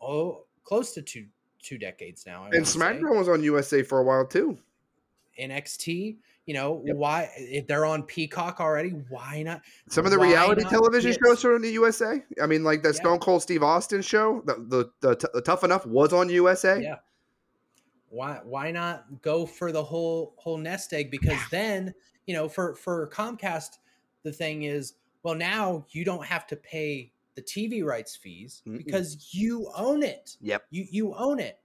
oh 0.00 0.44
close 0.64 0.92
to 0.92 1.02
two 1.02 1.26
two 1.62 1.78
decades 1.78 2.24
now 2.26 2.44
I 2.44 2.46
and 2.48 2.64
SmackDown 2.64 3.16
was 3.16 3.28
on 3.28 3.42
USA 3.42 3.82
for 3.82 4.00
a 4.00 4.02
while 4.02 4.26
too 4.26 4.58
NXT 5.40 6.16
you 6.46 6.54
know 6.54 6.82
yep. 6.84 6.96
why 6.96 7.30
if 7.36 7.66
they're 7.66 7.84
on 7.84 8.02
Peacock 8.02 8.60
already? 8.60 8.90
Why 9.08 9.42
not? 9.42 9.62
Some 9.88 10.04
of 10.04 10.10
the 10.10 10.18
reality 10.18 10.64
television 10.64 11.14
shows 11.24 11.44
are 11.44 11.54
on 11.54 11.62
the 11.62 11.70
USA. 11.70 12.22
I 12.42 12.46
mean, 12.46 12.64
like 12.64 12.82
the 12.82 12.90
yeah. 12.90 13.00
Stone 13.00 13.18
Cold 13.20 13.42
Steve 13.42 13.62
Austin 13.62 14.02
show, 14.02 14.42
the 14.44 14.54
the, 15.00 15.14
the, 15.14 15.30
the 15.34 15.40
Tough 15.40 15.64
Enough 15.64 15.86
was 15.86 16.12
on 16.12 16.28
USA. 16.30 16.82
Yeah. 16.82 16.96
Why 18.08 18.40
why 18.44 18.70
not 18.70 19.22
go 19.22 19.46
for 19.46 19.72
the 19.72 19.82
whole 19.82 20.34
whole 20.36 20.58
nest 20.58 20.92
egg? 20.92 21.10
Because 21.10 21.38
then 21.50 21.94
you 22.26 22.34
know 22.34 22.48
for 22.48 22.74
for 22.74 23.08
Comcast, 23.08 23.78
the 24.22 24.32
thing 24.32 24.64
is, 24.64 24.94
well 25.22 25.34
now 25.34 25.86
you 25.90 26.04
don't 26.04 26.26
have 26.26 26.46
to 26.48 26.56
pay 26.56 27.12
the 27.34 27.42
TV 27.42 27.84
rights 27.84 28.16
fees 28.16 28.62
Mm-mm. 28.66 28.78
because 28.78 29.28
you 29.32 29.70
own 29.76 30.02
it. 30.02 30.36
Yep. 30.40 30.64
You 30.70 30.86
you 30.90 31.14
own 31.14 31.40
it. 31.40 31.58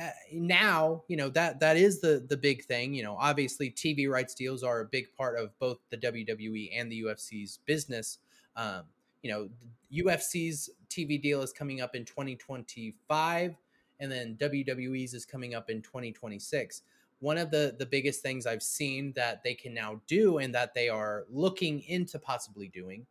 Uh, 0.00 0.10
now, 0.32 1.02
you 1.08 1.16
know 1.16 1.28
that 1.30 1.58
that 1.60 1.76
is 1.76 2.00
the 2.00 2.24
the 2.28 2.36
big 2.36 2.64
thing. 2.64 2.94
You 2.94 3.02
know, 3.02 3.16
obviously 3.18 3.70
TV 3.70 4.08
rights 4.08 4.34
deals 4.34 4.62
are 4.62 4.80
a 4.80 4.84
big 4.84 5.12
part 5.16 5.38
of 5.38 5.58
both 5.58 5.78
the 5.90 5.96
WWE 5.96 6.70
and 6.74 6.90
the 6.90 7.02
UFC's 7.02 7.58
business. 7.66 8.18
Um, 8.56 8.82
you 9.22 9.30
know, 9.30 9.48
UFC's 9.92 10.70
TV 10.88 11.20
deal 11.20 11.42
is 11.42 11.52
coming 11.52 11.80
up 11.80 11.96
in 11.96 12.04
2025 12.04 13.56
and 14.00 14.12
then 14.12 14.36
WWE's 14.40 15.14
is 15.14 15.24
coming 15.24 15.54
up 15.54 15.70
in 15.70 15.82
2026. 15.82 16.82
One 17.20 17.38
of 17.38 17.50
the 17.50 17.74
the 17.78 17.86
biggest 17.86 18.22
things 18.22 18.46
I've 18.46 18.62
seen 18.62 19.12
that 19.16 19.42
they 19.42 19.54
can 19.54 19.74
now 19.74 20.00
do 20.06 20.38
and 20.38 20.54
that 20.54 20.74
they 20.74 20.88
are 20.88 21.24
looking 21.28 21.80
into 21.82 22.18
possibly 22.18 22.68
doing 22.68 23.06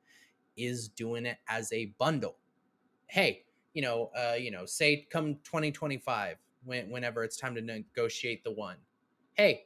is 0.55 0.87
doing 0.87 1.25
it 1.25 1.37
as 1.49 1.71
a 1.73 1.87
bundle. 1.99 2.37
Hey, 3.07 3.43
you 3.73 3.81
know, 3.81 4.09
uh, 4.17 4.35
you 4.35 4.51
know, 4.51 4.65
say 4.65 5.05
come 5.11 5.35
2025 5.43 6.37
when 6.67 6.89
whenever 6.89 7.23
it's 7.23 7.37
time 7.37 7.55
to 7.55 7.61
negotiate 7.61 8.43
the 8.43 8.51
one. 8.51 8.75
Hey, 9.33 9.65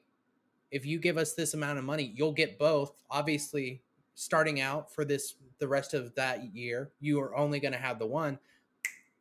if 0.71 0.85
you 0.85 0.99
give 0.99 1.17
us 1.17 1.33
this 1.33 1.53
amount 1.53 1.79
of 1.79 1.83
money, 1.83 2.13
you'll 2.15 2.31
get 2.31 2.57
both. 2.57 2.93
Obviously, 3.09 3.81
starting 4.15 4.61
out 4.61 4.93
for 4.93 5.03
this 5.03 5.35
the 5.59 5.67
rest 5.67 5.93
of 5.93 6.15
that 6.15 6.55
year, 6.55 6.91
you 6.99 7.19
are 7.19 7.35
only 7.35 7.59
going 7.59 7.73
to 7.73 7.77
have 7.77 7.99
the 7.99 8.05
one. 8.05 8.39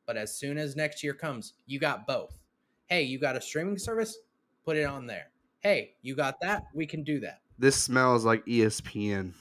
But 0.06 0.16
as 0.16 0.34
soon 0.34 0.58
as 0.58 0.76
next 0.76 1.02
year 1.02 1.14
comes, 1.14 1.54
you 1.66 1.78
got 1.78 2.06
both. 2.06 2.38
Hey, 2.86 3.02
you 3.02 3.18
got 3.18 3.36
a 3.36 3.40
streaming 3.40 3.78
service? 3.78 4.18
Put 4.64 4.76
it 4.76 4.84
on 4.84 5.06
there. 5.06 5.30
Hey, 5.60 5.94
you 6.02 6.14
got 6.14 6.40
that? 6.40 6.64
We 6.74 6.86
can 6.86 7.02
do 7.02 7.20
that. 7.20 7.40
This 7.58 7.76
smells 7.76 8.24
like 8.24 8.44
ESPN. 8.46 9.32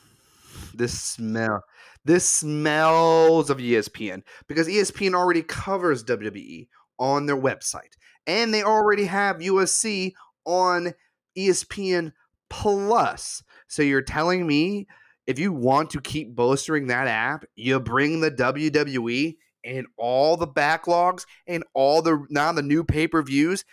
This 0.73 0.99
smell. 0.99 1.63
This 2.05 2.27
smells 2.27 3.49
of 3.49 3.57
ESPN 3.57 4.23
because 4.47 4.67
ESPN 4.67 5.13
already 5.13 5.41
covers 5.41 6.03
WWE 6.03 6.67
on 6.99 7.25
their 7.25 7.39
website, 7.39 7.95
and 8.27 8.53
they 8.53 8.63
already 8.63 9.05
have 9.05 9.37
UFC 9.37 10.13
on 10.45 10.93
ESPN 11.37 12.13
Plus. 12.49 13.43
So 13.67 13.81
you're 13.83 14.01
telling 14.01 14.45
me 14.45 14.87
if 15.27 15.37
you 15.37 15.53
want 15.53 15.91
to 15.91 16.01
keep 16.01 16.35
bolstering 16.35 16.87
that 16.87 17.07
app, 17.07 17.45
you 17.55 17.79
bring 17.79 18.19
the 18.19 18.31
WWE 18.31 19.37
and 19.63 19.85
all 19.97 20.37
the 20.37 20.47
backlogs 20.47 21.25
and 21.45 21.63
all 21.73 22.01
the 22.01 22.25
now 22.29 22.51
the 22.51 22.63
new 22.63 22.83
pay 22.83 23.07
per 23.07 23.21
views, 23.21 23.63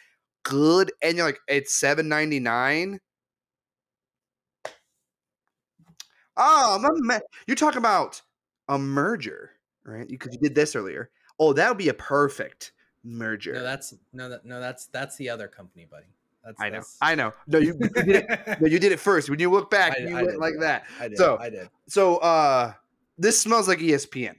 good, 0.45 0.93
and 1.03 1.16
you're 1.16 1.27
like 1.27 1.39
it's 1.49 1.74
seven 1.74 2.09
ninety 2.09 2.41
nine. 2.41 3.01
Oh, 6.37 6.79
my 6.79 6.91
ma- 6.95 7.20
you're 7.47 7.57
talking 7.57 7.79
about 7.79 8.20
a 8.68 8.79
merger, 8.79 9.53
right? 9.85 10.07
Because 10.07 10.35
you 10.35 10.41
did 10.41 10.55
this 10.55 10.77
earlier. 10.77 11.11
Oh, 11.39 11.53
that 11.55 11.68
would 11.68 11.79
be 11.79 11.89
a 11.89 11.95
perfect 11.95 12.72
merger. 13.07 13.55
No, 13.55 13.63
that's 13.63 13.95
no, 14.13 14.29
that, 14.29 14.45
no, 14.45 14.61
that's 14.61 14.87
that's 14.87 15.17
the 15.17 15.29
other 15.31 15.49
company, 15.49 15.87
buddy. 15.91 16.07
That's, 16.45 16.61
I 16.61 16.67
know. 16.69 16.73
that's- 16.73 16.97
I 17.01 17.15
know. 17.15 17.33
No, 17.47 17.59
you, 17.59 17.75
you 17.81 17.89
did 17.89 18.09
it. 18.09 18.57
No, 18.61 18.67
you 18.69 18.79
did 18.79 18.93
it 18.93 19.01
first. 19.01 19.29
When 19.31 19.39
you 19.41 19.51
look 19.51 19.71
back, 19.71 19.97
I- 19.99 20.03
you 20.03 20.17
I 20.17 20.23
went 20.23 20.39
like 20.39 20.55
yeah. 20.55 20.61
that. 20.61 20.85
I 21.01 21.09
did. 21.09 21.19
So- 21.19 21.39
I 21.39 21.51
did. 21.51 21.69
So, 21.89 22.17
uh, 22.19 22.73
this 23.19 23.41
smells 23.41 23.67
like 23.69 23.79
ESPN 23.79 24.35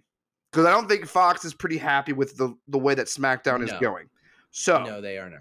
because 0.51 0.65
I 0.65 0.71
don't 0.71 0.87
think 0.87 1.05
Fox 1.07 1.43
is 1.45 1.53
pretty 1.53 1.77
happy 1.77 2.13
with 2.13 2.37
the 2.37 2.55
the 2.67 2.77
way 2.77 2.93
that 2.95 3.07
SmackDown 3.07 3.63
is 3.63 3.71
No. 3.71 3.79
going. 3.79 4.09
So, 4.51 4.83
No, 4.83 5.01
they 5.01 5.17
are 5.17 5.29
not. 5.29 5.39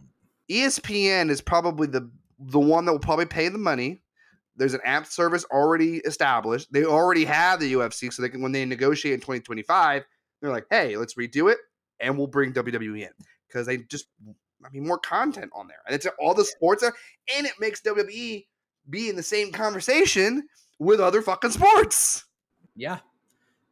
E 0.49 0.63
ESPN 0.63 1.31
is 1.31 1.41
probably 1.41 1.87
the 1.87 2.11
the 2.39 2.61
one 2.61 2.85
that 2.85 2.93
will 2.93 2.99
probably 2.99 3.27
pay 3.27 3.49
the 3.49 3.59
money. 3.59 4.01
There's 4.57 4.75
an 4.75 4.81
app 4.85 5.07
service 5.07 5.45
already 5.51 5.99
established. 5.99 6.73
They 6.73 6.85
already 6.85 7.25
have 7.27 7.61
the 7.61 7.73
UFC, 7.75 8.13
so 8.13 8.23
they 8.23 8.29
can 8.29 8.41
when 8.43 8.53
they 8.53 8.65
negotiate 8.65 9.15
in 9.15 9.21
2025, 9.21 10.05
they're 10.41 10.51
like, 10.51 10.67
"Hey, 10.71 10.97
let's 10.97 11.15
redo 11.15 11.51
it, 11.53 11.59
and 12.01 12.17
we'll 12.17 12.27
bring 12.27 12.53
WWE 12.53 13.03
in 13.03 13.11
because 13.47 13.67
they 13.67 13.79
just, 13.79 14.09
I 14.65 14.69
mean, 14.71 14.87
more 14.87 14.99
content 14.99 15.51
on 15.55 15.69
there, 15.69 15.79
and 15.87 15.95
it's 15.95 16.07
all 16.21 16.35
the 16.35 16.45
sports 16.45 16.83
are, 16.83 16.95
and 17.37 17.47
it 17.47 17.55
makes 17.61 17.81
WWE 17.83 18.47
be 18.89 19.09
in 19.09 19.17
the 19.17 19.23
same 19.23 19.53
conversation 19.53 20.49
with 20.79 21.01
other 21.01 21.23
fucking 21.23 21.51
sports." 21.51 22.25
Yeah. 22.75 22.99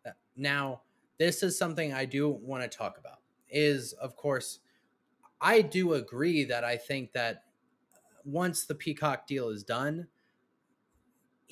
Uh, 0.07 0.11
Now, 0.37 0.83
this 1.18 1.43
is 1.43 1.59
something 1.59 1.93
I 1.93 2.05
do 2.05 2.29
want 2.29 2.62
to 2.62 2.68
talk 2.68 2.99
about. 2.99 3.18
Is 3.49 3.93
of 3.95 4.16
course, 4.16 4.61
I 5.41 5.61
do 5.61 5.95
agree 5.95 6.45
that 6.45 6.64
I 6.64 6.77
think 6.77 7.12
that 7.12 7.45
once 8.25 8.64
the 8.64 8.75
Peacock 8.75 9.27
deal 9.27 9.51
is 9.51 9.62
done, 9.62 10.09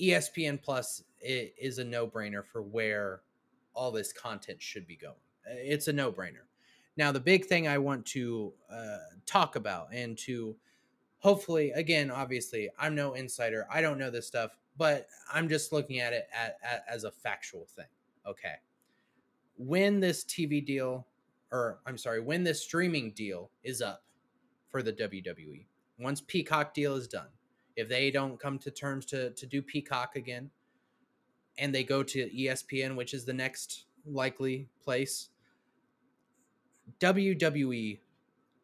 ESPN 0.01 0.61
Plus 0.61 1.03
is 1.21 1.77
a 1.77 1.83
no-brainer 1.83 2.43
for 2.45 2.61
where 2.61 3.21
all 3.73 3.91
this 3.91 4.11
content 4.11 4.61
should 4.61 4.85
be 4.85 4.95
going. 4.95 5.15
Uh, 5.47 5.53
It's 5.55 5.87
a 5.87 5.93
no-brainer. 5.93 6.45
Now, 6.95 7.11
the 7.11 7.19
big 7.19 7.45
thing 7.45 7.67
I 7.67 7.77
want 7.77 8.05
to 8.07 8.53
uh, 8.71 8.97
talk 9.25 9.55
about 9.55 9.87
and 9.91 10.17
to 10.19 10.55
hopefully, 11.17 11.71
again, 11.71 12.11
obviously, 12.11 12.69
I'm 12.77 12.93
no 12.93 13.13
insider. 13.13 13.65
I 13.71 13.81
don't 13.81 13.97
know 13.97 14.11
this 14.11 14.27
stuff, 14.27 14.51
but 14.77 15.07
I'm 15.31 15.49
just 15.49 15.71
looking 15.71 15.99
at 15.99 16.13
it 16.13 16.27
at, 16.33 16.57
at, 16.63 16.83
as 16.87 17.03
a 17.03 17.11
factual 17.11 17.65
thing. 17.75 17.87
Okay. 18.27 18.55
When 19.57 19.99
this 19.99 20.23
TV 20.23 20.63
deal, 20.63 21.07
or 21.51 21.79
I'm 21.85 21.97
sorry, 21.97 22.19
when 22.19 22.43
this 22.43 22.61
streaming 22.61 23.11
deal 23.11 23.49
is 23.63 23.81
up 23.81 24.03
for 24.69 24.83
the 24.83 24.93
WWE, 24.93 25.65
once 25.99 26.21
Peacock 26.21 26.73
deal 26.73 26.95
is 26.95 27.07
done, 27.07 27.27
if 27.75 27.89
they 27.89 28.11
don't 28.11 28.39
come 28.39 28.59
to 28.59 28.71
terms 28.71 29.05
to, 29.07 29.31
to 29.31 29.45
do 29.45 29.61
Peacock 29.61 30.15
again, 30.15 30.49
and 31.57 31.73
they 31.73 31.83
go 31.83 32.03
to 32.03 32.29
ESPN, 32.29 32.95
which 32.95 33.13
is 33.13 33.25
the 33.25 33.33
next 33.33 33.85
likely 34.05 34.67
place, 34.83 35.29
WWE, 36.99 37.99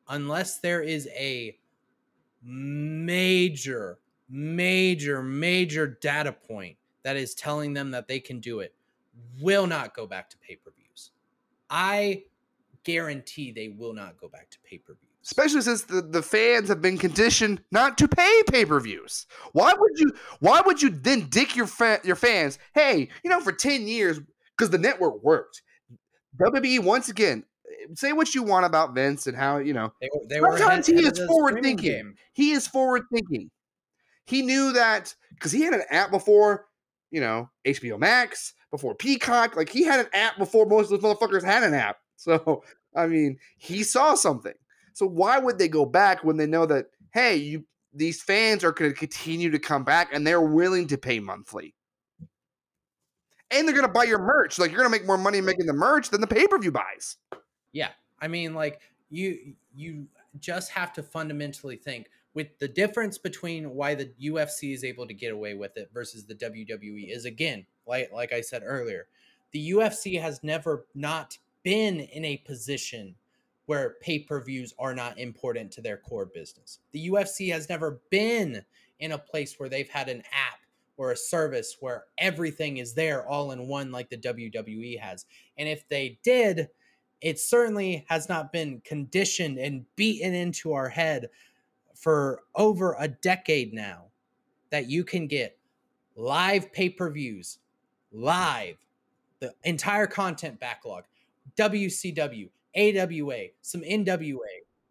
unless 0.07 0.59
there 0.59 0.81
is 0.81 1.07
a 1.15 1.57
major, 2.43 3.99
major, 4.29 5.21
major 5.21 5.87
data 6.01 6.31
point 6.31 6.77
that 7.03 7.15
is 7.17 7.33
telling 7.35 7.73
them 7.73 7.91
that 7.91 8.07
they 8.07 8.19
can 8.19 8.39
do 8.39 8.59
it, 8.59 8.73
will 9.41 9.67
not 9.67 9.95
go 9.95 10.05
back 10.07 10.29
to 10.29 10.37
pay 10.37 10.55
per 10.55 10.71
views. 10.71 11.11
I 11.69 12.23
guarantee 12.83 13.51
they 13.51 13.69
will 13.69 13.93
not 13.93 14.17
go 14.19 14.27
back 14.27 14.49
to 14.51 14.57
pay 14.63 14.77
per 14.77 14.93
views. 14.93 15.09
especially 15.25 15.61
since 15.61 15.83
the, 15.83 16.01
the 16.01 16.23
fans 16.23 16.69
have 16.69 16.81
been 16.81 16.97
conditioned 16.97 17.61
not 17.71 17.97
to 17.97 18.07
pay 18.07 18.41
pay-per-views 18.47 19.27
why 19.51 19.73
would 19.77 19.91
you 19.97 20.11
why 20.39 20.61
would 20.65 20.81
you 20.81 20.89
then 20.89 21.27
dick 21.29 21.55
your 21.57 21.67
fa- 21.67 21.99
your 22.05 22.15
fans 22.15 22.57
hey 22.73 23.09
you 23.23 23.29
know 23.29 23.41
for 23.41 23.51
10 23.51 23.85
years 23.87 24.19
because 24.57 24.69
the 24.69 24.77
network 24.77 25.21
worked 25.21 25.61
wwe 26.41 26.79
once 26.79 27.09
again 27.09 27.43
say 27.95 28.13
what 28.13 28.33
you 28.35 28.43
want 28.43 28.65
about 28.65 28.93
vince 28.93 29.27
and 29.27 29.35
how 29.37 29.57
you 29.57 29.73
know 29.73 29.91
They, 30.01 30.09
they 30.29 30.39
Sometimes 30.39 30.87
he 30.87 30.95
is 30.95 31.19
forward 31.27 31.61
thinking. 31.61 31.91
game. 31.91 32.15
he 32.33 32.51
is 32.51 32.67
forward 32.67 33.03
thinking 33.13 33.49
he 34.25 34.41
knew 34.41 34.73
that 34.73 35.15
because 35.33 35.51
he 35.51 35.61
had 35.61 35.73
an 35.73 35.83
app 35.89 36.11
before 36.11 36.65
you 37.11 37.19
know 37.21 37.49
hbo 37.65 37.97
max 37.99 38.53
before 38.71 38.93
peacock 38.95 39.55
like 39.55 39.69
he 39.69 39.83
had 39.83 39.99
an 39.99 40.07
app 40.13 40.37
before 40.37 40.65
most 40.65 40.91
of 40.91 41.01
those 41.01 41.15
motherfuckers 41.15 41.43
had 41.43 41.63
an 41.63 41.73
app 41.73 41.97
so 42.15 42.63
i 42.95 43.07
mean 43.07 43.37
he 43.57 43.83
saw 43.83 44.13
something 44.13 44.53
so 44.93 45.05
why 45.05 45.37
would 45.39 45.57
they 45.57 45.67
go 45.67 45.85
back 45.85 46.23
when 46.23 46.37
they 46.37 46.45
know 46.45 46.65
that 46.65 46.87
hey, 47.11 47.35
you 47.37 47.65
these 47.93 48.21
fans 48.21 48.63
are 48.63 48.71
going 48.71 48.91
to 48.91 48.97
continue 48.97 49.49
to 49.49 49.59
come 49.59 49.83
back 49.83 50.09
and 50.13 50.25
they're 50.25 50.41
willing 50.41 50.87
to 50.87 50.97
pay 50.97 51.19
monthly. 51.19 51.73
And 53.51 53.67
they're 53.67 53.73
going 53.75 53.87
to 53.87 53.91
buy 53.91 54.03
your 54.03 54.19
merch. 54.19 54.59
Like 54.59 54.71
you're 54.71 54.79
going 54.81 54.91
to 54.91 54.95
make 54.97 55.07
more 55.07 55.17
money 55.17 55.41
making 55.41 55.65
the 55.65 55.73
merch 55.73 56.09
than 56.09 56.21
the 56.21 56.27
pay-per-view 56.27 56.71
buys. 56.71 57.17
Yeah, 57.71 57.89
I 58.19 58.27
mean, 58.27 58.53
like 58.53 58.79
you 59.09 59.53
you 59.75 60.07
just 60.39 60.71
have 60.71 60.93
to 60.93 61.03
fundamentally 61.03 61.75
think 61.75 62.09
with 62.33 62.57
the 62.59 62.67
difference 62.67 63.17
between 63.17 63.71
why 63.71 63.95
the 63.95 64.11
UFC 64.21 64.73
is 64.73 64.83
able 64.83 65.07
to 65.07 65.13
get 65.13 65.31
away 65.31 65.55
with 65.55 65.75
it 65.77 65.89
versus 65.93 66.25
the 66.25 66.35
WWE 66.35 67.13
is 67.13 67.25
again, 67.25 67.65
like 67.87 68.11
like 68.13 68.33
I 68.33 68.41
said 68.41 68.61
earlier, 68.65 69.07
the 69.51 69.71
UFC 69.71 70.19
has 70.21 70.43
never 70.43 70.85
not 70.93 71.37
been 71.63 71.99
in 71.99 72.25
a 72.25 72.37
position 72.37 73.15
where 73.65 73.97
pay-per-views 74.01 74.73
are 74.79 74.95
not 74.95 75.19
important 75.19 75.71
to 75.71 75.81
their 75.81 75.97
core 75.97 76.25
business. 76.25 76.79
The 76.91 77.09
UFC 77.09 77.51
has 77.51 77.69
never 77.69 77.99
been 78.09 78.63
in 78.99 79.11
a 79.11 79.17
place 79.17 79.59
where 79.59 79.69
they've 79.69 79.89
had 79.89 80.09
an 80.09 80.23
app 80.31 80.59
or 80.97 81.11
a 81.11 81.17
service 81.17 81.77
where 81.79 82.05
everything 82.17 82.77
is 82.77 82.93
there 82.93 83.27
all 83.27 83.51
in 83.51 83.67
one 83.67 83.91
like 83.91 84.09
the 84.09 84.17
WWE 84.17 84.99
has. 84.99 85.25
And 85.57 85.69
if 85.69 85.87
they 85.87 86.19
did, 86.23 86.69
it 87.21 87.39
certainly 87.39 88.05
has 88.07 88.29
not 88.29 88.51
been 88.51 88.81
conditioned 88.83 89.57
and 89.57 89.85
beaten 89.95 90.33
into 90.33 90.73
our 90.73 90.89
head 90.89 91.29
for 91.95 92.43
over 92.55 92.95
a 92.99 93.07
decade 93.07 93.73
now 93.73 94.05
that 94.69 94.89
you 94.89 95.03
can 95.03 95.27
get 95.27 95.57
live 96.15 96.71
pay-per-views 96.71 97.59
live 98.11 98.77
the 99.39 99.53
entire 99.63 100.07
content 100.07 100.59
backlog 100.59 101.03
WCW 101.57 102.49
AWA 102.75 103.47
some 103.61 103.81
NWA 103.81 104.37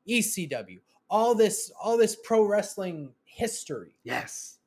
ECW 0.09 0.79
all 1.11 1.35
this 1.35 1.71
all 1.81 1.97
this 1.97 2.17
pro 2.25 2.45
wrestling 2.45 3.13
history 3.25 3.95
Yes. 4.05 4.58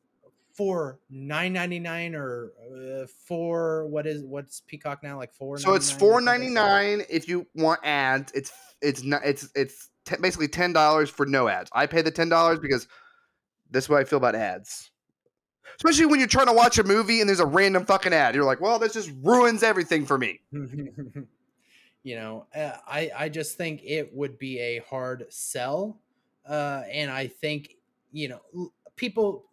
For 0.61 0.99
nine 1.09 1.53
ninety 1.53 1.79
nine 1.79 2.13
or 2.13 2.51
uh, 2.71 3.07
for 3.25 3.87
what 3.87 4.05
is 4.05 4.23
what's 4.23 4.61
Peacock 4.61 5.01
now 5.01 5.17
like 5.17 5.33
four? 5.33 5.57
So 5.57 5.73
it's 5.73 5.89
four 5.89 6.21
ninety 6.21 6.49
nine 6.49 7.01
if 7.09 7.27
you 7.27 7.47
want 7.55 7.79
ads. 7.83 8.31
It's 8.33 8.51
it's 8.79 9.03
not 9.03 9.21
it's 9.25 9.49
it's 9.55 9.89
t- 10.05 10.17
basically 10.21 10.47
ten 10.47 10.71
dollars 10.71 11.09
for 11.09 11.25
no 11.25 11.47
ads. 11.47 11.71
I 11.73 11.87
pay 11.87 12.03
the 12.03 12.11
ten 12.11 12.29
dollars 12.29 12.59
because 12.59 12.87
that's 13.71 13.89
what 13.89 14.01
I 14.01 14.03
feel 14.03 14.17
about 14.17 14.35
ads. 14.35 14.91
Especially 15.77 16.05
when 16.05 16.19
you're 16.19 16.27
trying 16.27 16.45
to 16.45 16.53
watch 16.53 16.77
a 16.77 16.83
movie 16.83 17.21
and 17.21 17.27
there's 17.27 17.39
a 17.39 17.45
random 17.45 17.83
fucking 17.83 18.13
ad. 18.13 18.35
You're 18.35 18.43
like, 18.43 18.61
well, 18.61 18.77
this 18.77 18.93
just 18.93 19.11
ruins 19.23 19.63
everything 19.63 20.05
for 20.05 20.19
me. 20.19 20.41
you 22.03 22.15
know, 22.15 22.45
uh, 22.55 22.73
I 22.85 23.09
I 23.17 23.29
just 23.29 23.57
think 23.57 23.81
it 23.83 24.13
would 24.13 24.37
be 24.37 24.59
a 24.59 24.79
hard 24.87 25.25
sell, 25.29 25.99
uh, 26.47 26.83
and 26.91 27.09
I 27.09 27.25
think 27.25 27.77
you 28.11 28.29
know 28.29 28.71
people 28.95 29.47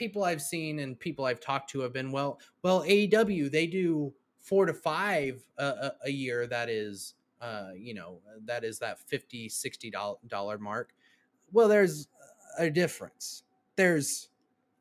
people 0.00 0.24
I've 0.24 0.40
seen 0.40 0.78
and 0.78 0.98
people 0.98 1.26
I've 1.26 1.40
talked 1.40 1.68
to 1.70 1.80
have 1.80 1.92
been 1.92 2.10
well 2.10 2.40
well 2.62 2.80
AEW 2.84 3.52
they 3.52 3.66
do 3.66 4.14
four 4.38 4.64
to 4.64 4.72
five 4.72 5.44
a, 5.58 5.92
a, 6.06 6.10
year 6.10 6.46
that 6.46 6.70
is 6.70 7.14
uh 7.42 7.72
you 7.76 7.92
know 7.92 8.18
that 8.46 8.64
is 8.64 8.78
that 8.78 8.98
50 8.98 9.50
60 9.50 9.92
dollar 10.26 10.56
mark. 10.56 10.94
Well 11.52 11.68
there's 11.68 12.08
a 12.58 12.70
difference. 12.70 13.42
There's 13.76 14.30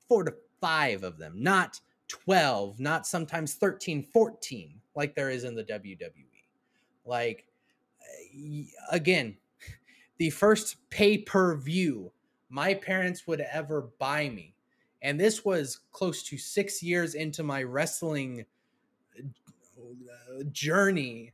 four 0.08 0.24
to 0.24 0.34
five 0.62 1.04
of 1.04 1.18
them 1.18 1.34
not 1.36 1.82
12 2.08 2.80
not 2.80 3.06
sometimes 3.06 3.56
13 3.56 4.04
14 4.04 4.80
like 4.96 5.16
there 5.16 5.30
is 5.30 5.44
in 5.44 5.54
the 5.54 5.64
WWE 5.66 6.14
like 7.06 7.46
again 8.90 9.36
the 10.18 10.30
first 10.30 10.78
pay 10.90 11.18
per 11.18 11.56
view 11.56 12.12
my 12.50 12.74
parents 12.74 13.28
would 13.28 13.42
ever 13.42 13.90
buy 14.00 14.30
me 14.30 14.56
and 15.02 15.20
this 15.20 15.46
was 15.46 15.80
close 15.92 16.24
to 16.24 16.38
six 16.38 16.82
years 16.84 17.16
into 17.16 17.44
my 17.44 17.64
wrestling 17.64 18.46
uh, 19.18 20.44
journey 20.52 21.32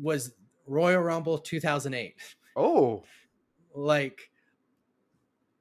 was 0.00 0.32
royal 0.66 1.00
rumble 1.02 1.38
2008 1.38 2.14
Oh, 2.56 3.02
like 3.74 4.30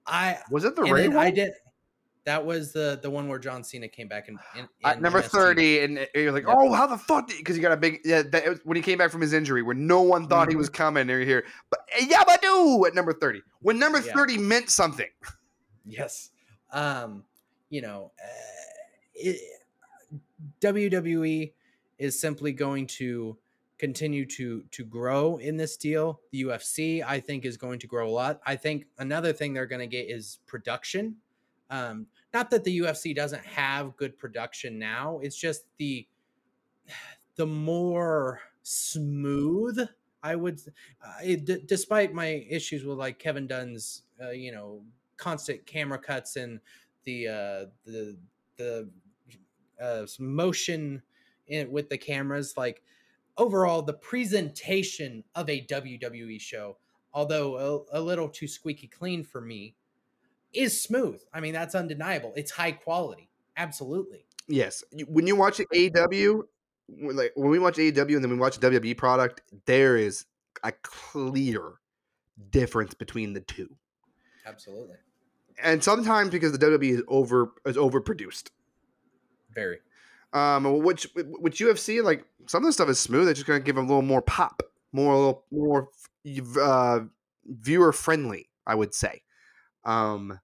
i 0.07 0.37
was 0.49 0.63
it 0.63 0.75
the 0.75 0.83
and 0.83 0.91
Ray 0.91 1.07
i 1.07 1.29
did 1.31 1.51
that 2.25 2.45
was 2.45 2.73
the 2.73 2.99
the 3.01 3.09
one 3.09 3.27
where 3.27 3.39
john 3.39 3.63
cena 3.63 3.87
came 3.87 4.07
back 4.07 4.27
in, 4.27 4.37
in, 4.57 4.67
At 4.83 4.97
in 4.97 5.01
number 5.03 5.21
NXT. 5.21 5.29
thirty, 5.29 5.79
and 5.79 6.07
you're 6.13 6.31
like. 6.31 6.43
"Oh, 6.47 6.71
how 6.73 6.85
the 6.85 6.97
fuck?" 6.97 7.27
Because 7.27 7.55
he 7.55 7.61
got 7.61 7.71
a 7.71 7.77
big 7.77 7.99
yeah. 8.03 8.21
That, 8.23 8.59
when 8.65 8.75
he 8.75 8.83
came 8.83 8.97
back 8.97 9.09
from 9.09 9.21
his 9.21 9.33
injury, 9.33 9.61
where 9.63 9.73
no 9.75 10.01
one 10.01 10.27
thought 10.27 10.49
he 10.49 10.53
Mhm. 10.55 10.59
was 10.59 10.69
coming. 10.69 11.07
They're 11.07 11.21
here, 11.21 11.45
but 11.71 11.79
eh, 11.97 12.05
Yabadoo 12.07 12.85
at 12.87 12.93
number 12.93 13.13
thirty. 13.13 13.41
When 13.61 13.79
number 13.79 13.99
Yeah. 13.99 14.13
thirty 14.13 14.37
meant 14.37 14.69
something. 14.69 15.07
Yes. 15.85 16.29
Um, 16.71 17.23
you 17.69 17.81
know, 17.81 18.11
uh, 18.21 18.27
it, 19.15 19.39
WWE 20.61 21.53
is 21.97 22.19
simply 22.19 22.51
going 22.51 22.87
to 22.87 23.37
continue 23.77 24.25
to 24.25 24.63
to 24.71 24.83
grow 24.83 25.37
in 25.37 25.57
this 25.57 25.77
deal. 25.77 26.21
The 26.31 26.43
UFC, 26.43 27.03
I 27.05 27.19
think, 27.19 27.45
is 27.45 27.57
going 27.57 27.79
to 27.79 27.87
grow 27.87 28.09
a 28.09 28.11
lot. 28.11 28.41
I 28.45 28.55
think 28.55 28.85
another 28.97 29.33
thing 29.33 29.53
they're 29.53 29.65
going 29.65 29.79
to 29.81 29.87
get 29.87 30.09
is 30.09 30.39
production. 30.45 31.15
Um, 31.69 32.07
not 32.33 32.49
that 32.51 32.63
the 32.63 32.79
UFC 32.79 33.15
doesn't 33.15 33.45
have 33.45 33.95
good 33.95 34.17
production 34.17 34.79
now. 34.79 35.19
It's 35.21 35.37
just 35.37 35.65
the 35.77 36.07
the 37.35 37.45
more 37.45 38.41
smooth 38.63 39.79
I 40.21 40.35
would, 40.35 40.59
uh, 41.03 41.13
it, 41.23 41.45
d- 41.45 41.63
despite 41.65 42.13
my 42.13 42.45
issues 42.49 42.83
with 42.83 42.97
like 42.97 43.19
Kevin 43.19 43.47
Dunn's, 43.47 44.03
uh, 44.21 44.31
you 44.31 44.51
know, 44.51 44.81
constant 45.19 45.65
camera 45.65 45.99
cuts 45.99 46.35
and 46.35 46.59
the 47.03 47.27
uh, 47.27 47.65
the 47.85 48.17
the 48.57 48.89
uh, 49.79 50.05
motion 50.19 51.01
in, 51.47 51.71
with 51.71 51.89
the 51.89 51.97
cameras, 51.97 52.55
like 52.57 52.81
overall 53.37 53.81
the 53.81 53.93
presentation 53.93 55.23
of 55.35 55.49
a 55.49 55.65
WWE 55.65 56.39
show, 56.39 56.77
although 57.13 57.85
a, 57.91 57.99
a 57.99 58.01
little 58.01 58.29
too 58.29 58.47
squeaky 58.47 58.87
clean 58.87 59.23
for 59.23 59.41
me, 59.41 59.75
is 60.53 60.81
smooth. 60.81 61.21
I 61.33 61.39
mean, 61.39 61.53
that's 61.53 61.75
undeniable. 61.75 62.33
It's 62.35 62.51
high 62.51 62.71
quality, 62.71 63.29
absolutely. 63.57 64.25
Yes, 64.47 64.83
when 65.07 65.27
you 65.27 65.35
watch 65.35 65.59
AEW, 65.73 66.41
when, 66.87 67.15
like 67.15 67.31
when 67.35 67.49
we 67.49 67.59
watch 67.59 67.77
AEW 67.77 68.15
and 68.15 68.23
then 68.23 68.31
we 68.31 68.37
watch 68.37 68.57
a 68.57 68.59
WWE 68.59 68.97
product, 68.97 69.41
there 69.65 69.95
is 69.95 70.25
a 70.63 70.71
clear 70.81 71.73
difference 72.49 72.93
between 72.93 73.33
the 73.33 73.41
two. 73.41 73.69
Absolutely, 74.45 74.95
And 75.61 75.83
sometimes 75.83 76.29
because 76.29 76.51
the 76.51 76.57
WWE 76.57 76.95
is 76.95 77.03
over 77.07 77.53
is 77.65 77.77
overproduced. 77.77 78.49
very. 79.53 79.79
Um, 80.31 80.83
which 80.83 81.07
which 81.15 81.59
UFC 81.59 82.03
like 82.03 82.23
some 82.47 82.63
of 82.63 82.67
the 82.67 82.73
stuff 82.73 82.89
is 82.89 82.99
smooth. 82.99 83.27
It's 83.27 83.39
just 83.39 83.47
gonna 83.47 83.59
give 83.59 83.75
them 83.75 83.85
a 83.85 83.87
little 83.87 84.03
more 84.03 84.21
pop, 84.21 84.61
more 84.91 85.13
a 85.13 85.17
little 85.17 85.45
more 85.51 85.89
uh, 86.61 86.99
viewer 87.45 87.91
friendly, 87.91 88.49
I 88.67 88.75
would 88.75 88.93
say. 88.93 89.23
Um, 89.85 90.39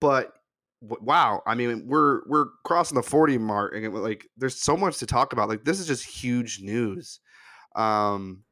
but 0.00 0.32
wow, 0.80 1.42
I 1.46 1.54
mean, 1.54 1.86
we're 1.86 2.20
we're 2.28 2.46
crossing 2.64 2.94
the 2.94 3.02
forty 3.02 3.38
mark, 3.38 3.74
and 3.74 3.84
it, 3.84 3.90
like, 3.90 4.28
there's 4.36 4.60
so 4.60 4.76
much 4.76 4.98
to 4.98 5.06
talk 5.06 5.32
about. 5.32 5.48
Like, 5.48 5.64
this 5.64 5.80
is 5.80 5.86
just 5.86 6.04
huge 6.04 6.60
news. 6.60 7.20
Um, 7.74 8.44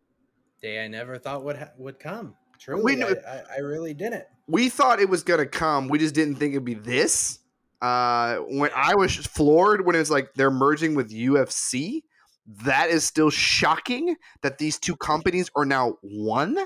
Day 0.60 0.84
I 0.84 0.88
never 0.88 1.18
thought 1.18 1.44
would 1.44 1.56
ha- 1.56 1.72
would 1.78 1.98
come. 1.98 2.34
Truly, 2.62 2.94
knew- 2.94 3.16
I, 3.26 3.42
I, 3.56 3.58
really 3.58 3.92
didn't. 3.92 4.24
we 4.46 4.68
thought 4.68 5.00
it 5.00 5.08
was 5.08 5.24
gonna 5.24 5.46
come. 5.46 5.88
We 5.88 5.98
just 5.98 6.14
didn't 6.14 6.36
think 6.36 6.52
it'd 6.52 6.64
be 6.64 6.74
this. 6.74 7.40
Uh, 7.80 8.36
when 8.36 8.70
I 8.76 8.94
was 8.94 9.16
floored 9.16 9.84
when 9.84 9.96
it 9.96 9.98
was 9.98 10.10
like 10.12 10.34
they're 10.34 10.52
merging 10.52 10.94
with 10.94 11.10
UFC, 11.10 12.04
that 12.46 12.90
is 12.90 13.04
still 13.04 13.30
shocking 13.30 14.14
that 14.42 14.58
these 14.58 14.78
two 14.78 14.94
companies 14.94 15.50
are 15.56 15.64
now 15.64 15.98
one. 16.02 16.56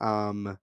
Um, 0.00 0.58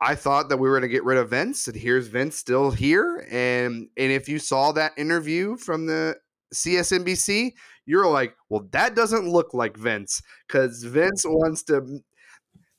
I 0.00 0.14
thought 0.14 0.48
that 0.48 0.56
we 0.56 0.70
were 0.70 0.76
gonna 0.76 0.88
get 0.88 1.04
rid 1.04 1.18
of 1.18 1.28
Vince, 1.28 1.68
and 1.68 1.76
here's 1.76 2.08
Vince 2.08 2.36
still 2.36 2.70
here. 2.70 3.26
And 3.30 3.88
and 3.98 4.10
if 4.10 4.26
you 4.26 4.38
saw 4.38 4.72
that 4.72 4.92
interview 4.96 5.58
from 5.58 5.84
the 5.84 6.16
CNBC, 6.54 7.52
you're 7.84 8.08
like, 8.08 8.34
well, 8.48 8.66
that 8.72 8.96
doesn't 8.96 9.28
look 9.28 9.52
like 9.52 9.76
Vince 9.76 10.22
because 10.48 10.82
Vince 10.82 11.24
wants 11.26 11.62
to. 11.64 12.00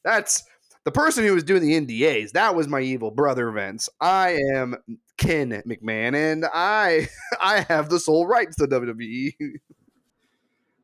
That's 0.04 0.44
the 0.86 0.92
person 0.92 1.24
who 1.24 1.34
was 1.34 1.44
doing 1.44 1.62
the 1.62 1.80
NDAs, 1.80 2.32
that 2.32 2.56
was 2.56 2.68
my 2.68 2.82
evil 2.82 3.12
brother 3.12 3.50
Vince. 3.52 3.90
I 4.02 4.40
am 4.54 4.76
Ken 5.18 5.62
McMahon, 5.68 6.16
and 6.16 6.46
I 6.54 7.08
I 7.42 7.66
have 7.70 7.90
the 7.90 8.00
sole 8.00 8.28
rights 8.28 8.56
to 8.58 8.68
WWE. 8.68 9.34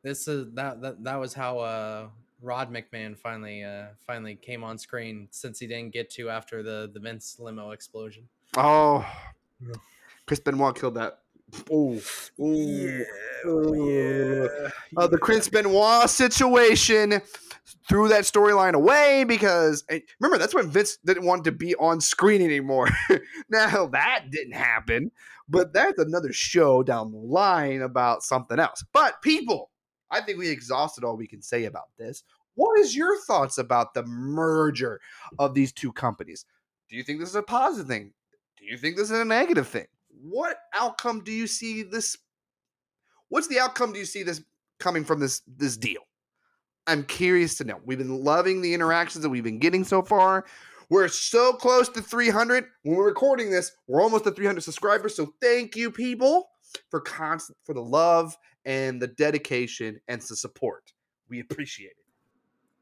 This 0.01 0.27
is 0.27 0.47
that 0.53 0.81
that, 0.81 1.03
that 1.03 1.15
was 1.15 1.33
how 1.33 1.59
uh, 1.59 2.07
Rod 2.41 2.71
McMahon 2.71 3.17
finally 3.17 3.63
uh, 3.63 3.87
finally 4.07 4.35
came 4.35 4.63
on 4.63 4.77
screen 4.77 5.27
since 5.31 5.59
he 5.59 5.67
didn't 5.67 5.91
get 5.91 6.09
to 6.11 6.29
after 6.29 6.63
the 6.63 6.89
the 6.93 6.99
Vince 6.99 7.37
limo 7.39 7.71
explosion. 7.71 8.27
Oh. 8.55 9.05
Chris 10.25 10.39
Benoit 10.39 10.75
killed 10.75 10.95
that. 10.95 11.19
Oh, 11.71 11.99
Yeah, 12.37 13.03
oh, 13.45 14.69
Uh, 14.97 15.07
the 15.07 15.17
Chris 15.17 15.49
Benoit 15.49 16.09
situation 16.09 17.21
threw 17.87 18.07
that 18.07 18.23
storyline 18.23 18.73
away 18.73 19.23
because 19.23 19.83
and 19.89 20.01
remember 20.19 20.37
that's 20.37 20.53
when 20.53 20.69
Vince 20.69 20.97
didn't 21.05 21.25
want 21.25 21.43
to 21.45 21.51
be 21.51 21.75
on 21.75 22.01
screen 22.01 22.41
anymore. 22.41 22.87
now 23.49 23.87
that 23.87 24.25
didn't 24.31 24.53
happen, 24.53 25.11
but 25.47 25.73
that's 25.73 25.99
another 25.99 26.31
show 26.31 26.83
down 26.83 27.11
the 27.11 27.17
line 27.17 27.81
about 27.81 28.23
something 28.23 28.59
else. 28.59 28.83
But 28.93 29.21
people, 29.21 29.71
I 30.11 30.21
think 30.21 30.37
we 30.37 30.49
exhausted 30.49 31.03
all 31.03 31.17
we 31.17 31.27
can 31.27 31.41
say 31.41 31.65
about 31.65 31.89
this. 31.97 32.23
What 32.55 32.79
is 32.79 32.95
your 32.95 33.19
thoughts 33.21 33.57
about 33.57 33.93
the 33.93 34.03
merger 34.03 34.99
of 35.37 35.53
these 35.53 35.71
two 35.71 35.91
companies? 35.91 36.45
Do 36.89 36.97
you 36.97 37.03
think 37.03 37.19
this 37.19 37.29
is 37.29 37.35
a 37.35 37.43
positive 37.43 37.87
thing? 37.87 38.11
Do 38.57 38.65
you 38.65 38.77
think 38.77 38.97
this 38.97 39.11
is 39.11 39.19
a 39.19 39.25
negative 39.25 39.67
thing? 39.67 39.87
What 40.21 40.57
outcome 40.73 41.23
do 41.23 41.31
you 41.31 41.47
see 41.47 41.83
this 41.83 42.17
what's 43.29 43.47
the 43.47 43.59
outcome 43.59 43.93
do 43.93 43.99
you 43.99 44.05
see 44.05 44.23
this 44.23 44.43
coming 44.79 45.03
from 45.03 45.19
this 45.19 45.41
this 45.47 45.77
deal? 45.77 46.01
I'm 46.87 47.03
curious 47.03 47.55
to 47.59 47.63
know. 47.63 47.79
We've 47.85 47.97
been 47.97 48.23
loving 48.23 48.61
the 48.61 48.73
interactions 48.73 49.21
that 49.21 49.29
we've 49.29 49.43
been 49.43 49.59
getting 49.59 49.83
so 49.83 50.01
far. 50.01 50.45
We're 50.89 51.07
so 51.07 51.53
close 51.53 51.87
to 51.89 52.01
300. 52.01 52.65
When 52.81 52.97
we're 52.97 53.05
recording 53.05 53.51
this, 53.51 53.73
we're 53.87 54.01
almost 54.01 54.25
at 54.25 54.35
300 54.35 54.61
subscribers. 54.61 55.15
So 55.15 55.35
thank 55.39 55.75
you, 55.75 55.91
people, 55.91 56.49
for 56.89 56.99
constant 56.99 57.59
for 57.63 57.75
the 57.75 57.83
love 57.83 58.35
and 58.65 58.99
the 58.99 59.07
dedication 59.07 60.01
and 60.07 60.19
the 60.19 60.35
support. 60.35 60.91
We 61.29 61.41
appreciate 61.41 61.91
it. 61.91 61.95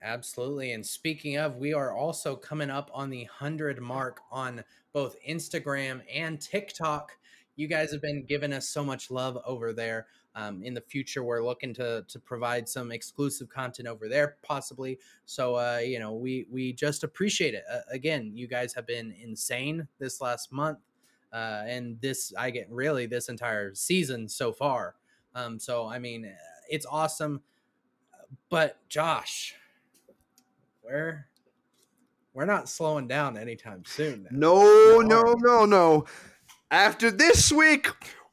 Absolutely. 0.01 0.71
And 0.71 0.85
speaking 0.85 1.37
of, 1.37 1.57
we 1.57 1.73
are 1.73 1.91
also 1.91 2.35
coming 2.35 2.69
up 2.69 2.89
on 2.93 3.09
the 3.09 3.23
100 3.23 3.81
mark 3.81 4.21
on 4.31 4.63
both 4.93 5.17
Instagram 5.27 6.01
and 6.13 6.39
TikTok. 6.39 7.11
You 7.57 7.67
guys 7.67 7.91
have 7.91 8.01
been 8.01 8.23
giving 8.23 8.53
us 8.53 8.69
so 8.69 8.83
much 8.85 9.11
love 9.11 9.37
over 9.45 9.73
there. 9.73 10.07
Um, 10.35 10.61
in 10.63 10.73
the 10.75 10.81
future, 10.81 11.23
we're 11.23 11.43
looking 11.43 11.73
to 11.73 12.05
to 12.07 12.19
provide 12.19 12.69
some 12.69 12.91
exclusive 12.91 13.49
content 13.49 13.87
over 13.87 14.07
there, 14.07 14.37
possibly. 14.43 14.99
So, 15.25 15.55
uh, 15.55 15.79
you 15.83 15.97
know, 15.99 16.13
we 16.13 16.45
we 16.49 16.71
just 16.73 17.03
appreciate 17.03 17.55
it. 17.55 17.63
Uh, 17.71 17.79
again, 17.91 18.31
you 18.35 18.47
guys 18.47 18.73
have 18.75 18.85
been 18.87 19.13
insane 19.19 19.87
this 19.99 20.21
last 20.21 20.51
month. 20.53 20.77
uh, 21.33 21.63
and 21.67 21.99
this 21.99 22.31
I 22.37 22.51
get 22.51 22.69
really 22.71 23.05
this 23.07 23.27
entire 23.29 23.73
season 23.75 24.29
so 24.29 24.53
far. 24.53 24.95
Um, 25.35 25.59
so 25.59 25.87
I 25.87 25.97
mean, 25.99 26.31
it's 26.69 26.85
awesome. 26.85 27.41
But 28.49 28.77
Josh, 28.89 29.55
where 30.81 31.27
we're 32.33 32.45
not 32.45 32.69
slowing 32.69 33.07
down 33.07 33.37
anytime 33.37 33.83
soon. 33.85 34.23
now. 34.23 34.29
No, 34.31 35.01
No. 35.01 35.01
no, 35.01 35.33
no, 35.39 35.65
no. 35.65 36.05
After 36.71 37.09
this 37.11 37.51
week, 37.51 37.87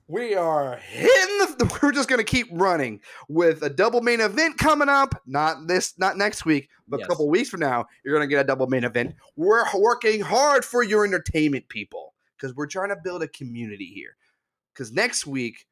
we 0.08 0.34
are 0.34 0.76
hitting 0.76 1.38
the. 1.58 1.78
We're 1.82 1.92
just 1.92 2.08
gonna 2.08 2.24
keep 2.24 2.48
running 2.50 3.00
with 3.28 3.62
a 3.62 3.70
double 3.70 4.00
main 4.00 4.20
event 4.20 4.58
coming 4.58 4.88
up. 4.88 5.14
Not 5.26 5.66
this, 5.66 5.94
not 5.98 6.16
next 6.16 6.44
week, 6.44 6.68
but 6.88 6.98
Yes. 7.00 7.06
a 7.06 7.08
couple 7.08 7.28
weeks 7.28 7.48
from 7.48 7.60
now, 7.60 7.86
you're 8.04 8.14
gonna 8.14 8.26
get 8.26 8.40
a 8.40 8.44
double 8.44 8.66
main 8.66 8.84
event. 8.84 9.14
We're 9.36 9.64
working 9.78 10.20
hard 10.20 10.64
for 10.64 10.82
your 10.82 11.04
entertainment, 11.04 11.68
people, 11.68 12.14
because 12.36 12.54
we're 12.54 12.66
trying 12.66 12.88
to 12.90 12.96
build 12.96 13.22
a 13.22 13.28
community 13.28 13.86
here. 13.86 14.16
Because 14.72 14.90
next 14.92 15.26
week, 15.26 15.66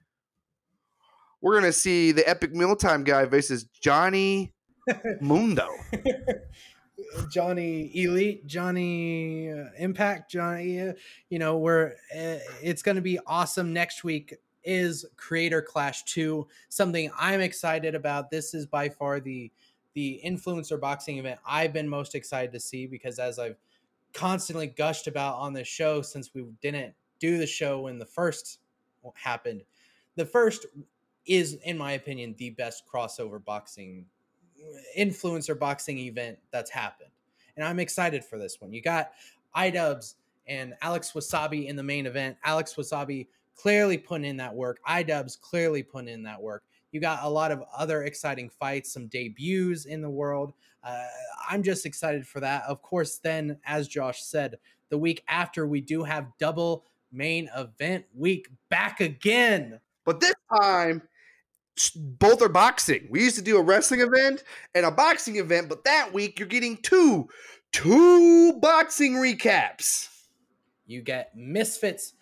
we're 1.41 1.55
gonna 1.55 1.73
see 1.73 2.13
the 2.13 2.27
epic 2.29 2.55
mealtime 2.55 3.03
guy 3.05 3.25
versus 3.25 3.65
Johnny 3.81 4.53
Mundo. 5.21 5.67
Johnny 7.31 7.91
Elite, 7.95 8.47
Johnny 8.47 9.51
uh, 9.51 9.65
Impact, 9.79 10.31
Johnny. 10.31 10.81
Uh, 10.81 10.93
you 11.29 11.39
know, 11.39 11.59
we're 11.59 11.93
uh, 12.15 12.39
it's 12.63 12.83
going 12.83 12.97
to 12.97 13.03
be 13.03 13.19
awesome. 13.27 13.73
Next 13.73 14.05
week 14.05 14.35
is 14.65 15.05
Creator 15.17 15.63
Clash 15.63 16.05
Two, 16.05 16.47
something 16.69 17.11
I'm 17.19 17.41
excited 17.41 17.95
about. 17.95 18.31
This 18.31 18.55
is 18.55 18.67
by 18.67 18.89
far 18.89 19.21
the 19.21 19.51
the 19.95 20.21
influencer 20.25 20.81
boxing 20.81 21.19
event 21.19 21.39
I've 21.47 21.73
been 21.73 21.89
most 21.89 22.15
excited 22.15 22.53
to 22.53 22.61
see 22.61 22.87
because 22.87 23.19
as 23.19 23.39
I've 23.39 23.57
constantly 24.15 24.67
gushed 24.67 25.07
about 25.07 25.37
on 25.37 25.53
this 25.53 25.69
show 25.69 26.03
since 26.03 26.31
we 26.35 26.45
didn't 26.61 26.95
do 27.19 27.39
the 27.39 27.47
show 27.47 27.83
when 27.83 27.99
the 27.99 28.07
first 28.07 28.61
happened, 29.15 29.63
the 30.17 30.27
first 30.27 30.67
is, 31.27 31.55
in 31.65 31.79
my 31.79 31.93
opinion, 31.93 32.35
the 32.39 32.51
best 32.51 32.85
crossover 32.93 33.43
boxing 33.45 34.07
influencer 34.97 35.59
boxing 35.59 35.99
event 35.99 36.39
that's 36.51 36.71
happened. 36.71 37.11
And 37.57 37.67
I'm 37.67 37.79
excited 37.79 38.25
for 38.25 38.39
this 38.39 38.61
one. 38.61 38.73
You 38.73 38.83
got 38.83 39.13
iDubbbz 39.57 40.15
and 40.47 40.75
Alex 40.83 41.13
Wassabi 41.13 41.67
in 41.67 41.77
the 41.77 41.83
main 41.83 42.07
event. 42.07 42.37
Alex 42.45 42.75
Wassabi 42.75 43.29
clearly 43.55 43.99
putting 43.99 44.25
in 44.25 44.37
that 44.39 44.55
work. 44.55 44.79
iDubbbz 44.89 45.41
clearly 45.41 45.83
putting 45.83 46.09
in 46.09 46.23
that 46.23 46.41
work. 46.41 46.65
You 46.91 47.01
got 47.01 47.23
a 47.23 47.29
lot 47.29 47.51
of 47.51 47.63
other 47.77 48.03
exciting 48.05 48.51
fights, 48.51 48.93
some 48.93 49.07
debuts 49.07 49.87
in 49.87 50.03
the 50.03 50.11
world. 50.11 50.53
Uh, 50.85 51.07
I'm 51.49 51.63
just 51.63 51.87
excited 51.87 52.27
for 52.27 52.41
that. 52.41 52.65
Of 52.65 52.83
course, 52.83 53.19
then, 53.19 53.59
as 53.65 53.89
Josh 53.89 54.23
said, 54.23 54.59
the 54.91 54.99
week 54.99 55.23
after, 55.29 55.67
we 55.67 55.81
do 55.81 56.03
have 56.03 56.27
double 56.39 56.85
main 57.11 57.49
event 57.57 58.05
week 58.15 58.49
back 58.69 59.01
again. 59.01 59.81
But 60.05 60.21
this 60.21 60.35
time, 60.61 61.03
both 61.97 62.43
are 62.43 62.49
boxing. 62.49 63.07
We 63.11 63.23
used 63.23 63.37
to 63.37 63.43
do 63.43 63.57
a 63.57 63.63
wrestling 63.63 64.01
event 64.01 64.45
and 64.75 64.85
a 64.85 64.91
boxing 64.91 65.37
event, 65.37 65.69
but 65.69 65.85
that 65.85 66.13
week 66.13 66.39
you're 66.39 66.49
getting 66.49 66.77
two, 66.79 67.29
two 67.73 68.55
boxing 68.61 69.15
recaps. 69.15 70.09
You 70.87 71.01
get 71.03 71.35
Misfits 71.35 72.15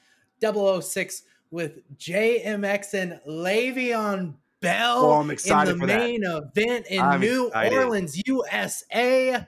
006 0.43 1.23
with 1.51 1.81
JMX 1.99 2.95
and 2.95 3.21
Le'Veon 3.29 4.35
Bell 4.61 5.07
Oh, 5.07 5.13
I'm 5.13 5.31
excited 5.31 5.73
in 5.73 5.79
the 5.79 5.83
for 5.83 5.87
that. 5.87 5.99
main 5.99 6.23
event 6.23 6.87
in 6.89 7.01
I'm 7.01 7.21
New 7.21 7.47
excited. 7.49 7.79
Orleans, 7.79 8.23
USA, 8.27 9.47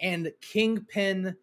and 0.00 0.32
Kingpyn 0.42 1.36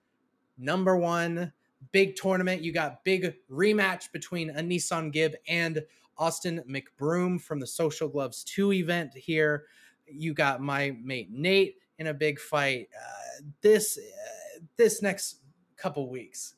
number 0.58 0.96
one 0.98 1.54
big 1.92 2.16
tournament. 2.16 2.62
You 2.62 2.74
got 2.74 3.04
big 3.06 3.34
rematch 3.50 4.12
between 4.12 4.54
AnEsonGib 4.54 5.36
and 5.48 5.84
Austin 6.18 6.62
McBroom 6.70 7.40
from 7.42 7.60
the 7.60 7.68
Social 7.68 8.08
Gloves 8.08 8.44
2 8.44 8.74
event 8.74 9.16
here. 9.16 9.66
You 10.06 10.34
got 10.34 10.62
my 10.62 10.96
mate 11.04 11.30
Nate 11.32 11.76
in 12.00 12.08
a 12.08 12.14
big 12.14 12.40
fight. 12.40 12.88
Uh, 12.96 13.44
this 13.62 13.98
uh, 13.98 14.60
this 14.78 15.02
next 15.02 15.42
couple 15.76 16.10
weeks, 16.10 16.56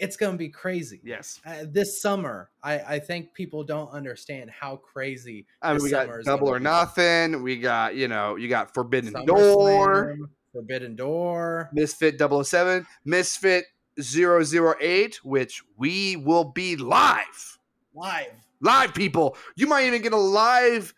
it's 0.00 0.16
going 0.16 0.32
to 0.32 0.38
be 0.38 0.48
crazy. 0.48 1.00
Yes. 1.04 1.40
Uh, 1.46 1.64
this 1.68 2.00
summer, 2.00 2.50
I, 2.62 2.78
I 2.78 2.98
think 2.98 3.34
people 3.34 3.64
don't 3.64 3.90
understand 3.90 4.50
how 4.50 4.76
crazy. 4.76 5.46
I 5.62 5.74
mean, 5.74 5.82
we 5.82 5.90
summer 5.90 6.06
got 6.06 6.20
is 6.20 6.26
double 6.26 6.48
or 6.48 6.58
be. 6.58 6.64
nothing. 6.64 7.42
We 7.42 7.58
got, 7.58 7.94
you 7.94 8.08
know, 8.08 8.36
you 8.36 8.48
got 8.48 8.72
Forbidden 8.74 9.12
SummerSlam, 9.12 9.26
Door, 9.26 10.16
Forbidden 10.52 10.96
Door. 10.96 11.70
Misfit 11.72 12.20
007, 12.20 12.86
Misfit 13.04 13.66
008, 14.00 15.24
which 15.24 15.62
we 15.76 16.16
will 16.16 16.44
be 16.44 16.76
live. 16.76 17.58
Live. 17.94 18.32
Live, 18.60 18.94
people. 18.94 19.36
You 19.56 19.66
might 19.66 19.86
even 19.86 20.02
get 20.02 20.12
a 20.12 20.18
live, 20.18 20.94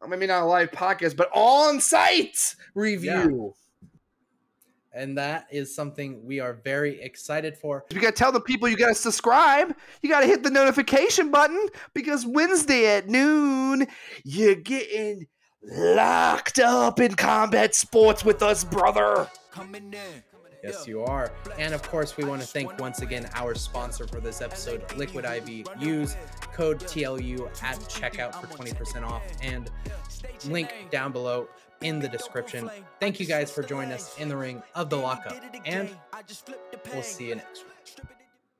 or 0.00 0.08
maybe 0.08 0.26
not 0.26 0.42
a 0.42 0.46
live 0.46 0.70
podcast, 0.70 1.16
but 1.16 1.30
on 1.32 1.80
site 1.80 2.54
review. 2.74 3.54
And 4.96 5.18
that 5.18 5.48
is 5.50 5.74
something 5.74 6.24
we 6.24 6.38
are 6.38 6.52
very 6.52 7.00
excited 7.02 7.56
for. 7.56 7.84
You 7.90 8.00
got 8.00 8.10
to 8.10 8.16
tell 8.16 8.30
the 8.30 8.40
people 8.40 8.68
you 8.68 8.76
got 8.76 8.88
to 8.88 8.94
subscribe. 8.94 9.74
You 10.02 10.08
got 10.08 10.20
to 10.20 10.26
hit 10.26 10.44
the 10.44 10.50
notification 10.50 11.32
button 11.32 11.68
because 11.94 12.24
Wednesday 12.24 12.96
at 12.96 13.08
noon, 13.08 13.88
you're 14.22 14.54
getting 14.54 15.26
locked 15.62 16.60
up 16.60 17.00
in 17.00 17.16
combat 17.16 17.74
sports 17.74 18.24
with 18.24 18.40
us, 18.40 18.62
brother. 18.62 19.28
Coming 19.50 19.92
in. 19.94 20.33
Yes, 20.64 20.86
you 20.86 21.02
are. 21.04 21.32
And 21.58 21.74
of 21.74 21.82
course, 21.82 22.16
we 22.16 22.24
want 22.24 22.40
to 22.40 22.46
thank 22.46 22.78
once 22.80 23.00
again 23.02 23.28
our 23.34 23.54
sponsor 23.54 24.06
for 24.06 24.20
this 24.20 24.40
episode, 24.40 24.82
Liquid 24.96 25.24
IV. 25.24 25.66
Use 25.78 26.16
code 26.52 26.80
TLU 26.80 27.46
at 27.62 27.78
checkout 27.80 28.34
for 28.40 28.46
20% 28.46 29.04
off 29.04 29.22
and 29.42 29.70
link 30.46 30.72
down 30.90 31.12
below 31.12 31.48
in 31.82 31.98
the 31.98 32.08
description. 32.08 32.70
Thank 32.98 33.20
you 33.20 33.26
guys 33.26 33.50
for 33.50 33.62
joining 33.62 33.92
us 33.92 34.16
in 34.18 34.28
the 34.28 34.36
ring 34.36 34.62
of 34.74 34.88
the 34.88 34.96
lockup. 34.96 35.36
And 35.66 35.90
we'll 36.92 37.02
see 37.02 37.28
you 37.28 37.34
next 37.36 37.64
week. 37.64 37.73